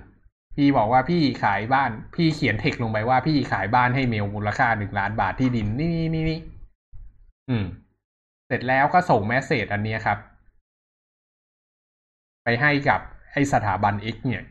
[0.57, 6.41] พี่บอกว่าพี่ขายบ้าน พี่เขียนเทคลงไปว่าพี่ขายบ้านให้เมลมูลค่าหนึ่งล้านบาทที่ดินนี่นี่นี่นี่
[7.49, 7.65] อืม
[8.47, 10.19] เสร็จแล้วก็ส่ง message อันนี้ครับ
[12.45, 13.01] ไปให้กับ
[13.33, 14.45] ไอสถาบัน X เนี่ย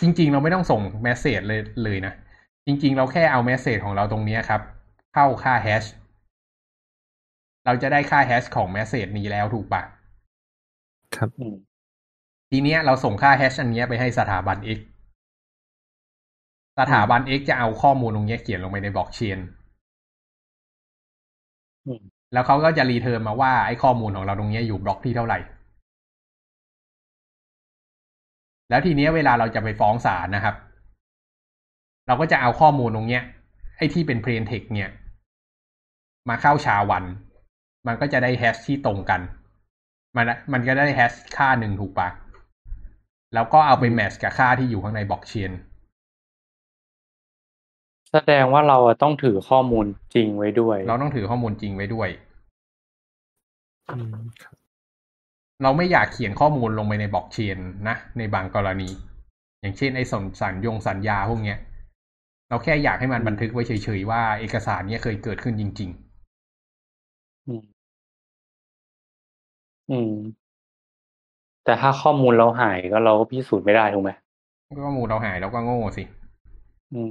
[0.00, 2.12] จริง ๆ เราไม่ต้องส่ง message เลยเลยนะ
[2.66, 4.60] จริง ๆ เราแค่เอา message ของเราตรงนี้ครับ
[5.14, 5.84] เข้าค่า hash
[7.64, 9.82] เราจะได้ค่า hash ของ message นี้แล้วถูกปะ
[11.16, 11.54] ครับอืม
[12.50, 14.80] ทีเนี้ยเราส่งค่า hash อันเนี้ยไปให้สถาบัน X
[16.78, 19.38] สถาบัน X จะเอาข้อมูลตรงเนี้ยเขียนลงไปในบล็อกเชน
[21.86, 22.00] อืม
[22.32, 25.38] แล้วเขาก็จะ return มาว่าไอ้ข้อมูลของเราตรงเนี้ยอยู่บล็อกที่เท่าไหร่
[28.70, 30.54] แล้วทีเนี้ยเวลาเราจะไปฟ้องศาลนะครับ
[32.06, 33.22] เราก็จะเอาข้อมูลตรงเนี้ย
[33.78, 34.88] ไอ้ที่เป็นเพลนเทคเนี่ย
[36.28, 37.04] มาเข้าชาวัน
[37.86, 39.20] มันก็จะได้แฮชที่ตรงกัน
[40.16, 42.08] มันมันก็ได้แฮชค่าหนึ่งถูกปะ
[43.34, 45.52] แล้วก็เอาไปแมทช์กับค่าที่อยู่ข้างในบล็อกเชน
[48.12, 52.08] แสดงว่าเราอะต้องถือข้อมูลจริงไว้ด้วย เราต้องถือข้อมูลจริงไว้ด้วย
[53.88, 54.54] อืมครับ
[55.62, 57.58] เราไม่อยากเขียนข้อมูลลงไปในบล็อกเชน
[57.88, 58.90] นะ ในบางกรณี
[59.60, 61.58] อย่างเช่นไอ้สนสัญญงสัญญาพวกเนี้ย
[62.48, 65.90] เราแค่อยากให้มันบันทึกไว้เฉยๆว่าเอกสารเนี้ยเคยเกิดขึ้นจริง
[67.46, 67.62] อืม
[69.90, 70.10] อืม
[71.64, 76.04] แต่ถ้าข้อมูลเราหาย ก็เราก็พิสูจน์ไม่ได้ ถูกไหมๆข้อมูลเราหาย เราก็โง่สิ
[76.94, 77.10] อืม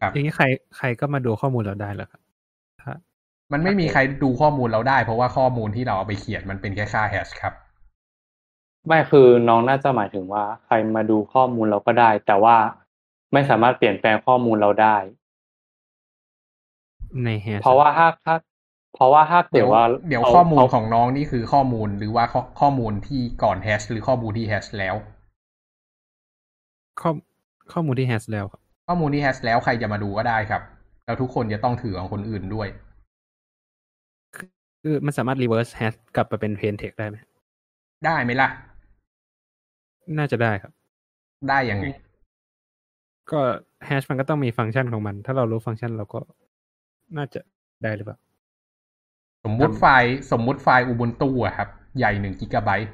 [0.00, 0.44] ครับ อย่างนี้ใคร
[0.76, 2.20] ใครก็มาดูข้อมูลเราได้เหรอครับ
[2.82, 2.92] ถ้า
[3.52, 7.54] มันไม่มีใครดูข้อมูลเราได้ เพราะว่าข้อมูลที่เราเอาไปเขียนมันเป็นแค่ค่าแฮชครับ
[8.86, 12.56] ไม่ คือน้องน่าจะหมายถึงว่า ใครมาดูข้อมูลเราก็ได้ แต่ว่า
[13.32, 14.96] ไม่สามารถเปลี่ยนแปลงข้อมูลเราได้
[17.24, 18.36] ในแฮชเพราะว่าถ้าถ้า
[18.94, 24.96] เพราะว่าถ้าเกิเดี๋ดยวว่าเดี๋ยวาข้อมูลาของน้องนี่คือข้อมูลหรือว่าข้อข้อมูลที่ก่อนแฮชหรือข้อมูลที่แฮชแล้ว
[27.00, 27.10] ข้อ
[27.72, 30.62] ข้อมูลที่ hash แล้วครับข้อมูลที่ hash แล้วใครจะมาดูก็ได้ครับ
[31.04, 32.68] แล้วทุกคนจะต้องถือของคนอื่นด้วย
[34.82, 37.16] คือมันสามารถ reverse hash กลับไปเป็น plain text ได้ไหม
[38.04, 38.48] ได้ไหมล่ะ
[40.18, 40.72] น่าจะได้ครับ
[41.48, 41.86] ได้ยังไง
[43.30, 43.40] ก็
[43.86, 46.20] ha sh มันก็ต้องมีฟังก์ชันของมัน ถ้าเรารู้ฟังก์ชันเราก็
[47.16, 47.40] น่าจะ
[47.82, 48.18] ได้หรือเปล่า
[49.44, 52.90] สมมุติไฟล์สมมุติไฟล์ Ubuntu อะครับ ใหญ่หนึ่งกิกะไบต์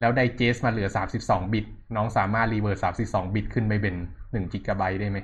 [0.00, 1.66] แล้ว digest มาเหลือสามสิบสองบิต
[1.96, 3.94] น้องสามารถ reverse สามสิบสองบิตขึ้นไปเป็น
[4.32, 5.18] หนึ่งกิกะไบต์ได้ไหม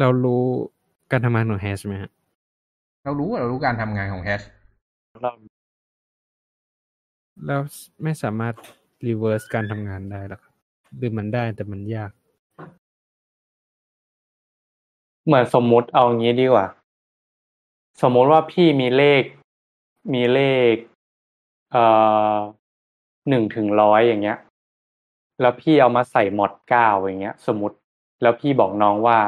[0.00, 0.44] เรารู้
[1.12, 2.10] การทำงานของ hash ไหมฮะ
[3.04, 4.42] เรารู้เรารู้การทำงานของ hash
[5.22, 5.32] เรา
[7.46, 7.60] แล้ว
[8.02, 8.54] ไม่สามารถ
[9.06, 10.54] reverse การทำงานได้หรอกครับ
[10.96, 12.10] หรือมันได้แต่มันยาก
[15.26, 16.66] เหมือนสมมุติเอางี้ดีกว่า
[18.02, 19.22] สมมุติว่าพี่มีเลข
[20.14, 20.40] มีเล
[20.72, 20.74] ข
[21.72, 21.84] เอ่
[22.34, 22.36] อ
[23.28, 24.38] หนึ่งถึงร้อยอย่างเงี้ย
[25.40, 27.76] แล้วพี่เอามาใส่มอดเก้าอย่างเงี้ย สมมติ
[28.22, 29.18] แล้วพี่บอกน้องว่า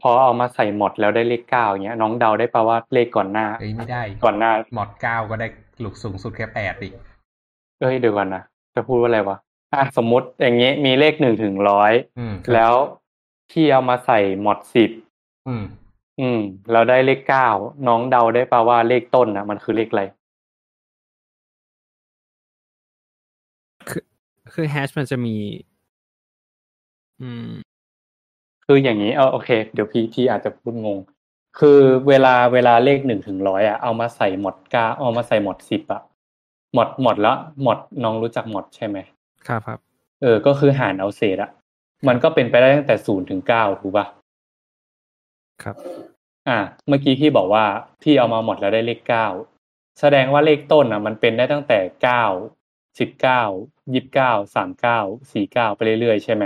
[0.00, 5.46] พอเอามาใส่มอดแล้วได้เลขเก้าอย่างเงี้ย น้องเดาได้ปะว่าเลขก่อนหน้าเอ้ยไม่ได้ ก่อนหน้ามอดเก้าก็ได้
[5.80, 6.88] หลุกสูงสุดแค่แปดดิ
[7.80, 8.42] เอ้ยเดี๋ยวก่อนนะ
[8.74, 9.36] จะพูดว่าอะไรวะ
[9.72, 12.72] อะสมมติอย่างเงี้ยมีเลขหนึ่งถึงร้อยอืมแล้ว
[13.50, 14.90] พี่เอามาใส่มอดสิบ
[15.46, 15.64] อืม
[16.20, 16.40] อืม
[16.70, 17.48] แล้วได้เลขเก้า
[17.86, 20.02] น้องเดาได้ปะว่าเลขต้นนะมันคือเลขอะไร
[23.88, 24.02] คือ
[24.52, 25.36] คือแฮชมันจะมี
[27.20, 27.52] อืม
[28.66, 30.98] คืออย่างนี้เออโอเค เดี๋ยวพี่พี่อาจจะพูดงง
[31.58, 31.78] คือ
[32.08, 36.02] เวลาเวลาเลขหนึ่งถึงร้อยอะเอามาใส่หมดเก้าเอามาใส่หมดสิบอะ
[36.74, 38.98] หมดหมดแล้วหมดน้องรู้จักหมดใช่ไหม
[39.46, 39.78] ครับครับ
[40.22, 41.50] เออ ก็คือหารเอาเศษอะ
[42.08, 44.06] มันก็เป็นไปได้ตั้งแต่ศูนย์ถึงเก้าถูกปะ
[45.62, 45.76] ครับ
[46.48, 46.58] อ่า
[46.88, 47.64] เมื่อกี้พี่บอกว่า
[48.02, 49.26] พี่เอามาหมดแล้วได้เลขเก้า
[50.00, 52.24] แสดงว่าเลขต้นอะ มันเป็นได้ตั้งแต่เก้า
[52.98, 53.42] สิบเก้า
[53.94, 54.98] ยี่สิบเก้าสามเก้า
[55.32, 56.44] สี่เก้าไปเรื่อยๆใช่ไหม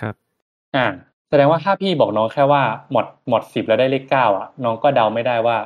[0.00, 0.14] ครับ
[0.76, 0.86] อ่า
[1.28, 2.62] แสดงว่าถ้าพี่บอกน้องแค่ว่า
[2.92, 5.58] หมดหมดสิบแล้วได้เลขเก้าอะ น้องก็เดาไม่ได้ว่า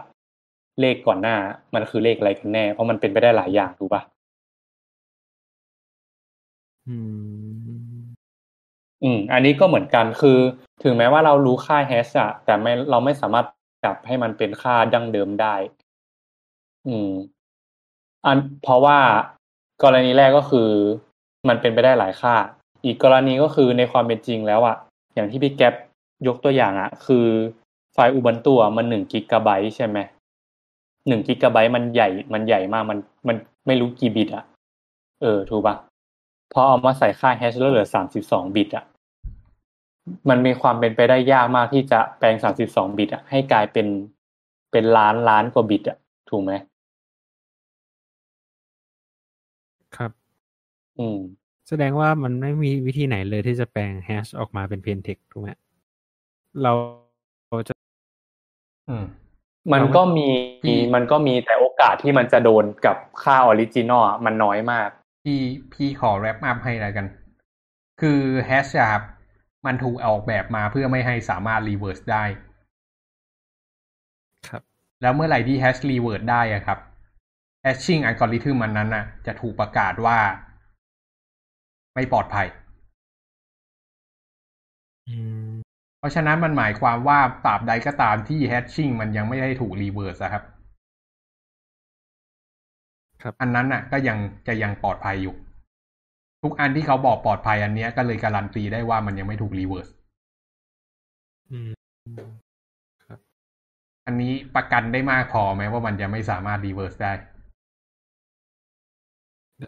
[0.81, 1.37] เลขก่อนหน้า
[1.75, 4.03] มันคือเลขอะไรกันแน่ เพราะมันเป็นไปได้หลายอย่างถูกปะ
[6.89, 6.97] อื
[7.99, 8.19] ม
[9.03, 10.39] อืม อันนี้ก็เหมือนกันคือ
[10.83, 13.47] ถึงแม้ว่าเรารู้ค่าแฮชอะแต่ไม่เราไม่สามารถ
[13.85, 15.55] กลับให้มันเป็นค่าดั้งเดิมได้
[16.89, 17.11] อืม
[18.27, 18.99] อันเพราะว่า
[19.83, 20.69] กรณีแรกก็คือ
[21.49, 22.35] มันเป็นไปได้หลายค่า
[22.85, 24.77] อีกกรณีก็คือในความเป็นจริงแล้วอะ
[25.15, 25.75] อย่างที่พี่แก๊ป
[26.27, 27.27] ยกตัวอย่างอะคือ
[27.93, 29.99] ไฟล์อุบันตัวมันหนึ่งกิกะไบต์ใช่ไหม
[31.09, 32.99] หนึ่งกิกะไบต์มันใหญ่มันใหญ่มากมัน
[33.29, 33.37] มัน
[33.67, 34.45] ไม่รู้กี่บิตอะ
[35.23, 35.77] เออ ถูกปะ
[36.53, 38.85] พอเอามาใส่ค่าแฮชแล้วเหลือสามสิบสองบิตอะ
[40.29, 43.87] มันมีความเป็นไปได้ยากมากที่จะแปลงสามสิบสองบิตอะให้กลายเป็น
[44.73, 45.97] เป็นล้านล้านกว่าบิตอะ
[46.31, 46.53] ถูกไหม
[49.97, 50.11] ครับ
[50.99, 51.19] อืม
[51.69, 55.51] แสดงว่ามันไม่มีวิธีไหนเลยที่จะแปลงแฮชออกมาเป็นเพนเทคถูกไหม
[56.63, 56.73] เรา
[57.49, 57.75] เราจะ
[58.89, 59.05] อืม
[59.73, 60.27] มันก็มี
[60.65, 64.89] พี่มันก็มีแต่โอกาสที่มันจะโดนกับค่า original อะมันน้อยมาก
[65.25, 65.41] พี่
[65.73, 67.07] พี่ขอ wrap up ให้แล้วกัน
[68.01, 69.03] คือ hash ครับ
[69.69, 72.25] มันถูกออกแบบมาเพื่อไม่ให้สามารถ reverse ได้
[74.49, 74.63] ครับ
[75.03, 76.79] แล้วเมื่อไหร่ที่ hash reverse ได้อะครับ
[77.63, 80.19] hashing algorithm มันนั้นน่ะ จะถูกประกาศว่า
[81.95, 82.47] ไม่ปลอดภัย
[85.09, 85.17] อื
[85.49, 85.53] ม
[85.99, 90.43] เพราะฉะนั้นมันหมายความว่าตราบใดก็ตามที่ hashing มันยังไม่ได้ถูก reverse อะครับ
[93.23, 95.35] ครับ อันนั้นน่ะ ก็ยังจะยังปลอดภัยอยู่
[96.43, 99.89] ทุกอันที่เขาบอกปลอดภัยอันเนี้ยก็เลยการันตีได้ว่ามันยังไม่ถูก reverse
[101.51, 101.71] อืม
[104.07, 107.13] อันนี้ประกันได้มากพอไหมว่ามันจะไม่สามารถ reverse ได้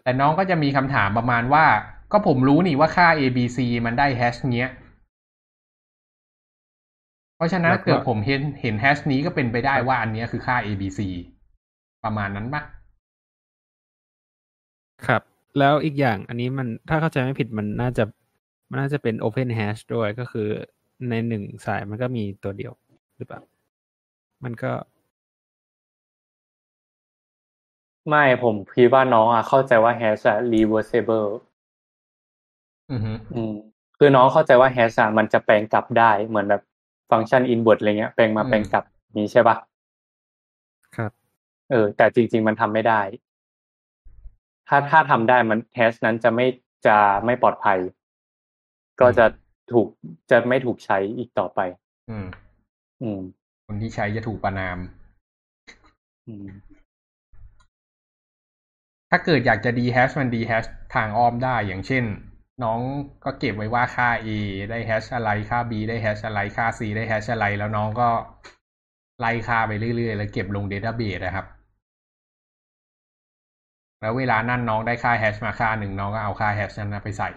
[0.03, 1.65] แต่น้องก็จะมีคำถามประมาณว่า
[2.11, 4.69] ก็ผมรู้นี่ว่าค่า A B C มันได้แฮชเนี้ย
[7.35, 10.99] เพราะฉะนั้นแล้วก็เกิดผมเห็นเห็นแฮชนี้ก็เป็นไปได้ว่าอันเนี้ยคือค่า A B C
[12.03, 12.61] ประมาณนั้นปะ
[15.07, 15.21] ครับ
[15.59, 18.03] แล้วอีกอย่างอันนี้มันถ้าเข้าใจไม่ผิดมันน่าจะ
[18.69, 20.47] มันน่าจะเป็น Open Hash ด้วยก็คือ
[21.09, 22.73] ในหนึ่งสายมันก็มีตัวเดียว
[23.17, 23.41] หรือเปล่า
[24.43, 24.71] มันก็
[28.09, 31.29] ไม่ผมคิดว่าน้องอะเข้าใจว่าแฮชอะ reversible
[32.91, 33.53] อือฮึอืม
[33.97, 36.61] คือน้องเข้าใจว่าแฮชอะมันจะแปลงกลับได้เหมือนแบบ
[37.11, 38.83] ฟังก์ชัน invert อะไรเงี้ยแปลงมาแปลงกลับ
[39.17, 39.55] นี้ใช่ปะ
[40.95, 41.11] ครับ
[41.71, 43.01] เออ แต่จริง ๆ มันทำไม่ได้
[44.73, 46.47] ถ้าถ้าทำได้มันแฮชนั้นจะไม่
[46.87, 47.79] จะไม่ปลอดภัย
[49.01, 49.25] ก็จะ
[49.71, 49.87] ถูก
[50.31, 51.59] จะไม่ถูกใช้อีกต่อไป
[52.09, 52.27] อืม
[53.01, 53.19] อืม
[53.67, 54.77] คนที่ใช้จะถูกประนาม
[56.27, 56.47] อืม
[59.09, 60.65] ถ้าเกิดอยากจะดีแฮชมันดีแฮช
[60.95, 62.03] ทางอ้อมได้อย่างเช่น
[62.63, 62.79] น้อง
[63.25, 64.27] ก็เก็บไว้ว่าค่า A
[64.69, 68.09] ได้แฮชอะไรค่า B ได้แฮชอะไรค่า C ได้แฮชอะไร แล้วน้องก็
[69.19, 71.45] ไล่ค่าไปเรื่อยๆ แล้วเก็บลงเดต้าเบสนะครับ
[74.01, 77.29] แล้วเวลานั่นน้องได้ค่าแฮชมาค่าหนึ่งน้องก็เอาค่าแฮชนั้นไปใส่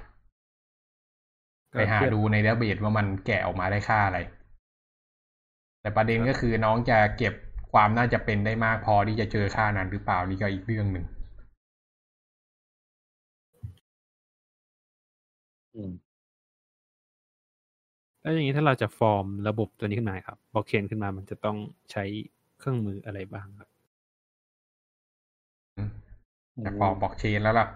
[1.73, 4.19] ไปหาดูใน database ว่ามันแกะออกมาได้ค่าอะไร
[5.81, 7.35] แต่ประเด็นก็คือน้องจะเก็บ
[7.73, 11.05] ความน่าจะเป็นได้มากพอที่จะเจอค่านั้นหรือเปล่านี่ก็อีกเรื่องหนึ่ง
[18.20, 21.57] แล้วอย่างนี้ถ้าเราจะฟอร์มระบบตัวนี้ขึ้นมาครับบล็อกเชนขึ้นมามันจะต้อง
[21.93, 22.05] ใช้
[22.59, 23.69] เครื่องมืออะไรบ้างครับ
[26.64, 27.66] จะฟอร์มบล็อกเชนแล้วล่ะ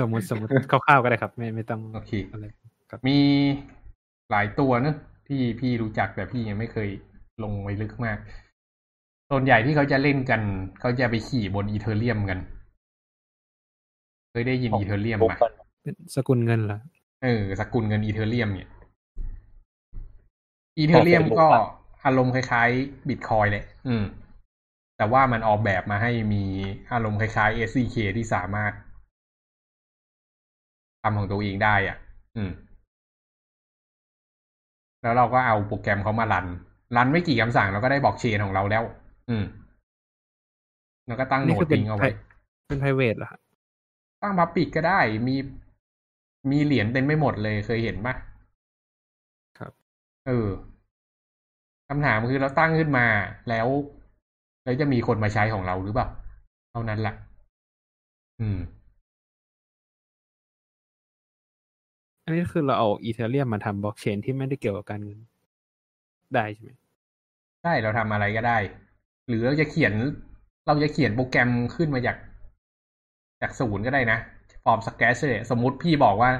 [0.00, 2.44] สมมติสมมติคร่าวๆก็ได้ครับ ไม่ไม่ต้องโอเคอะไร
[2.90, 3.18] ครับมี
[4.30, 4.96] หลายตัวเนอะ
[5.28, 6.88] ที่พี่รู้จักแต่พี่ยังไม่เคย
[7.42, 8.18] ลงไว้ลึกมาก
[9.30, 10.40] ส่วนใหญ่ที่เขาจะเล่นกัน
[10.80, 12.38] เขาจะไปขี่บนอีเทอเรียมกัน
[14.30, 15.34] เคยได้ยินอีเทอเรียมไหม
[15.82, 16.78] เป็นสกุลเงินเหรอ
[17.22, 18.68] เออสกุลเงินอีเทอเรียมเนี่ย
[20.78, 21.46] อีเทอเรียมก็
[22.04, 24.02] อารมณ์คล้ายๆบิตคอยเลย อืม
[25.02, 26.44] แต่ว่ามันออกแบบมาให้มี
[26.92, 28.72] อารมณ์คล้ายๆ SDK ที่สามารถ
[31.02, 31.96] ทำของตัวเองได้อะ
[32.36, 32.50] อืม
[35.02, 36.46] แล้วเราก็เอาโปรแกรมเขามารัน
[36.96, 38.82] รันไม่กี่คำสั่งเราก็ได้บล็อกเชนของเราแล้ว
[39.30, 39.44] อืม
[41.06, 42.08] แล้วก็ตั้งโหนนี่ดคือเป็นทิ้งเอาไว้
[42.68, 43.40] เป็น private เหรอครับ
[44.22, 45.36] ตั้งพับปิกก็ได้ มี
[46.50, 48.14] มีเหรียญเต็มไม่หมดเลยเคยเห็นปะ
[49.58, 49.72] ครับ
[50.26, 50.48] เออ
[51.88, 53.06] คำถามคือเราตั้งขึ้นมา
[53.50, 53.68] แล้ว
[54.62, 56.08] แล้วจะมีคนมาใช้ของเราหรือเปล่า
[56.70, 57.14] เท่านั้นแหละ
[58.40, 58.58] อืม
[62.24, 65.18] อันนี้คือเราเอา Ethereum มาทำบล็อกเชนที่ไม่ได้เกี่ยวกับการเงิน
[66.34, 66.70] ได้ใช่ไหม
[67.62, 68.58] ใช่เราทำอะไรก็ได้
[69.28, 69.92] หรือเราจะเขียน
[70.66, 72.16] เราจะเขียนโปรแกรมขึ้นมาจาก
[73.42, 74.18] จากศูนย์ก็ได้นะ
[74.64, 76.30] from scratch เลยสมมุติพี่บอกว่า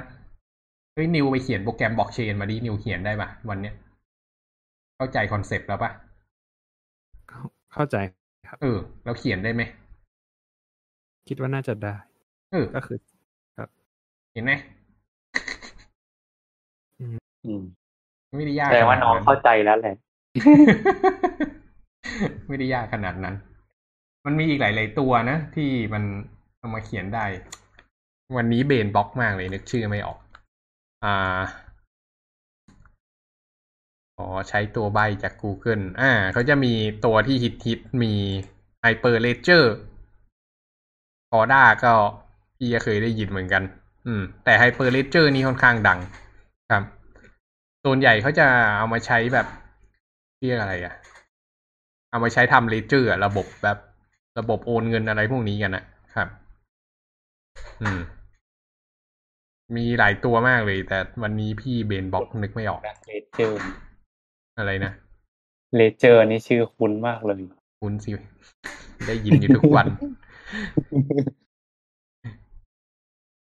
[0.93, 3.73] เฮ้ยนิวไปเขียนโปรแกรมบล็อกเชนมาดินิวเขียนได้ปะวันเนี้ย
[4.97, 5.91] เข้าใจ concept แล้วปะ
[7.73, 7.97] เข้าเข้าใจ
[8.47, 9.61] ครับ เออ เราเขียนได้ไหม
[11.27, 11.93] คิดว่าน่าจะได้
[12.51, 12.97] เออ ก็คือ
[14.33, 14.51] เห็นไหม
[17.45, 17.61] อืม
[18.37, 19.95] ไม่ได้ยากแสดงว่าน้องโคตรเข้าใจแล้วแหละ
[22.47, 23.35] ไม่ได้ยากขนาดนั้น
[24.25, 26.03] มันมีอีกหลาย ๆ ตัวนะ ที่มัน
[26.57, 27.25] เอามาเขียนได้
[28.37, 30.19] วันนี้เบนบล็อกมากเลยนึกชื่อไม่ออก
[31.03, 31.62] อ่าข
[34.27, 36.73] ออใช้ตัวใบจาก Google อ่าเขาจะมี
[37.05, 38.13] ตัวที่ฮิตฮิตมี
[38.83, 39.63] Hyperledger
[41.31, 41.93] พอด้าก็
[42.57, 43.63] พี่ก็เคยได้ยินเหมือนกัน
[44.05, 45.99] อืม แต่ Hyperledger นี่ค่อนข้างดัง
[46.71, 46.83] ครับ
[47.85, 48.47] ส่วนใหญ่เขาจะ
[48.77, 49.47] เอามาใช้แบบ
[50.39, 50.93] เรียกอะไรอะ
[52.09, 53.77] เอามาใช้ทำ ledger ระบบแบบ
[54.39, 55.83] ระบบโอนเงินอะไรพวกนี้กันนะ
[56.15, 56.27] ครับ
[57.81, 57.99] อืม
[59.75, 63.59] มีหลายตัวมากเลย แต่วันนี้พี่ brain block นึกไม่ออก ledger
[64.57, 64.91] อะไรนะ
[65.75, 67.37] ledger นี่ชื่อคุ้นมากเลย
[67.79, 68.11] คุณสิ
[69.07, 69.87] ได้ยินอยู่ทุกวัน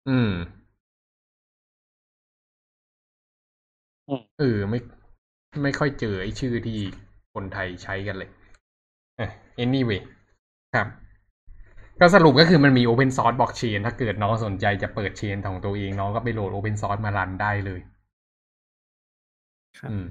[0.08, 0.32] อืม
[4.08, 4.80] อืมเออไม่
[5.64, 6.80] ไม่ค่อยเจอไอ้ชื่อที่
[7.34, 8.30] คนไทยใช้กันเลย
[9.20, 9.30] อะ
[9.64, 10.02] anyway
[10.74, 10.88] ครับ
[12.00, 17.80] ก็สรุปก็คือมันมี open source blockchain ถ้าเกิดน้องสนใจจะเปิดเชนของตัวเอง น้องก็ไปโหลด open source มารันได้เลย
[19.80, 20.06] ครับอืม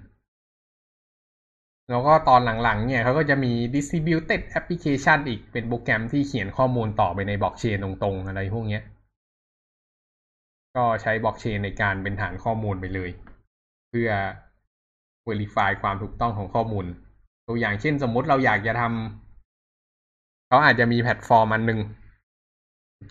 [1.90, 8.82] แล้วก็ตอนหลังๆเนี่ยเขาก็จะมี distributed application อีกเป็นโปรแกรมที่เขียนข้อมูลต่อไปในบล็อกเชนตรงๆ อะไรพวกเนี้ย
[10.77, 13.10] ก็ใช้บล็อกเชนในการเป็นฐานข้อมูลไปเลย
[13.90, 14.10] เพื่อ
[15.28, 16.86] verify ความถูกต้องของข้อมูล
[17.48, 21.81] ตัวอย่างเช่นสมมุติเราอยากจะทำเขาอาจจะมีแพลตฟอร์มอันหนึ่ง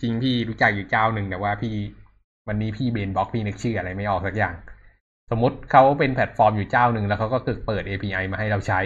[0.02, 1.74] จริงพี่รู้จักอยู่เจ้าหนึ่งแต่ว่าพี่
[2.48, 4.54] วันนี้พี่ brain block พี่นึกชื่ออะไรไม่ออกสักอย่าง
[5.30, 8.80] สมมติเขาเป็นแพลตฟอร์มอยู่เจ้าหนึ่งแล้วเขาก็เกิดเปิด API มาให้เราใช้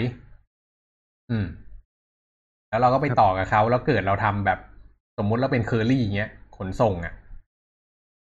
[1.31, 1.47] อืม
[2.69, 4.59] แล้วเราก็ไปต่อกับเขาแล้วเกิดเราทำแบบ
[5.19, 7.14] สมมุติเราเป็นเคอรี่อย่างเงี้ย ขนส่งอะ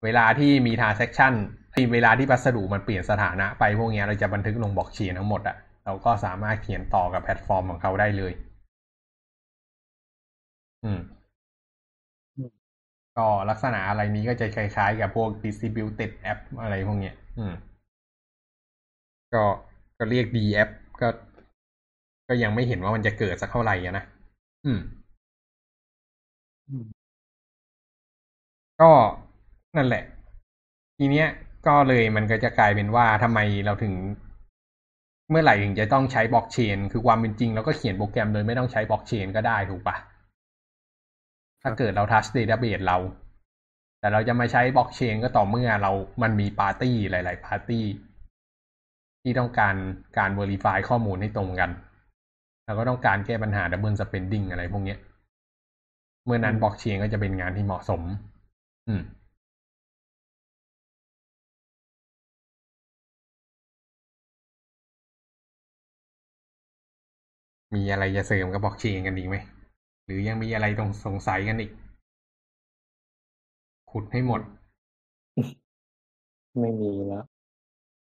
[0.04, 1.34] เวลาที่มี transaction
[1.74, 8.34] ที่เวลาที่พัสดุมันเปลี่ยนสถานะไปพวกเนี้ยเราจะบันทึกลงบล็อกเชนทั้งหมดอะ เราก็สามารถเขียนต่อกับแพลตฟอร์มของเขาได้เลย
[10.84, 11.00] อืม
[13.18, 17.54] ก็ลักษณะอะไรนี้ก็จะคล้ายๆ กับพวก distributed app อะไรพวกเนี้ย อืม
[19.36, 19.46] ก็
[19.98, 20.70] ก็เรียก D app
[21.02, 21.08] ก็
[22.28, 24.04] ก็ยังไม่เห็นว่ามันจะเกิดสักเท่าไหร่อะนะ
[24.66, 24.80] อืม
[26.68, 27.04] อืม
[28.82, 28.92] ก็
[29.76, 30.04] นั่นแหละ
[30.98, 31.28] ทีเนี้ย
[31.68, 33.94] ก็เลยมันก็จะกลายเป็นว่าทำไมเราถึง
[35.30, 39.96] เมื่อไหร่ถึงจะต้องใช้บล็อกเชน คือความเป็นจริงเราก็เขียนโปรแกรมโดยไม่ต้องใช้บล็อกเชนก็ได้ถูกปะ
[41.62, 42.98] ถ้าเกิดเรา trust database เรา
[44.00, 45.92] แต่เราจะมาใช้บล็อกเชนก็ต่อเมื่อเรา
[46.22, 47.84] มันมีปาร์ตี้หลาย ๆ ปาร์ตี้
[49.24, 49.76] ที่ต้องการ
[50.18, 51.72] การ verify ข้อมูลให้ตรงกัน
[52.66, 55.00] แล้วก็ต้องการแก้ปัญหา double spending อะไรพวกเนี้ย
[56.26, 58.02] เมื่อนั้นบล็อกเชนก็จะเป็นงานที่เหมาะสม
[58.88, 59.02] อืม
[67.76, 69.36] มีอะไรจะเสริมกับบล็อกเชนกันอีกไหม
[70.06, 71.72] หรือยังมีอะไรต้องสงสัยกันอีก
[73.92, 74.42] ขุดให้หมด
[76.60, 77.24] ไม่มีแล้ว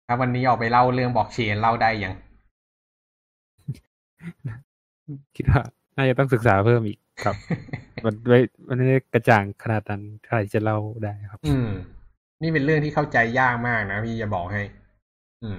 [0.06, 2.14] ถ้าวันนี้ออกไปเล่าเรื่องบล็อกเชนเล่าได้ยัง
[5.36, 5.62] คิดว่า
[5.96, 7.36] น่าจะต้องศึกษาเพิ่มอีกครับ
[8.04, 11.68] มันไม่มันไม่ได้กระจ่างขนาดนั้นใครจะเล่าได้ครับ อืม
[12.42, 14.62] นี่เป็นเรื่องที่เข้าใจยากมากนะพี่จะบอกให้
[15.42, 15.58] อืม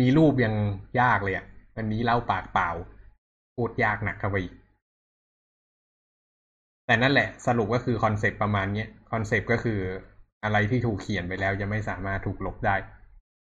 [0.00, 0.54] มีรูปยัง
[1.00, 2.70] ยากเลยอะวันนี้เล่าปากเปล่า
[3.56, 4.54] พูดยากหนักเข้าไปอีก
[6.86, 9.80] แต่นั่นแหละ สรุปก็คือ concept ประมาณเนี้ย concept ก็คือ
[10.44, 12.76] อะไรที่ถูกเขียนไปแล้วจะไม่สามารถถูกลบได้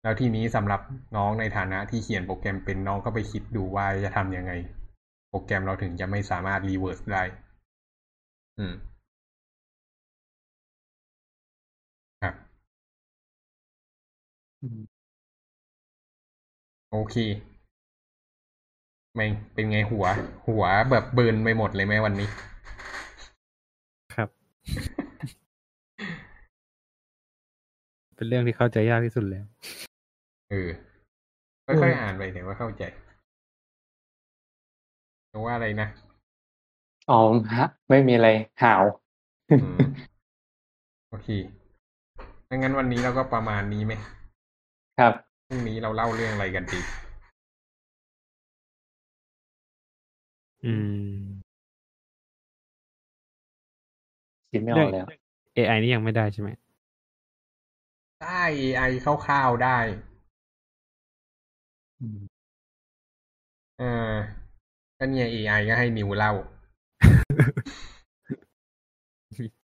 [0.02, 0.80] แล้วทีนี้สำหรับ
[1.16, 4.52] น้องในฐานะที่เขียนโปรแกรมเป็นน้องก็ไปคิดดูว่าจะทำยังไง
[5.28, 7.22] โปรแกรมเราถึงจะไม่สามารถ reverse ได้
[8.58, 8.74] อืม
[12.22, 12.34] ครับ
[14.62, 15.00] อืม
[16.90, 17.14] โอเค
[19.14, 20.06] ไม่เป็นไงหัว
[20.46, 22.28] หัวแบบเบิร์นไปหมดเลยไหมวันนี้
[24.14, 24.28] ครับ
[28.20, 29.44] เป็นเรื่องที่เข้าใจยากที่สุดแล้ว
[30.50, 30.68] เออ
[31.66, 32.82] ค่อยๆอ่านไปเดี๋ยวว่าเข้าใจ
[35.28, 35.88] เพราะว่าอะไรนะ
[37.10, 37.20] อ๋อ
[37.58, 38.28] ฮะ ไม่มีอะไร
[38.62, 38.82] หาว
[39.50, 39.78] อืม
[41.10, 41.28] โอเค
[42.50, 43.92] ดังนั้นวันนี้เราก็ประมาณนี้ไหม
[44.98, 45.12] ครับ
[45.46, 46.80] พรุ่งนี้เราเล่าเรื่องอะไรกันดี
[50.64, 50.72] อื
[51.14, 51.20] ม
[54.50, 55.06] คิดไม่อเรื่ออกงแล้ว
[55.56, 56.50] AI นี่ยังไม่ได้ใช่ไหม
[58.22, 58.82] ได้ AI
[59.24, 59.78] คร่าวๆได้
[62.00, 62.40] อืม
[63.78, 64.14] เออ
[64.98, 66.32] ก็เนี่ย AI ก็ให้นิวเล่า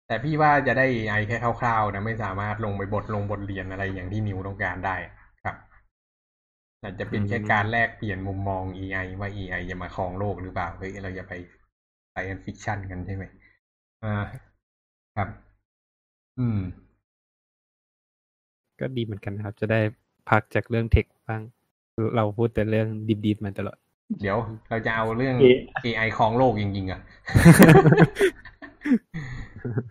[0.06, 4.96] แต่พี่ว่าจะได้ AI แค่คร่าวๆนะ ไม่สามารถลงไปบทลงบทเรียนอะไรอย่างที่นิวต้องการได้
[5.44, 5.56] ครับ
[6.82, 11.32] อาจจะเป็นแค่การแลกเปลี่ยนมุมมอง AI ว่า AI จะมาครองโลกหรือเปล่า เฮ้ย เราจะไป
[12.12, 13.24] science fiction กันใช่ไหม
[14.04, 14.24] อ่า
[15.16, 15.28] ครับ
[16.38, 16.58] อืม
[18.80, 19.80] ก็ดีเหมือนกันนะครับ จะได้
[20.30, 21.42] พักจากเรื่องเทคบ้าง
[22.16, 22.86] เราพูดแต่เรื่อง
[23.26, 23.76] ดิบๆมาตลอด
[24.20, 24.38] เดี๋ยว
[24.68, 25.46] เราจะเอาเรื่องเอ
[25.84, 27.00] AI ครองโลกจริงๆอะ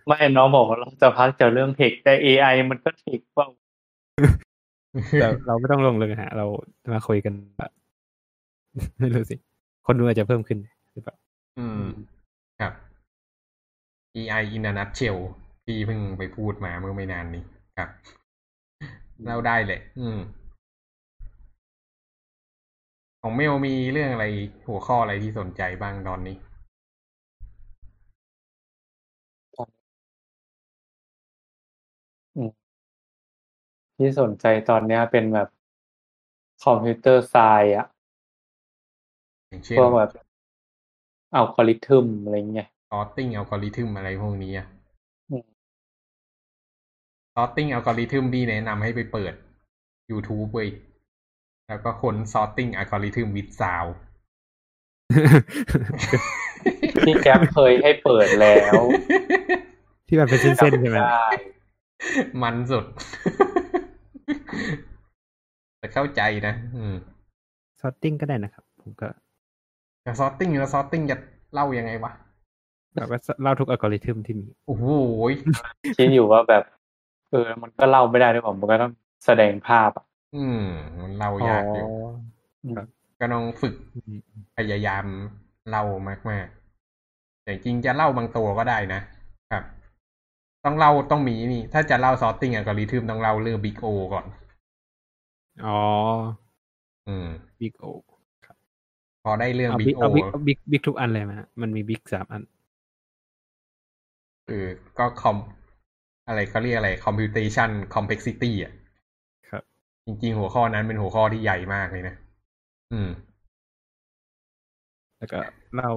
[0.06, 3.48] ไม่น้องบอกว่าเราจะพักจากเรื่องเทคแต่ AI มันก็เทคเปล่า
[5.20, 6.46] แต่เราไม่ต้องลงเลยฮะ เรา
[6.92, 7.72] มาคุยกันแบบ
[8.98, 9.36] ไม่รู้สิ
[9.86, 10.58] คนดูอาจจะเพิ่มขึ้น
[10.92, 11.16] หรือเปล่า
[11.58, 11.84] อืม
[12.60, 12.72] ครับ
[14.16, 15.18] AI in a nutshell
[15.64, 17.42] พี่เพิ่งไปพูดมาเมื่อไม่นานนี้
[17.76, 17.88] ครับ
[19.24, 20.18] เล่าได้เลย อืม
[23.22, 24.26] ของเมลมีเรื่องอะไร
[24.68, 26.36] หัวข้ออะไรที่สนใจบ้างตอนนี้
[33.96, 35.48] ที่สนใจตอนเนี้ยเป็นแบบ
[36.64, 37.86] คอมพิวเตอร์ไซน์อะ
[39.48, 40.10] อย่างเช่นพวกแบบ
[41.34, 44.79] อัลกอริทึมอะไรเงี้ย sorting algorithm อะไรพวกนี้อะอืม
[47.34, 49.34] sorting algorithm พี่แนะนำให้ไปเปิด
[50.10, 50.68] YouTube เว้ย
[51.68, 53.92] แล้วก็ค้น sorting algorithm with sound
[57.06, 58.80] ที่แก๊ปเคยให้เปิดแล้ว
[60.08, 61.28] ที่มันเป็นเส้นๆใช่ไหมได้
[62.42, 62.84] มันสุด
[65.78, 66.96] แต่เข้าใจนะอืม
[67.80, 69.08] ซอตติ้งก็ได้นะครับ ผมก็
[70.02, 71.16] แต่ sorting แล้ว sorting จะ
[71.54, 72.12] เล่ายังไงวะ
[72.94, 74.86] แบบว่าเล่าทุกอัลกอริทึมที่มี โอ้โห
[75.30, 75.32] ย
[75.96, 76.64] คิดอยู่ว่าแบบ
[77.30, 78.92] เออ มันก็เล่าไม่ได้ด้วยผมมันก็ต้อง
[79.26, 80.04] แสดงภาพอะ
[80.36, 80.60] อืม
[81.02, 81.86] มันเล่ายากอยู่
[82.76, 82.86] ครับ
[83.20, 84.16] ก็ต้องฝึกอืม
[84.56, 85.04] พยายาม
[85.68, 85.84] เล่า
[86.30, 89.00] มากๆแต่จริงจะเล่าบางตัวก็ได้นะ
[89.52, 89.64] ครับ
[90.64, 94.26] ต้องเล่าต้องมีนี่ ถ้าจะเล่า sorting algorithm ต้องเล่าเรื่อง big O ก่อน
[95.64, 95.78] อ๋อ
[97.08, 97.26] อืม
[97.60, 97.86] big O
[99.22, 102.42] พอได้เรื่องเอา big big O เอา big big big ทุกอันเลยไหมฮะมันมี big สามอัน
[104.46, 105.36] เออก็ com
[106.30, 108.72] อะไรเขาเรียกอะไร computation complexity อะ
[109.50, 109.62] ครับ
[110.06, 112.14] จริง ๆ หัวข้อนั้นเป็นหัวข้อที่ใหญ่มากเลยนะ
[112.92, 113.10] อืม
[115.18, 115.38] แล้วก็
[115.74, 115.90] เล่า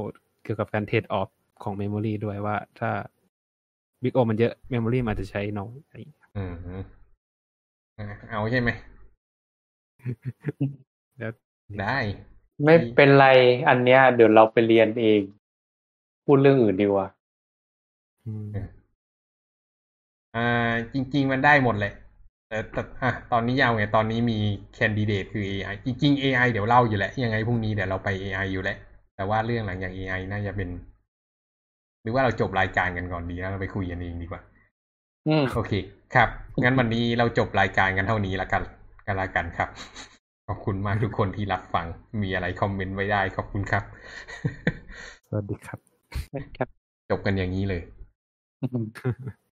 [0.43, 1.30] เกี่ยวกับการ trade-off
[1.64, 2.91] ของ mem mory ด้วยว่าถ้า
[4.03, 6.53] Big O มันเยอะ memory มันอาจจะใช้น้อยอะไรอย่างเงี้ยอืม
[7.99, 8.69] อะเอาใช่ไหม
[11.18, 11.31] แล้ว
[11.81, 11.97] ได้
[12.64, 13.27] ไม่เป็นไร
[13.68, 15.22] อันเนี้ย เดี๋ยวเราไปเรียนเอง
[16.26, 17.07] พูดเรื่องอื่นดีกว่า
[20.34, 21.93] อืมอ่าจริง ๆ มันได้หมดแหละ
[22.47, 24.38] แต่แต่อะตอนนี้ยาวไงตอนนี้มี
[24.73, 28.77] แคนดิเดตคือ AI จริงๆ AI เดี๋ยวเล่าอยู่แหละ ยังไงพรุ่งนี้เดี๋ยวเราไป AI อยู่แหละ
[29.15, 30.69] แต่ว่าเรื่องหลังจาก AI น่าจะเป็น
[32.01, 34.41] หรือว่าเราจบรายการกันก่อนดีแล้วเราไปคุยกันเองดีกว่า
[35.27, 35.72] อืมโอเค
[36.15, 36.30] ครับ
[36.64, 38.64] งั้นวันนี้เราจบรายการกันเท่านี้ละกัน
[39.07, 39.69] กันละกันครับ
[40.47, 41.85] ขอบคุณมากทุกคนที่รับฟัง
[42.23, 43.84] มีอะไรคอมเมนต์ไว้ได้ ขอบคุณครับ
[45.27, 45.80] สวัสดีครับ
[46.57, 46.69] ครับ
[47.10, 47.81] จบกันอย่างนี้เลย
[48.61, 48.85] อืม